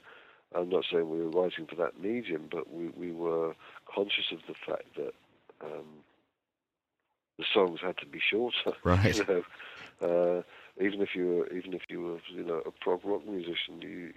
I'm 0.55 0.69
not 0.69 0.83
saying 0.91 1.09
we 1.09 1.19
were 1.19 1.29
writing 1.29 1.67
for 1.67 1.75
that 1.75 2.01
medium, 2.01 2.49
but 2.51 2.73
we 2.73 2.89
we 2.89 3.11
were 3.11 3.53
conscious 3.93 4.31
of 4.31 4.39
the 4.47 4.55
fact 4.65 4.95
that 4.97 5.13
um, 5.63 6.03
the 7.37 7.45
songs 7.53 7.79
had 7.81 7.97
to 7.99 8.05
be 8.05 8.19
shorter. 8.19 8.55
Right. 8.83 9.15
you 9.15 9.25
know, 9.25 9.43
uh, 10.01 10.83
even 10.83 11.01
if 11.01 11.09
you 11.15 11.27
were 11.27 11.47
even 11.47 11.73
if 11.73 11.83
you 11.87 12.01
were 12.01 12.19
you 12.33 12.43
know 12.43 12.61
a 12.65 12.71
prog 12.71 13.01
rock 13.05 13.25
musician, 13.25 13.81
you 13.81 14.13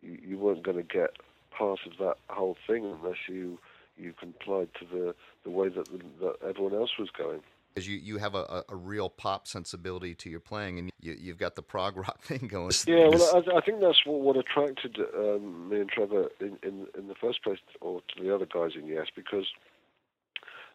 you, 0.00 0.18
you 0.28 0.38
weren't 0.38 0.62
going 0.62 0.78
to 0.78 0.82
get 0.82 1.10
part 1.56 1.80
of 1.86 1.92
that 1.98 2.16
whole 2.28 2.56
thing 2.66 2.84
unless 2.84 3.18
you 3.28 3.58
you 3.96 4.12
complied 4.18 4.68
to 4.80 4.86
the 4.86 5.14
the 5.44 5.50
way 5.50 5.68
that 5.68 5.86
the, 5.86 6.00
that 6.20 6.36
everyone 6.48 6.74
else 6.74 6.98
was 6.98 7.10
going. 7.10 7.40
Because 7.74 7.88
you, 7.88 7.96
you 7.96 8.18
have 8.18 8.34
a, 8.34 8.64
a, 8.68 8.76
real 8.76 9.08
pop 9.08 9.48
sensibility 9.48 10.14
to 10.16 10.28
your 10.28 10.40
playing, 10.40 10.78
and 10.78 10.92
you, 11.00 11.16
you've 11.18 11.38
got 11.38 11.54
the 11.56 11.62
prog 11.62 11.96
rock 11.96 12.20
thing 12.22 12.46
going. 12.46 12.72
Yeah, 12.86 13.08
well, 13.08 13.42
I, 13.48 13.56
I 13.56 13.60
think 13.62 13.80
that's 13.80 14.04
what, 14.04 14.20
what 14.20 14.36
attracted 14.36 14.98
um, 15.16 15.70
me 15.70 15.80
and 15.80 15.88
Trevor 15.88 16.28
in, 16.40 16.58
in 16.62 16.86
in 16.98 17.08
the 17.08 17.14
first 17.14 17.42
place, 17.42 17.58
or 17.80 18.02
to 18.14 18.22
the 18.22 18.34
other 18.34 18.44
guys 18.46 18.72
in 18.74 18.86
Yes, 18.86 19.06
because 19.16 19.46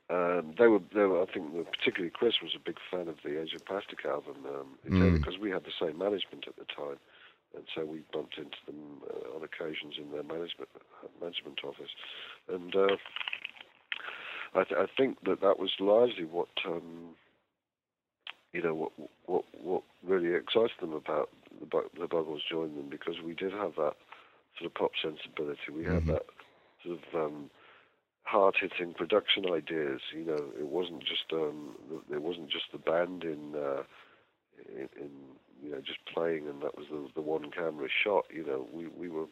um, 0.10 0.56
they 0.58 0.68
were 0.68 0.80
they 0.94 1.04
were. 1.04 1.22
I 1.22 1.26
think 1.32 1.54
particularly 1.72 2.10
Chris 2.10 2.36
was 2.42 2.56
a 2.56 2.60
big 2.66 2.78
fan 2.90 3.08
of 3.08 3.18
the 3.24 3.40
of 3.42 3.66
Plastic 3.66 4.06
album 4.06 4.38
um, 4.48 4.78
Mm. 4.90 5.20
because 5.20 5.38
we 5.38 5.52
had 5.52 5.66
the 5.66 5.74
same 5.80 5.98
management 5.98 6.46
at 6.48 6.56
the 6.56 6.66
time, 6.66 6.98
and 7.56 7.64
so 7.76 7.86
we 7.86 8.04
bumped 8.14 8.38
into 8.38 8.58
them 8.66 9.02
uh, 9.10 9.36
on 9.36 9.44
occasions 9.44 9.96
in 9.98 10.12
their 10.12 10.24
management 10.24 10.70
management 11.22 11.60
office, 11.64 11.92
and 12.52 12.76
uh, 12.76 12.96
I, 14.56 14.64
th- 14.64 14.80
I 14.80 14.86
think 14.98 15.18
that 15.26 15.42
that 15.42 15.60
was 15.60 15.72
largely 15.80 16.26
what. 16.26 16.50
Um, 16.66 17.16
you 18.54 18.62
know 18.64 18.74
what 18.74 18.92
what 19.26 19.44
what 19.62 19.84
really 20.08 20.34
excited 20.34 20.72
them 20.80 20.94
about 20.94 21.30
the 21.60 21.66
Bu- 21.66 21.90
the 22.00 22.08
Buggles 22.08 22.42
joining 22.50 22.76
them 22.76 22.90
because 22.90 23.16
we 23.24 23.34
did 23.34 23.52
have 23.52 23.76
that 23.76 23.94
sort 24.58 24.66
of 24.66 24.74
pop 24.74 24.92
sensibility. 25.02 25.60
We 25.72 25.84
had 25.84 26.04
Mhm. 26.04 26.08
that 26.08 26.26
sort 26.84 27.00
of 27.00 27.16
um, 27.26 27.50
hard 28.24 28.56
hitting 28.60 28.94
production 28.94 29.52
ideas. 29.52 30.02
You 30.14 30.26
know, 30.26 30.44
it 30.60 30.66
wasn't 30.68 31.02
just 31.04 31.32
um, 31.34 31.76
the- 31.90 32.16
it 32.16 32.22
wasn't 32.22 32.50
just 32.50 32.72
the 32.72 32.78
band 32.80 33.24
in, 33.24 33.56
uh, 33.56 33.84
in 34.70 34.90
in 35.00 35.12
you 35.64 35.72
know 35.72 35.82
just 35.82 36.00
playing 36.14 36.48
and 36.48 36.62
that 36.62 36.78
was 36.78 36.88
the 36.92 37.08
the 37.16 37.22
one 37.22 37.50
camera 37.52 37.88
shot. 38.04 38.26
You 38.34 38.46
know, 38.46 38.68
we 38.72 38.88
we 38.88 39.10
were 39.10 39.26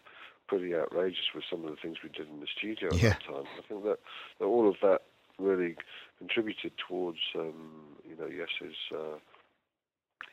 pretty 0.47 0.75
outrageous 0.75 1.25
with 1.33 1.43
some 1.49 1.65
of 1.65 1.71
the 1.71 1.77
things 1.81 1.97
we 2.03 2.09
did 2.09 2.27
in 2.29 2.39
the 2.39 2.47
studio 2.57 2.89
at 2.89 3.01
Yeah. 3.01 3.09
that 3.09 3.23
time. 3.23 3.45
I 3.57 3.61
think 3.67 3.83
that, 3.83 3.97
that 4.39 4.45
all 4.45 4.69
of 4.69 4.75
that 4.81 5.01
really 5.39 5.75
contributed 6.19 6.71
towards 6.87 7.17
um, 7.35 7.97
you 8.07 8.15
know 8.15 8.27
Yes's 8.27 8.75
uh, 8.93 9.17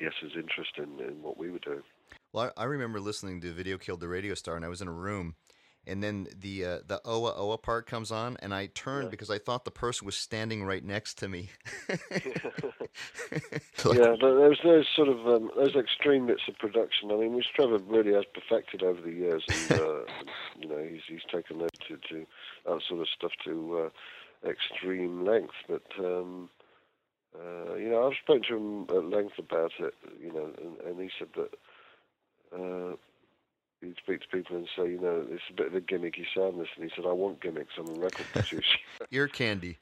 Yes's 0.00 0.32
interest 0.36 0.72
in, 0.78 1.00
in 1.00 1.22
what 1.22 1.38
we 1.38 1.50
were 1.50 1.58
doing. 1.58 1.82
Well, 2.32 2.50
I, 2.56 2.62
I 2.62 2.64
remember 2.64 3.00
listening 3.00 3.40
to 3.42 3.52
Video 3.52 3.76
Killed 3.78 4.00
the 4.00 4.08
Radio 4.08 4.34
Star, 4.34 4.56
and 4.56 4.64
I 4.64 4.68
was 4.68 4.80
in 4.80 4.88
a 4.88 4.92
room, 4.92 5.34
and 5.86 6.02
then 6.02 6.28
the 6.38 6.64
uh, 6.64 6.78
the 6.86 7.00
Oa 7.04 7.34
Oa 7.36 7.58
part 7.58 7.86
comes 7.86 8.10
on, 8.12 8.36
and 8.40 8.54
I 8.54 8.66
turned 8.66 9.04
Yeah. 9.04 9.10
because 9.10 9.30
I 9.30 9.38
thought 9.38 9.64
the 9.64 9.70
person 9.70 10.06
was 10.06 10.16
standing 10.16 10.64
right 10.64 10.84
next 10.84 11.18
to 11.18 11.28
me. 11.28 11.50
yeah, 11.90 11.98
but 14.20 14.36
there's 14.36 14.60
those 14.64 14.86
sort 14.94 15.08
of 15.08 15.26
um, 15.26 15.50
those 15.56 15.74
extreme 15.74 16.26
bits 16.26 16.42
of 16.48 16.56
production. 16.58 17.10
I 17.10 17.16
mean, 17.16 17.34
which 17.34 17.46
Trevor 17.54 17.78
really 17.78 18.12
has 18.12 18.24
perfected 18.32 18.82
over 18.82 19.00
the 19.00 19.10
years, 19.10 19.44
and 19.48 19.80
uh, 19.80 20.00
you 20.58 20.68
know 20.68 20.86
he's 20.88 21.02
he's 21.08 21.24
taken 21.32 21.58
that 21.58 21.72
to, 21.88 21.96
to 21.96 22.26
that 22.66 22.80
sort 22.88 23.00
of 23.00 23.08
stuff 23.08 23.32
to 23.44 23.90
uh, 24.44 24.48
extreme 24.48 25.24
length. 25.24 25.54
But 25.68 25.82
um, 25.98 26.48
uh, 27.34 27.74
you 27.74 27.88
know, 27.88 28.06
I've 28.06 28.16
spoken 28.22 28.42
to 28.48 28.56
him 28.56 28.82
at 28.90 29.04
length 29.16 29.38
about 29.38 29.72
it. 29.80 29.94
You 30.20 30.32
know, 30.32 30.50
and, 30.62 30.78
and 30.80 31.00
he 31.00 31.10
said 31.18 31.28
that. 31.36 31.54
He'd 33.82 33.96
speak 34.02 34.20
to 34.22 34.28
people 34.28 34.56
and 34.56 34.68
say, 34.76 34.88
you 34.90 35.00
know, 35.00 35.26
it's 35.28 35.42
a 35.50 35.54
bit 35.54 35.66
of 35.66 35.74
a 35.74 35.80
gimmicky 35.80 36.24
this. 36.34 36.68
And 36.76 36.84
he 36.84 36.90
said, 36.94 37.04
I 37.06 37.12
want 37.12 37.42
gimmicks. 37.42 37.74
I'm 37.78 37.88
a 37.88 37.92
record 37.92 38.26
producer. 38.32 38.62
Ear 39.10 39.28
candy. 39.28 39.78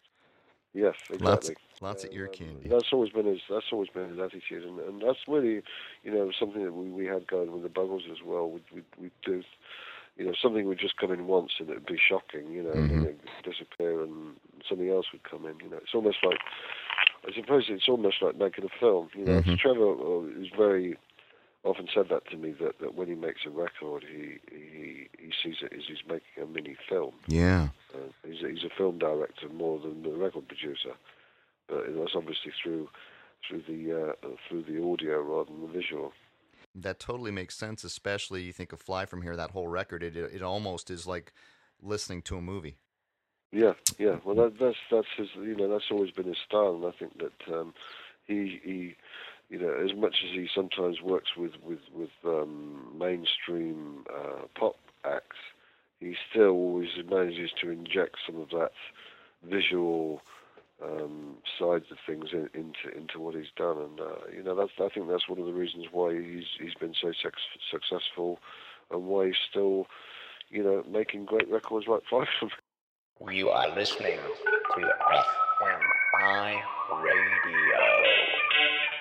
yes, 0.72 0.94
exactly. 1.10 1.54
Lots, 1.80 1.80
lots 1.80 2.04
of 2.04 2.12
ear 2.12 2.26
Um, 2.26 2.34
candy. 2.34 2.68
That's 2.68 2.92
always 2.92 3.10
been 3.10 3.26
his. 3.26 3.40
That's 3.50 3.66
always 3.72 3.90
been 3.90 4.08
his 4.08 4.18
attitude, 4.18 4.64
and, 4.64 4.80
and 4.80 5.02
that's 5.02 5.18
really, 5.28 5.62
you 6.02 6.12
know, 6.12 6.30
something 6.38 6.64
that 6.64 6.72
we, 6.72 6.88
we 6.88 7.04
had 7.04 7.26
going 7.26 7.52
with 7.52 7.62
the 7.62 7.68
Buggles 7.68 8.04
as 8.10 8.18
well. 8.24 8.50
We 8.50 8.60
we 8.74 8.82
we 9.00 9.10
do, 9.24 9.42
you 10.16 10.24
know, 10.26 10.32
something 10.40 10.66
would 10.66 10.78
just 10.78 10.96
come 10.96 11.12
in 11.12 11.26
once 11.26 11.52
and 11.58 11.68
it'd 11.70 11.86
be 11.86 11.98
shocking, 11.98 12.50
you 12.52 12.62
know, 12.62 12.72
and 12.72 12.90
then 12.90 12.98
Mhm. 13.00 13.04
it'd 13.04 13.20
disappear 13.44 14.02
and 14.02 14.36
something 14.68 14.88
else 14.90 15.06
would 15.12 15.22
come 15.24 15.44
in. 15.46 15.58
You 15.62 15.70
know, 15.70 15.78
it's 15.78 15.94
almost 15.94 16.18
like, 16.24 16.38
I 17.26 17.32
suppose 17.34 17.64
it's 17.68 17.88
almost 17.88 18.22
like 18.22 18.36
making 18.36 18.64
a 18.64 18.78
film. 18.80 19.08
You 19.14 19.24
know, 19.26 19.40
Mhm. 19.42 19.58
Trevor 19.58 19.92
uh, 19.92 20.40
is 20.40 20.48
very 20.56 20.96
often 21.64 21.88
said 21.94 22.06
that 22.10 22.26
to 22.30 22.36
me 22.36 22.54
that, 22.60 22.78
that 22.80 22.94
when 22.94 23.08
he 23.08 23.14
makes 23.14 23.40
a 23.46 23.50
record, 23.50 24.04
he 24.10 24.38
he 24.50 25.08
he 25.18 25.30
sees 25.42 25.56
it 25.62 25.72
as 25.72 25.82
he's 25.86 26.04
making 26.08 26.42
a 26.42 26.46
mini 26.46 26.76
film. 26.88 27.14
Yeah. 27.26 27.68
Uh, 27.94 27.98
he's, 28.26 28.42
a, 28.42 28.48
he's 28.48 28.64
a 28.64 28.76
film 28.76 28.98
director 28.98 29.48
more 29.48 29.78
than 29.78 30.02
the 30.02 30.10
record 30.10 30.48
producer, 30.48 30.94
but 31.68 31.84
that's 31.88 32.14
obviously 32.14 32.52
through 32.62 32.88
through 33.48 33.62
the 33.68 34.14
uh, 34.22 34.28
through 34.48 34.62
the 34.62 34.82
audio 34.82 35.20
rather 35.22 35.50
than 35.50 35.62
the 35.62 35.72
visual. 35.72 36.12
That 36.74 37.00
totally 37.00 37.32
makes 37.32 37.56
sense, 37.56 37.82
especially 37.82 38.42
you 38.42 38.52
think 38.52 38.72
of 38.72 38.80
Fly 38.80 39.04
From 39.04 39.22
Here, 39.22 39.34
that 39.34 39.50
whole 39.50 39.66
record, 39.66 40.04
it, 40.04 40.16
it 40.16 40.42
almost 40.42 40.88
is 40.88 41.04
like 41.04 41.32
listening 41.82 42.22
to 42.22 42.36
a 42.36 42.40
movie. 42.40 42.76
Yeah, 43.52 43.72
yeah. 43.98 44.18
Well, 44.24 44.36
that, 44.36 44.58
that's 44.60 44.76
that's 44.90 45.08
his. 45.16 45.28
You 45.34 45.56
know, 45.56 45.68
that's 45.68 45.90
always 45.90 46.12
been 46.12 46.26
his 46.28 46.36
style, 46.46 46.76
and 46.76 46.86
I 46.86 46.92
think 46.96 47.18
that 47.18 47.52
um, 47.52 47.74
he 48.26 48.60
he, 48.62 48.96
you 49.50 49.58
know, 49.58 49.74
as 49.74 49.94
much 49.96 50.16
as 50.24 50.30
he 50.32 50.48
sometimes 50.54 51.02
works 51.02 51.30
with 51.36 51.52
with 51.64 51.80
with 51.94 52.10
um, 52.24 52.94
mainstream 52.96 54.04
uh, 54.08 54.46
pop 54.58 54.76
acts, 55.04 55.36
he 55.98 56.14
still 56.30 56.50
always 56.50 56.88
manages 57.08 57.50
to 57.60 57.70
inject 57.70 58.16
some 58.24 58.40
of 58.40 58.50
that 58.50 58.70
visual 59.42 60.22
um, 60.82 61.36
sides 61.58 61.86
of 61.90 61.98
things 62.06 62.28
in, 62.32 62.48
into 62.54 62.96
into 62.96 63.18
what 63.18 63.34
he's 63.34 63.50
done, 63.56 63.76
and 63.78 64.00
uh, 64.00 64.26
you 64.34 64.42
know 64.42 64.54
that's 64.54 64.70
I 64.80 64.88
think 64.88 65.08
that's 65.08 65.28
one 65.28 65.40
of 65.40 65.46
the 65.46 65.52
reasons 65.52 65.86
why 65.90 66.14
he's 66.14 66.44
he's 66.58 66.74
been 66.74 66.94
so 67.00 67.12
sex- 67.20 67.42
successful, 67.70 68.38
and 68.90 69.06
why 69.06 69.26
he's 69.26 69.34
still, 69.50 69.86
you 70.48 70.62
know, 70.62 70.84
making 70.88 71.24
great 71.24 71.50
records 71.50 71.86
like 71.88 72.02
Five. 72.10 72.28
You 73.30 73.50
are 73.50 73.68
listening 73.76 74.16
to 74.16 74.80
SMI 75.60 76.62
Radio. 77.02 77.99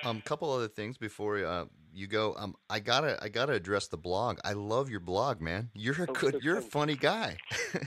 Um, 0.03 0.21
couple 0.21 0.51
other 0.51 0.67
things 0.67 0.97
before 0.97 1.43
uh, 1.45 1.65
you 1.93 2.07
go. 2.07 2.35
Um, 2.37 2.55
I 2.69 2.79
gotta 2.79 3.17
I 3.21 3.29
gotta 3.29 3.53
address 3.53 3.87
the 3.87 3.97
blog. 3.97 4.39
I 4.45 4.53
love 4.53 4.89
your 4.89 4.99
blog, 4.99 5.41
man. 5.41 5.69
You're 5.73 6.03
a 6.03 6.07
Oh, 6.09 6.13
good. 6.13 6.41
You're 6.41 6.57
a 6.57 6.61
funny 6.61 6.95
guy. 6.95 7.37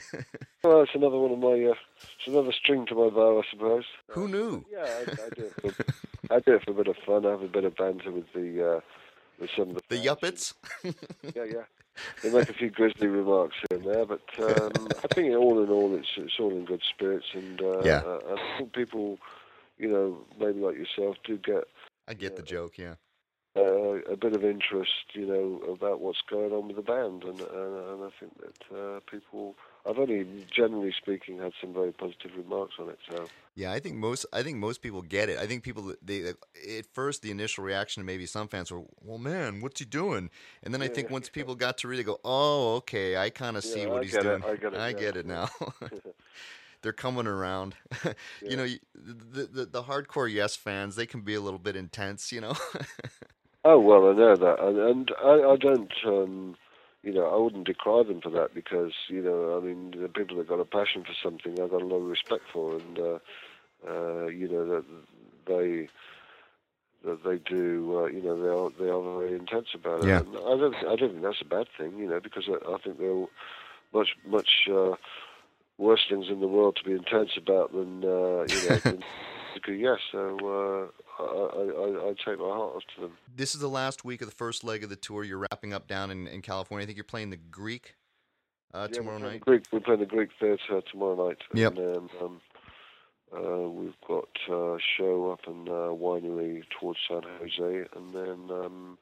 Well, 0.64 0.82
it's 0.82 0.94
another 0.94 1.18
one 1.18 1.32
of 1.32 1.40
my, 1.40 1.48
uh, 1.70 1.74
it's 2.00 2.28
another 2.28 2.52
string 2.52 2.86
to 2.86 2.94
my 2.94 3.10
bow, 3.10 3.40
I 3.40 3.42
suppose. 3.50 3.82
Who 4.10 4.28
knew? 4.28 4.64
Yeah, 4.70 4.84
I, 4.84 5.00
I 5.00 5.28
do 5.34 5.46
it. 5.46 5.74
For, 5.74 5.84
I 6.30 6.38
do 6.38 6.54
it 6.54 6.62
for 6.64 6.70
a 6.70 6.74
bit 6.74 6.86
of 6.86 6.96
fun. 7.04 7.26
I 7.26 7.30
have 7.30 7.42
a 7.42 7.48
bit 7.48 7.64
of 7.64 7.74
banter 7.74 8.12
with 8.12 8.32
the, 8.32 8.74
uh, 8.76 8.80
with 9.40 9.50
some 9.56 9.70
of 9.70 9.74
the. 9.88 9.96
The. 9.96 10.06
Yuppets. 10.06 10.54
Yeah, 11.34 11.42
yeah. 11.44 11.64
They 12.22 12.30
make 12.30 12.48
a 12.48 12.52
few 12.52 12.70
grisly 12.70 13.08
remarks 13.08 13.56
here 13.68 13.80
and 13.80 13.88
there, 13.88 14.06
but 14.06 14.22
um, 14.38 14.86
I 15.02 15.08
think 15.12 15.34
all 15.36 15.60
in 15.64 15.68
all, 15.68 15.96
it's 15.96 16.06
it's 16.16 16.34
all 16.38 16.52
in 16.52 16.64
good 16.64 16.82
spirits, 16.88 17.26
and 17.34 17.60
uh, 17.60 17.82
Yeah. 17.84 18.02
uh, 18.06 18.18
I 18.36 18.58
think 18.58 18.72
people, 18.72 19.18
you 19.78 19.88
know, 19.88 20.18
maybe 20.38 20.60
like 20.60 20.76
yourself, 20.76 21.16
do 21.24 21.38
get 21.38 21.64
I 22.06 22.14
get 22.14 22.36
the 22.36 22.42
joke. 22.42 22.78
Yeah. 22.78 22.96
uh, 23.54 24.00
a 24.10 24.16
bit 24.16 24.32
of 24.32 24.44
interest, 24.44 25.12
you 25.14 25.26
know, 25.26 25.60
about 25.72 26.00
what's 26.00 26.22
going 26.22 26.52
on 26.52 26.68
with 26.68 26.76
the 26.76 26.82
band, 26.82 27.22
and 27.24 27.40
and, 27.40 27.76
and 27.90 28.02
I 28.04 28.10
think 28.18 28.38
that 28.40 28.76
uh, 28.76 29.00
people. 29.10 29.56
I've 29.84 29.98
only, 29.98 30.46
generally 30.54 30.92
speaking, 30.96 31.38
had 31.38 31.52
some 31.60 31.74
very 31.74 31.92
positive 31.92 32.30
remarks 32.36 32.74
on 32.78 32.88
it. 32.88 33.00
So 33.08 33.30
Yeah, 33.54 33.70
I 33.72 33.80
think 33.80 33.96
most 33.96 34.24
I 34.32 34.42
think 34.42 34.56
most 34.58 34.80
people 34.80 35.02
get 35.02 35.28
it. 35.28 35.38
I 35.38 35.46
think 35.46 35.62
people 35.62 35.94
they 36.00 36.30
at 36.30 36.86
first 36.94 37.20
the 37.22 37.30
initial 37.30 37.64
reaction 37.64 38.00
to 38.00 38.04
maybe 38.06 38.24
some 38.24 38.48
fans 38.48 38.70
were, 38.72 38.84
"Well, 39.02 39.18
man, 39.18 39.60
what's 39.60 39.78
he 39.78 39.84
doing?" 39.84 40.30
And 40.62 40.72
then 40.72 40.80
I 40.80 40.88
Yeah, 40.88 40.88
think 40.88 41.10
yeah, 41.10 41.10
once 41.10 41.28
people 41.28 41.54
got 41.54 41.76
to 41.78 41.88
read 41.88 42.00
it, 42.00 42.04
go, 42.04 42.18
"Oh, 42.24 42.76
okay, 42.76 43.16
I 43.18 43.28
kind 43.28 43.58
of 43.58 43.64
see 43.64 43.86
what 43.86 44.00
I 44.00 44.04
he's 44.04 44.16
get 44.16 44.26
it, 44.26 44.38
doing. 44.38 44.44
I 44.44 44.56
get 44.56 44.74
it, 44.74 44.84
yeah, 44.88 44.92
get 44.92 45.16
it 45.16 45.26
now." 45.26 45.48
They're 46.82 46.92
coming 46.92 47.26
around. 47.26 47.74
You 48.42 48.56
know, 48.56 48.66
the, 48.94 49.44
the 49.44 49.66
the 49.66 49.82
hardcore 49.84 50.30
Yes 50.30 50.56
fans, 50.56 50.96
they 50.96 51.06
can 51.06 51.20
be 51.20 51.34
a 51.34 51.40
little 51.40 51.58
bit 51.58 51.76
intense, 51.76 52.32
you 52.32 52.40
know. 52.40 52.54
Oh 53.64 53.78
well, 53.88 54.10
I 54.10 54.12
know 54.14 54.36
that, 54.36 54.60
and, 54.60 54.78
and 54.78 55.10
I, 55.24 55.52
I 55.52 55.56
don't, 55.56 55.92
um, 56.04 56.56
you 57.02 57.12
know, 57.12 57.26
I 57.26 57.36
wouldn't 57.36 57.66
decry 57.66 58.02
them 58.02 58.20
for 58.20 58.30
that 58.30 58.54
because 58.54 58.92
you 59.08 59.22
know, 59.22 59.56
I 59.56 59.64
mean, 59.64 59.94
the 59.96 60.08
people 60.08 60.36
that 60.38 60.48
got 60.48 60.60
a 60.60 60.64
passion 60.64 61.04
for 61.04 61.14
something, 61.22 61.60
I've 61.60 61.70
got 61.70 61.82
a 61.82 61.86
lot 61.86 61.98
of 61.98 62.08
respect 62.08 62.42
for, 62.52 62.76
and 62.76 62.98
uh, 62.98 63.18
uh, 63.88 64.26
you 64.26 64.48
know 64.48 64.66
that 64.66 64.84
they 65.46 65.88
that 67.04 67.24
they 67.24 67.38
do, 67.38 68.00
uh, 68.00 68.06
you 68.06 68.22
know, 68.22 68.40
they 68.40 68.48
are 68.48 68.84
they 68.84 68.90
are 68.90 69.20
very 69.20 69.38
intense 69.38 69.68
about 69.74 70.04
it. 70.04 70.08
Yeah. 70.08 70.20
And 70.20 70.36
I 70.36 70.56
don't, 70.56 70.74
I 70.74 70.96
don't 70.96 71.10
think 71.10 71.22
that's 71.22 71.42
a 71.42 71.44
bad 71.44 71.66
thing, 71.76 71.98
you 71.98 72.08
know, 72.08 72.20
because 72.20 72.48
I, 72.48 72.72
I 72.72 72.78
think 72.78 72.98
they're 72.98 73.26
much 73.92 74.16
much 74.26 74.68
uh, 74.70 74.94
worse 75.78 76.00
things 76.08 76.26
in 76.30 76.40
the 76.40 76.46
world 76.46 76.76
to 76.76 76.88
be 76.88 76.92
intense 76.92 77.30
about 77.36 77.72
than 77.72 78.04
uh, 78.04 78.44
you 78.48 78.68
know. 78.68 78.76
than, 78.84 79.02
Yes, 79.68 79.98
so 80.10 80.38
uh, 80.42 81.22
I, 81.22 81.24
I, 81.24 82.08
I, 82.08 82.14
take 82.24 82.38
my 82.38 82.46
heart 82.46 82.76
off 82.76 82.82
to 82.96 83.02
them. 83.02 83.12
this 83.36 83.54
is 83.54 83.60
the 83.60 83.68
last 83.68 84.04
week 84.04 84.22
of 84.22 84.28
the 84.28 84.34
first 84.34 84.64
leg 84.64 84.82
of 84.82 84.90
the 84.90 84.96
tour. 84.96 85.24
You're 85.24 85.46
wrapping 85.50 85.72
up 85.72 85.86
down 85.86 86.10
in, 86.10 86.26
in 86.26 86.42
California. 86.42 86.82
I 86.82 86.86
think 86.86 86.96
you're 86.96 87.04
playing 87.04 87.30
the 87.30 87.36
Greek 87.36 87.94
uh, 88.74 88.88
Yeah, 88.90 88.98
tomorrow 88.98 89.18
night. 89.18 89.40
The 89.40 89.50
Greek, 89.50 89.64
we're 89.70 89.80
playing 89.80 90.00
the 90.00 90.06
Greek 90.06 90.30
Theatre 90.40 90.82
tomorrow 90.90 91.28
night. 91.28 91.38
Yep. 91.54 91.76
And 91.76 91.86
then 91.86 92.08
um, 92.20 92.40
uh, 93.34 93.68
we've 93.68 94.00
got 94.06 94.28
uh, 94.48 94.74
a 94.74 94.78
show 94.96 95.30
up 95.30 95.40
in 95.46 95.68
uh, 95.68 95.92
Winery 95.92 96.62
towards 96.80 96.98
San 97.08 97.22
Jose, 97.22 97.88
and 97.94 98.14
then 98.14 98.56
um, 98.56 98.98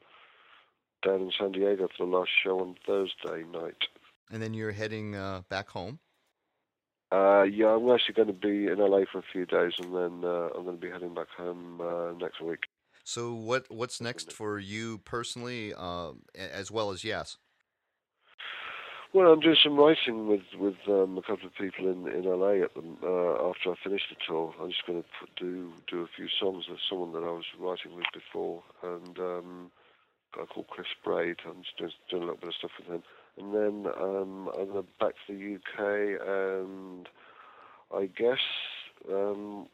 down 1.03 1.21
in 1.21 1.31
San 1.39 1.51
Diego 1.51 1.87
for 1.97 2.05
the 2.05 2.11
last 2.11 2.29
show 2.43 2.59
on 2.59 2.75
Thursday 2.85 3.43
night. 3.51 3.87
And 4.31 4.41
then 4.41 4.53
you're 4.53 4.71
heading 4.71 5.15
uh, 5.15 5.41
back 5.49 5.69
home. 5.69 5.99
Uh, 7.11 7.43
yeah, 7.43 7.75
I'm 7.75 7.89
actually 7.89 8.13
going 8.13 8.27
to 8.27 8.33
be 8.33 8.67
in 8.67 8.77
LA 8.77 9.01
for 9.11 9.19
a 9.19 9.23
few 9.33 9.45
days, 9.45 9.73
and 9.79 9.93
then 9.93 10.23
uh, 10.23 10.49
I'm 10.55 10.63
going 10.63 10.77
to 10.77 10.81
be 10.81 10.89
heading 10.89 11.13
back 11.13 11.27
home 11.37 11.81
uh, 11.81 12.13
next 12.17 12.41
week. 12.41 12.61
So 13.03 13.33
what 13.33 13.65
what's 13.69 13.99
next 13.99 14.31
for 14.31 14.59
you 14.59 14.99
personally, 14.99 15.73
uh, 15.75 16.11
as 16.35 16.71
well 16.71 16.91
as 16.91 17.03
Yes? 17.03 17.37
Well, 19.13 19.33
I'm 19.33 19.41
doing 19.41 19.57
some 19.61 19.75
writing 19.75 20.27
with 20.27 20.47
with 20.57 20.77
um, 20.87 21.17
a 21.17 21.21
couple 21.21 21.47
of 21.47 21.55
people 21.55 21.91
in 21.91 22.07
in 22.07 22.23
LA 22.23 22.63
at 22.63 22.73
the, 22.73 22.81
uh, 23.03 23.49
after 23.49 23.71
I 23.71 23.75
finish 23.83 24.03
the 24.09 24.15
tour. 24.25 24.53
I'm 24.61 24.69
just 24.69 24.85
going 24.87 25.03
to 25.03 25.09
put, 25.19 25.35
do 25.35 25.73
do 25.89 26.03
a 26.03 26.07
few 26.15 26.27
songs. 26.39 26.65
There's 26.67 26.79
someone 26.89 27.11
that 27.11 27.27
I 27.27 27.31
was 27.31 27.43
writing 27.59 27.93
with 27.93 28.05
before, 28.13 28.63
and 28.83 29.19
um, 29.19 29.71
a 30.33 30.37
guy 30.37 30.45
called 30.45 30.67
Chris 30.67 30.87
Braide. 31.03 31.41
I'm 31.45 31.63
just 31.63 31.77
doing, 31.77 31.91
doing 32.09 32.23
a 32.23 32.25
little 32.27 32.39
bit 32.39 32.49
of 32.49 32.55
stuff 32.55 32.71
with 32.79 32.87
him. 32.87 33.03
And 33.37 33.53
then 33.53 33.91
um, 33.99 34.49
I'm 34.57 34.71
going 34.71 34.87
back 34.99 35.13
to 35.27 35.33
the 35.33 35.55
UK, 35.55 36.19
and 36.27 36.90
I 37.95 38.05
guess 38.05 38.39
um, 39.11 39.67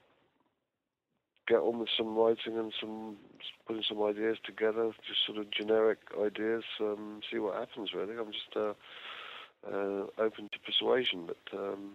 get 1.48 1.58
on 1.60 1.80
with 1.80 1.90
some 1.96 2.16
writing 2.16 2.58
and 2.58 2.74
some 2.80 3.18
putting 3.66 3.84
some 3.88 4.02
ideas 4.04 4.38
together, 4.44 4.92
just 5.08 5.26
sort 5.26 5.38
of 5.38 5.52
generic 5.52 6.00
ideas. 6.22 6.64
Um, 6.80 7.22
see 7.32 7.40
what 7.40 7.56
happens. 7.56 7.94
Really, 7.94 8.18
I'm 8.18 8.32
just. 8.32 8.56
Uh, 8.56 8.74
uh, 9.66 10.06
open 10.18 10.50
to 10.52 10.60
persuasion, 10.66 11.28
but 11.28 11.58
um, 11.58 11.94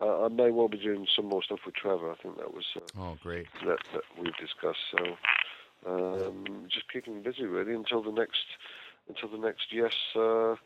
I, 0.00 0.24
I 0.24 0.28
may 0.28 0.50
well 0.50 0.68
be 0.68 0.78
doing 0.78 1.06
some 1.14 1.26
more 1.26 1.42
stuff 1.42 1.60
with 1.64 1.74
Trevor. 1.74 2.10
I 2.10 2.16
think 2.16 2.36
that 2.36 2.52
was 2.52 2.64
uh, 2.76 2.80
Oh, 2.98 3.16
great. 3.22 3.46
that, 3.64 3.78
that 3.92 4.02
we've 4.20 4.36
discussed. 4.36 4.80
So 4.90 5.16
um, 5.86 6.66
just 6.68 6.92
keeping 6.92 7.22
busy 7.22 7.44
really 7.44 7.74
until 7.74 8.02
the 8.02 8.12
next 8.12 8.44
until 9.08 9.28
the 9.28 9.38
next 9.38 9.66
yes 9.72 9.92
uh, 10.16 10.56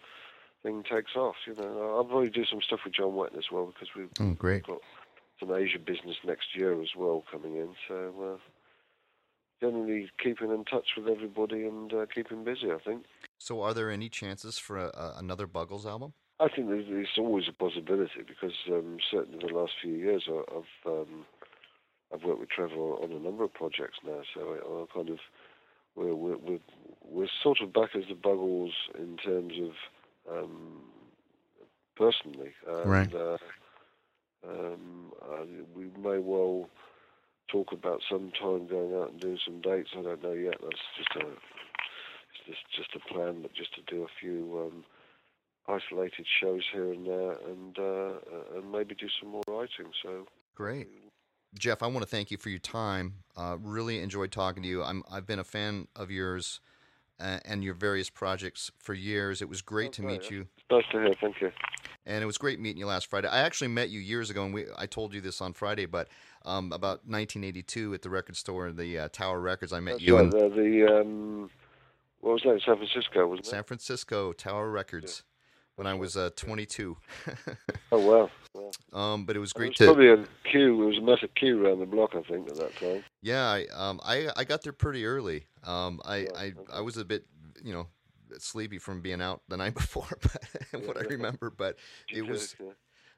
thing 0.62 0.82
takes 0.90 1.16
off. 1.16 1.36
You 1.46 1.54
know, 1.54 1.94
I'll 1.96 2.04
probably 2.04 2.30
do 2.30 2.44
some 2.44 2.60
stuff 2.62 2.80
with 2.84 2.94
John 2.94 3.12
Wetton 3.12 3.38
as 3.38 3.50
well 3.52 3.66
because 3.66 3.88
we've 3.96 4.10
Oh, 4.20 4.34
great. 4.34 4.64
got 4.66 4.78
some 5.38 5.52
Asia 5.54 5.78
business 5.78 6.16
next 6.24 6.54
year 6.54 6.80
as 6.82 6.90
well 6.96 7.24
coming 7.30 7.56
in. 7.56 7.70
So 7.88 8.12
uh, 8.34 8.38
generally 9.60 10.10
keeping 10.22 10.50
in 10.50 10.64
touch 10.64 10.88
with 10.96 11.08
everybody 11.08 11.64
and 11.66 11.92
uh, 11.92 12.06
keeping 12.14 12.44
busy. 12.44 12.70
I 12.70 12.78
think. 12.84 13.04
So 13.38 13.62
are 13.62 13.74
there 13.74 13.90
any 13.90 14.08
chances 14.08 14.58
for 14.58 14.78
a, 14.78 14.86
a, 14.88 15.14
another 15.18 15.46
Buggles 15.46 15.86
album? 15.86 16.12
I 16.38 16.48
think 16.48 16.68
there's, 16.68 16.86
there's 16.88 17.08
always 17.18 17.44
a 17.48 17.52
possibility 17.52 18.22
because 18.26 18.54
um, 18.70 18.96
certainly 19.10 19.38
the 19.46 19.52
last 19.54 19.72
few 19.82 19.92
years 19.92 20.24
I- 20.28 20.44
I've 20.56 20.92
um, 20.92 21.24
I've 22.12 22.24
worked 22.24 22.40
with 22.40 22.48
Trevor 22.50 22.74
on 22.74 23.12
a 23.12 23.18
number 23.18 23.44
of 23.44 23.52
projects 23.54 23.98
now, 24.04 24.20
so 24.34 24.40
I, 24.40 24.82
I 24.82 24.84
kind 24.94 25.10
of 25.10 25.18
we're, 25.94 26.14
we're 26.14 26.38
we're 26.38 26.58
we're 27.04 27.28
sort 27.42 27.60
of 27.62 27.72
back 27.72 27.90
as 27.94 28.04
the 28.08 28.14
Buggles 28.14 28.72
in 28.98 29.16
terms 29.18 29.52
of 29.62 29.70
um, 30.30 30.82
personally, 31.96 32.52
and, 32.66 32.90
Right. 32.90 33.14
Uh, 33.14 33.38
um, 34.48 35.12
we 35.76 35.84
may 36.02 36.18
well 36.18 36.68
talk 37.52 37.72
about 37.72 38.00
some 38.10 38.32
time 38.40 38.66
going 38.66 38.94
out 38.94 39.10
and 39.10 39.20
doing 39.20 39.38
some 39.44 39.60
dates. 39.60 39.90
I 39.96 40.02
don't 40.02 40.22
know 40.22 40.32
yet. 40.32 40.56
That's 40.62 40.80
just 40.96 41.16
a 41.16 41.28
it's 41.28 42.46
just 42.46 42.60
just 42.74 42.96
a 42.96 43.12
plan, 43.12 43.42
but 43.42 43.52
just 43.54 43.74
to 43.74 43.82
do 43.94 44.02
a 44.04 44.08
few. 44.20 44.70
Um, 44.72 44.84
isolated 45.68 46.26
shows 46.40 46.62
here 46.72 46.92
and 46.92 47.06
there, 47.06 47.32
and 47.48 47.78
uh, 47.78 47.82
uh, 47.82 48.58
and 48.58 48.72
maybe 48.72 48.94
do 48.94 49.06
some 49.20 49.30
more 49.30 49.42
writing. 49.46 49.92
So 50.02 50.26
Great. 50.54 50.88
Geoff, 51.58 51.82
I 51.82 51.86
want 51.86 52.00
to 52.00 52.06
thank 52.08 52.30
you 52.30 52.36
for 52.36 52.48
your 52.48 52.60
time. 52.60 53.14
Uh, 53.36 53.56
really 53.60 54.00
enjoyed 54.00 54.30
talking 54.30 54.62
to 54.62 54.68
you. 54.68 54.82
I'm, 54.82 55.02
I've 55.10 55.26
been 55.26 55.40
a 55.40 55.44
fan 55.44 55.88
of 55.96 56.10
yours 56.10 56.60
uh, 57.20 57.38
and 57.44 57.62
your 57.62 57.74
various 57.74 58.10
projects 58.10 58.70
for 58.78 58.94
years. 58.94 59.42
It 59.42 59.48
was 59.48 59.62
great 59.62 59.92
to 59.94 60.02
meet 60.02 60.30
you. 60.30 60.46
it's 60.56 60.70
nice 60.70 60.84
to 60.92 60.98
hear. 60.98 61.14
Thank 61.20 61.40
you. 61.40 61.52
And 62.06 62.22
it 62.22 62.26
was 62.26 62.38
great 62.38 62.58
meeting 62.58 62.78
you 62.78 62.86
last 62.86 63.08
Friday. 63.08 63.28
I 63.28 63.40
actually 63.40 63.68
met 63.68 63.90
you 63.90 64.00
years 64.00 64.30
ago, 64.30 64.44
and 64.44 64.54
we, 64.54 64.64
I 64.78 64.86
told 64.86 65.12
you 65.12 65.20
this 65.20 65.40
on 65.40 65.52
Friday, 65.52 65.86
but 65.86 66.08
um, 66.44 66.72
about 66.72 67.06
1982 67.06 67.94
at 67.94 68.02
the 68.02 68.10
record 68.10 68.36
store, 68.36 68.72
the 68.72 68.98
uh, 68.98 69.08
Tower 69.08 69.40
Records, 69.40 69.72
I 69.72 69.80
met 69.80 69.92
That's 69.92 70.04
you 70.04 70.16
right, 70.16 70.24
in 70.24 70.30
the, 70.30 70.48
the 70.48 71.00
um, 71.00 71.50
what 72.20 72.32
was 72.34 72.42
that? 72.42 72.60
San 72.64 72.76
Francisco, 72.76 73.26
wasn't 73.26 73.46
it? 73.46 73.50
San 73.50 73.64
Francisco, 73.64 74.32
Tower 74.32 74.70
Records, 74.70 75.22
when 75.76 75.86
I 75.86 75.94
was 75.94 76.16
uh, 76.16 76.30
22. 76.36 76.96
Oh 77.92 77.98
wow. 77.98 78.30
Wow. 78.92 79.00
um, 79.14 79.24
but 79.24 79.36
it 79.36 79.38
was 79.40 79.52
There 79.52 79.60
great 79.60 79.70
was 79.70 79.76
to. 79.78 79.84
probably 79.86 80.08
a 80.08 80.16
queue. 80.50 80.76
There 80.76 80.86
was 80.86 80.98
a 80.98 81.02
massive 81.02 81.34
queue 81.34 81.64
around 81.64 81.80
the 81.80 81.86
block, 81.86 82.14
I 82.14 82.22
think, 82.22 82.48
at 82.48 82.56
that 82.56 82.76
time. 82.76 83.04
Yeah, 83.22 83.44
I, 83.44 83.66
um, 83.74 84.00
I 84.04 84.28
I 84.36 84.44
got 84.44 84.62
there 84.62 84.72
pretty 84.72 85.04
early. 85.06 85.44
Um, 85.64 86.00
I, 86.04 86.26
I 86.36 86.52
I 86.72 86.80
was 86.80 86.96
a 86.96 87.04
bit, 87.04 87.26
you 87.62 87.72
know, 87.72 87.86
sleepy 88.38 88.78
from 88.78 89.00
being 89.00 89.20
out 89.20 89.42
the 89.48 89.56
night 89.64 89.74
before, 89.74 90.08
but 90.22 90.42
what 90.86 90.96
I 90.96 91.02
remember. 91.02 91.50
But 91.50 91.76
it 92.12 92.26
was 92.26 92.54
Yeah. 92.60 92.72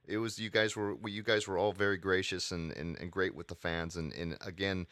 it 0.07 0.19
was 0.19 0.39
you 0.39 0.51
guys 0.51 0.75
were 0.77 0.97
you 1.07 1.23
guys 1.23 1.47
were 1.47 1.59
all 1.59 1.73
very 1.73 1.97
gracious 1.99 2.51
and, 2.53 2.73
and, 2.73 2.99
and 2.99 3.11
great 3.13 3.35
with 3.35 3.49
the 3.49 3.55
fans 3.55 3.97
and, 3.97 4.13
and 4.15 4.37
again 4.45 4.87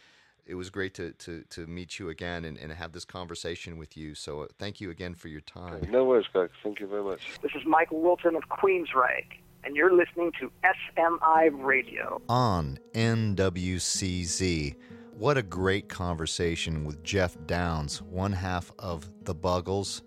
It 0.47 0.57
was 0.57 0.71
great 0.71 0.95
to, 0.95 1.13
to, 1.25 1.45
to 1.51 1.67
meet 1.67 1.99
you 1.99 2.09
again 2.09 2.45
and, 2.45 2.59
and 2.59 2.73
have 2.73 2.93
this 2.93 3.05
conversation 3.05 3.77
with 3.79 3.97
you. 3.97 4.15
So 4.15 4.43
uh, 4.43 4.47
thank 4.59 4.81
you 4.81 4.91
again 4.91 5.15
for 5.15 5.29
your 5.29 5.43
time. 5.43 5.87
No 5.91 6.05
worries, 6.05 6.27
Greg. 6.33 6.51
Thank 6.65 6.81
you 6.81 6.89
very 6.89 7.05
much. 7.05 7.21
This 7.43 7.53
is 7.55 7.63
Michael 7.67 8.01
Wilton 8.01 8.35
of 8.35 8.43
Queensryche, 8.49 9.39
and 9.65 9.77
you're 9.77 9.95
listening 9.95 10.33
to 10.41 10.51
SMI 10.65 11.51
Radio. 11.53 12.21
On 12.29 12.79
NWCZ. 12.95 14.75
What 15.17 15.37
a 15.37 15.43
great 15.43 15.89
conversation 15.89 16.85
with 16.85 17.03
Geoff 17.03 17.37
Downes, 17.47 18.01
one 18.01 18.33
half 18.33 18.73
of 18.79 19.11
The 19.25 19.35
Buggles, 19.35 20.03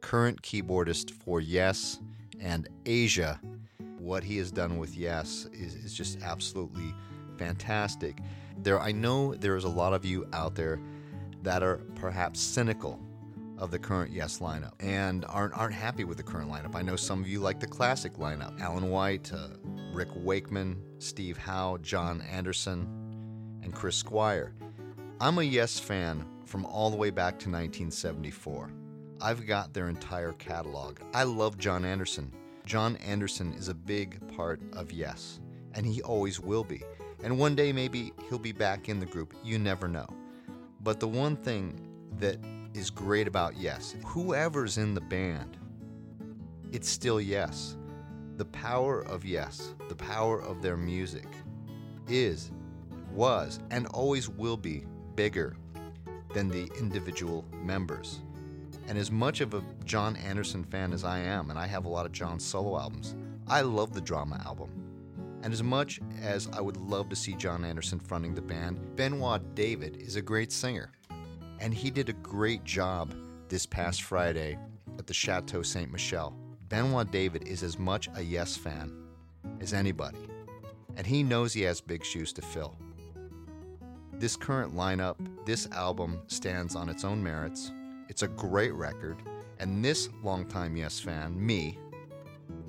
current 0.00 0.42
keyboardist 0.42 1.12
for 1.12 1.40
Yes 1.40 2.00
and 2.40 2.68
Asia. 2.84 3.40
What 3.98 4.24
he 4.24 4.36
has 4.38 4.50
done 4.50 4.78
with 4.78 4.96
Yes 4.96 5.46
is, 5.52 5.74
is 5.74 5.94
just 5.94 6.22
absolutely 6.22 6.94
fantastic. 7.36 8.18
There, 8.58 8.80
I 8.80 8.90
know 8.90 9.34
there 9.34 9.56
is 9.56 9.64
a 9.64 9.68
lot 9.68 9.92
of 9.92 10.04
you 10.04 10.26
out 10.32 10.54
there 10.54 10.80
that 11.42 11.62
are 11.62 11.76
perhaps 11.94 12.40
cynical 12.40 13.00
of 13.58 13.70
the 13.70 13.78
current 13.78 14.12
Yes 14.12 14.38
lineup 14.38 14.72
and 14.80 15.24
aren't 15.28 15.54
aren't 15.54 15.74
happy 15.74 16.04
with 16.04 16.16
the 16.16 16.22
current 16.22 16.50
lineup. 16.50 16.74
I 16.74 16.82
know 16.82 16.96
some 16.96 17.20
of 17.20 17.28
you 17.28 17.40
like 17.40 17.60
the 17.60 17.66
classic 17.66 18.14
lineup: 18.14 18.58
Alan 18.60 18.88
White, 18.88 19.32
uh, 19.32 19.48
Rick 19.92 20.08
Wakeman, 20.14 20.82
Steve 20.98 21.36
Howe, 21.36 21.78
Jon 21.82 22.22
Anderson, 22.22 22.88
and 23.62 23.74
Chris 23.74 23.96
Squire. 23.96 24.54
I'm 25.20 25.38
a 25.38 25.42
Yes 25.42 25.78
fan 25.78 26.24
from 26.46 26.64
all 26.64 26.90
the 26.90 26.96
way 26.96 27.10
back 27.10 27.32
to 27.40 27.50
1974. 27.50 28.70
I've 29.20 29.46
got 29.46 29.74
their 29.74 29.88
entire 29.88 30.32
catalog. 30.32 31.00
I 31.12 31.24
love 31.24 31.58
Jon 31.58 31.84
Anderson. 31.84 32.32
Jon 32.64 32.96
Anderson 32.96 33.52
is 33.54 33.68
a 33.68 33.74
big 33.74 34.20
part 34.36 34.60
of 34.72 34.92
Yes, 34.92 35.40
and 35.74 35.84
he 35.84 36.00
always 36.02 36.38
will 36.38 36.64
be. 36.64 36.82
And 37.24 37.36
one 37.36 37.56
day 37.56 37.72
maybe 37.72 38.12
he'll 38.28 38.38
be 38.38 38.52
back 38.52 38.88
in 38.88 39.00
the 39.00 39.06
group. 39.06 39.34
You 39.42 39.58
never 39.58 39.88
know. 39.88 40.06
But 40.80 41.00
the 41.00 41.08
one 41.08 41.36
thing 41.36 41.80
that 42.18 42.38
is 42.78 42.90
great 42.90 43.26
about 43.26 43.56
Yes, 43.56 43.96
whoever's 44.06 44.78
in 44.78 44.94
the 44.94 45.00
band, 45.00 45.56
it's 46.72 46.88
still 46.88 47.20
Yes. 47.20 47.76
The 48.36 48.44
power 48.46 49.00
of 49.00 49.24
Yes, 49.24 49.74
the 49.88 49.96
power 49.96 50.40
of 50.40 50.62
their 50.62 50.76
music 50.76 51.26
is, 52.06 52.52
was, 53.12 53.58
and 53.70 53.88
always 53.88 54.28
will 54.28 54.56
be 54.56 54.84
bigger 55.16 55.56
than 56.32 56.48
the 56.48 56.70
individual 56.78 57.44
members. 57.52 58.20
And 58.86 58.96
as 58.96 59.10
much 59.10 59.40
of 59.40 59.54
a 59.54 59.62
Jon 59.84 60.14
Anderson 60.16 60.62
fan 60.62 60.92
as 60.92 61.02
I 61.02 61.18
am, 61.18 61.50
and 61.50 61.58
I 61.58 61.66
have 61.66 61.84
a 61.84 61.88
lot 61.88 62.06
of 62.06 62.12
Jon's 62.12 62.44
solo 62.44 62.78
albums, 62.78 63.16
I 63.48 63.62
love 63.62 63.92
the 63.92 64.00
drama 64.00 64.40
album. 64.46 64.70
And 65.42 65.52
as 65.52 65.64
much 65.64 66.00
as 66.22 66.48
I 66.52 66.60
would 66.60 66.76
love 66.76 67.08
to 67.08 67.16
see 67.16 67.34
Jon 67.34 67.64
Anderson 67.64 67.98
fronting 67.98 68.34
the 68.34 68.42
band, 68.42 68.94
Benoit 68.94 69.54
David 69.56 69.96
is 69.96 70.14
a 70.14 70.22
great 70.22 70.52
singer. 70.52 70.92
And 71.60 71.74
he 71.74 71.90
did 71.90 72.08
a 72.08 72.14
great 72.14 72.64
job 72.64 73.14
this 73.48 73.66
past 73.66 74.02
Friday 74.02 74.58
at 74.98 75.06
the 75.06 75.14
Chateau 75.14 75.62
Ste. 75.62 75.90
Michelle. 75.90 76.36
Benoit 76.68 77.10
David 77.10 77.48
is 77.48 77.62
as 77.62 77.78
much 77.78 78.08
a 78.14 78.22
Yes 78.22 78.56
fan 78.56 78.92
as 79.60 79.72
anybody, 79.72 80.18
and 80.96 81.06
he 81.06 81.22
knows 81.22 81.52
he 81.52 81.62
has 81.62 81.80
big 81.80 82.04
shoes 82.04 82.32
to 82.34 82.42
fill. 82.42 82.76
This 84.12 84.36
current 84.36 84.74
lineup, 84.74 85.16
this 85.46 85.66
album 85.70 86.20
stands 86.26 86.74
on 86.74 86.88
its 86.88 87.04
own 87.04 87.22
merits. 87.22 87.72
It's 88.08 88.22
a 88.22 88.28
great 88.28 88.74
record, 88.74 89.16
and 89.58 89.82
this 89.82 90.10
longtime 90.22 90.76
Yes 90.76 91.00
fan, 91.00 91.34
me, 91.34 91.78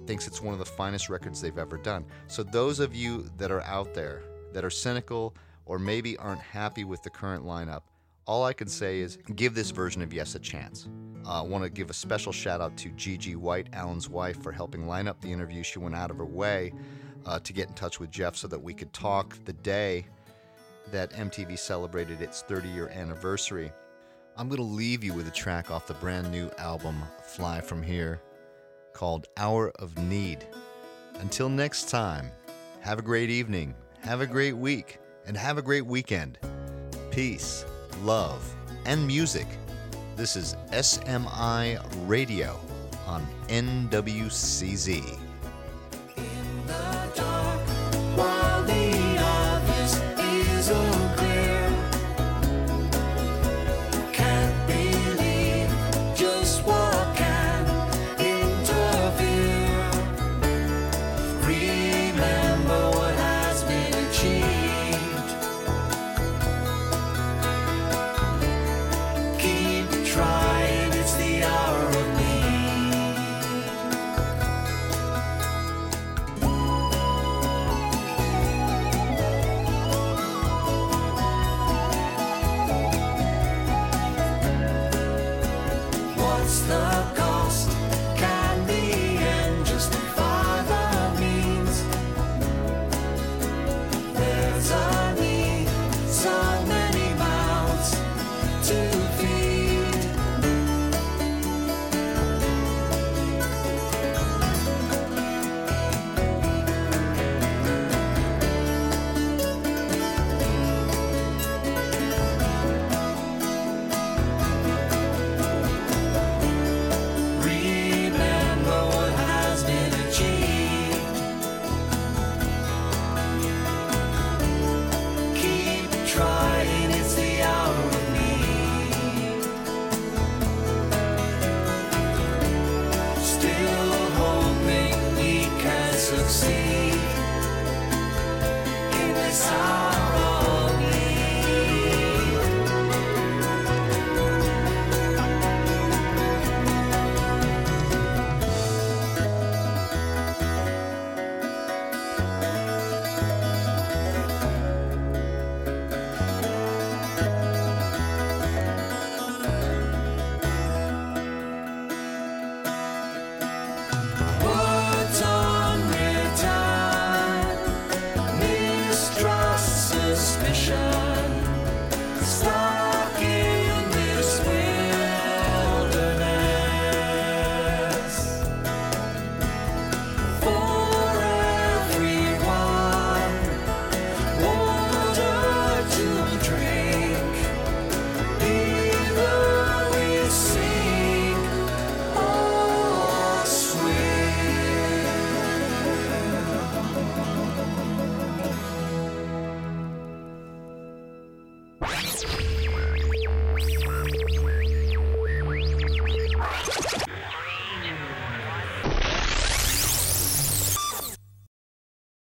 thinks 0.05 0.27
it's 0.27 0.41
one 0.41 0.53
of 0.53 0.59
the 0.59 0.65
finest 0.65 1.09
records 1.09 1.41
they've 1.41 1.57
ever 1.57 1.77
done. 1.77 2.05
So, 2.27 2.43
those 2.43 2.79
of 2.79 2.95
you 2.95 3.29
that 3.37 3.51
are 3.51 3.63
out 3.63 3.93
there 3.93 4.23
that 4.53 4.63
are 4.63 4.69
cynical 4.69 5.35
or 5.65 5.77
maybe 5.77 6.17
aren't 6.17 6.41
happy 6.41 6.83
with 6.83 7.03
the 7.03 7.09
current 7.09 7.45
lineup, 7.45 7.81
all 8.29 8.45
I 8.45 8.53
can 8.53 8.67
say 8.67 8.99
is 8.99 9.17
give 9.35 9.55
this 9.55 9.71
version 9.71 10.03
of 10.03 10.13
Yes 10.13 10.35
a 10.35 10.39
chance. 10.39 10.87
Uh, 11.25 11.41
I 11.41 11.41
want 11.41 11.63
to 11.63 11.69
give 11.69 11.89
a 11.89 11.95
special 11.95 12.31
shout 12.31 12.61
out 12.61 12.77
to 12.77 12.89
Gigi 12.91 13.35
White, 13.35 13.69
Alan's 13.73 14.07
wife, 14.07 14.43
for 14.43 14.51
helping 14.51 14.85
line 14.85 15.07
up 15.07 15.19
the 15.19 15.31
interview. 15.31 15.63
She 15.63 15.79
went 15.79 15.95
out 15.95 16.11
of 16.11 16.17
her 16.17 16.25
way 16.25 16.71
uh, 17.25 17.39
to 17.39 17.51
get 17.51 17.69
in 17.69 17.73
touch 17.73 17.99
with 17.99 18.11
Geoff 18.11 18.35
so 18.35 18.47
that 18.47 18.61
we 18.61 18.71
could 18.71 18.93
talk 18.93 19.35
the 19.45 19.53
day 19.53 20.05
that 20.91 21.11
MTV 21.13 21.57
celebrated 21.57 22.21
its 22.21 22.43
30 22.43 22.69
year 22.69 22.89
anniversary. 22.89 23.71
I'm 24.37 24.47
going 24.47 24.57
to 24.57 24.63
leave 24.63 25.03
you 25.03 25.15
with 25.15 25.27
a 25.27 25.31
track 25.31 25.71
off 25.71 25.87
the 25.87 25.95
brand 25.95 26.31
new 26.31 26.51
album 26.59 27.01
Fly 27.23 27.61
From 27.61 27.81
Here 27.81 28.21
called 28.93 29.25
Hour 29.37 29.71
of 29.79 29.97
Need. 29.97 30.45
Until 31.15 31.49
next 31.49 31.89
time, 31.89 32.29
have 32.81 32.99
a 32.99 33.03
great 33.03 33.31
evening, 33.31 33.73
have 34.01 34.21
a 34.21 34.27
great 34.27 34.55
week, 34.55 34.99
and 35.25 35.35
have 35.35 35.57
a 35.57 35.63
great 35.63 35.85
weekend. 35.87 36.37
Peace, 37.09 37.65
love, 38.01 38.55
and 38.85 39.05
music. 39.05 39.47
This 40.15 40.35
is 40.35 40.55
SMI 40.71 41.79
Radio 42.07 42.59
on 43.05 43.25
NWCZ. 43.47 45.28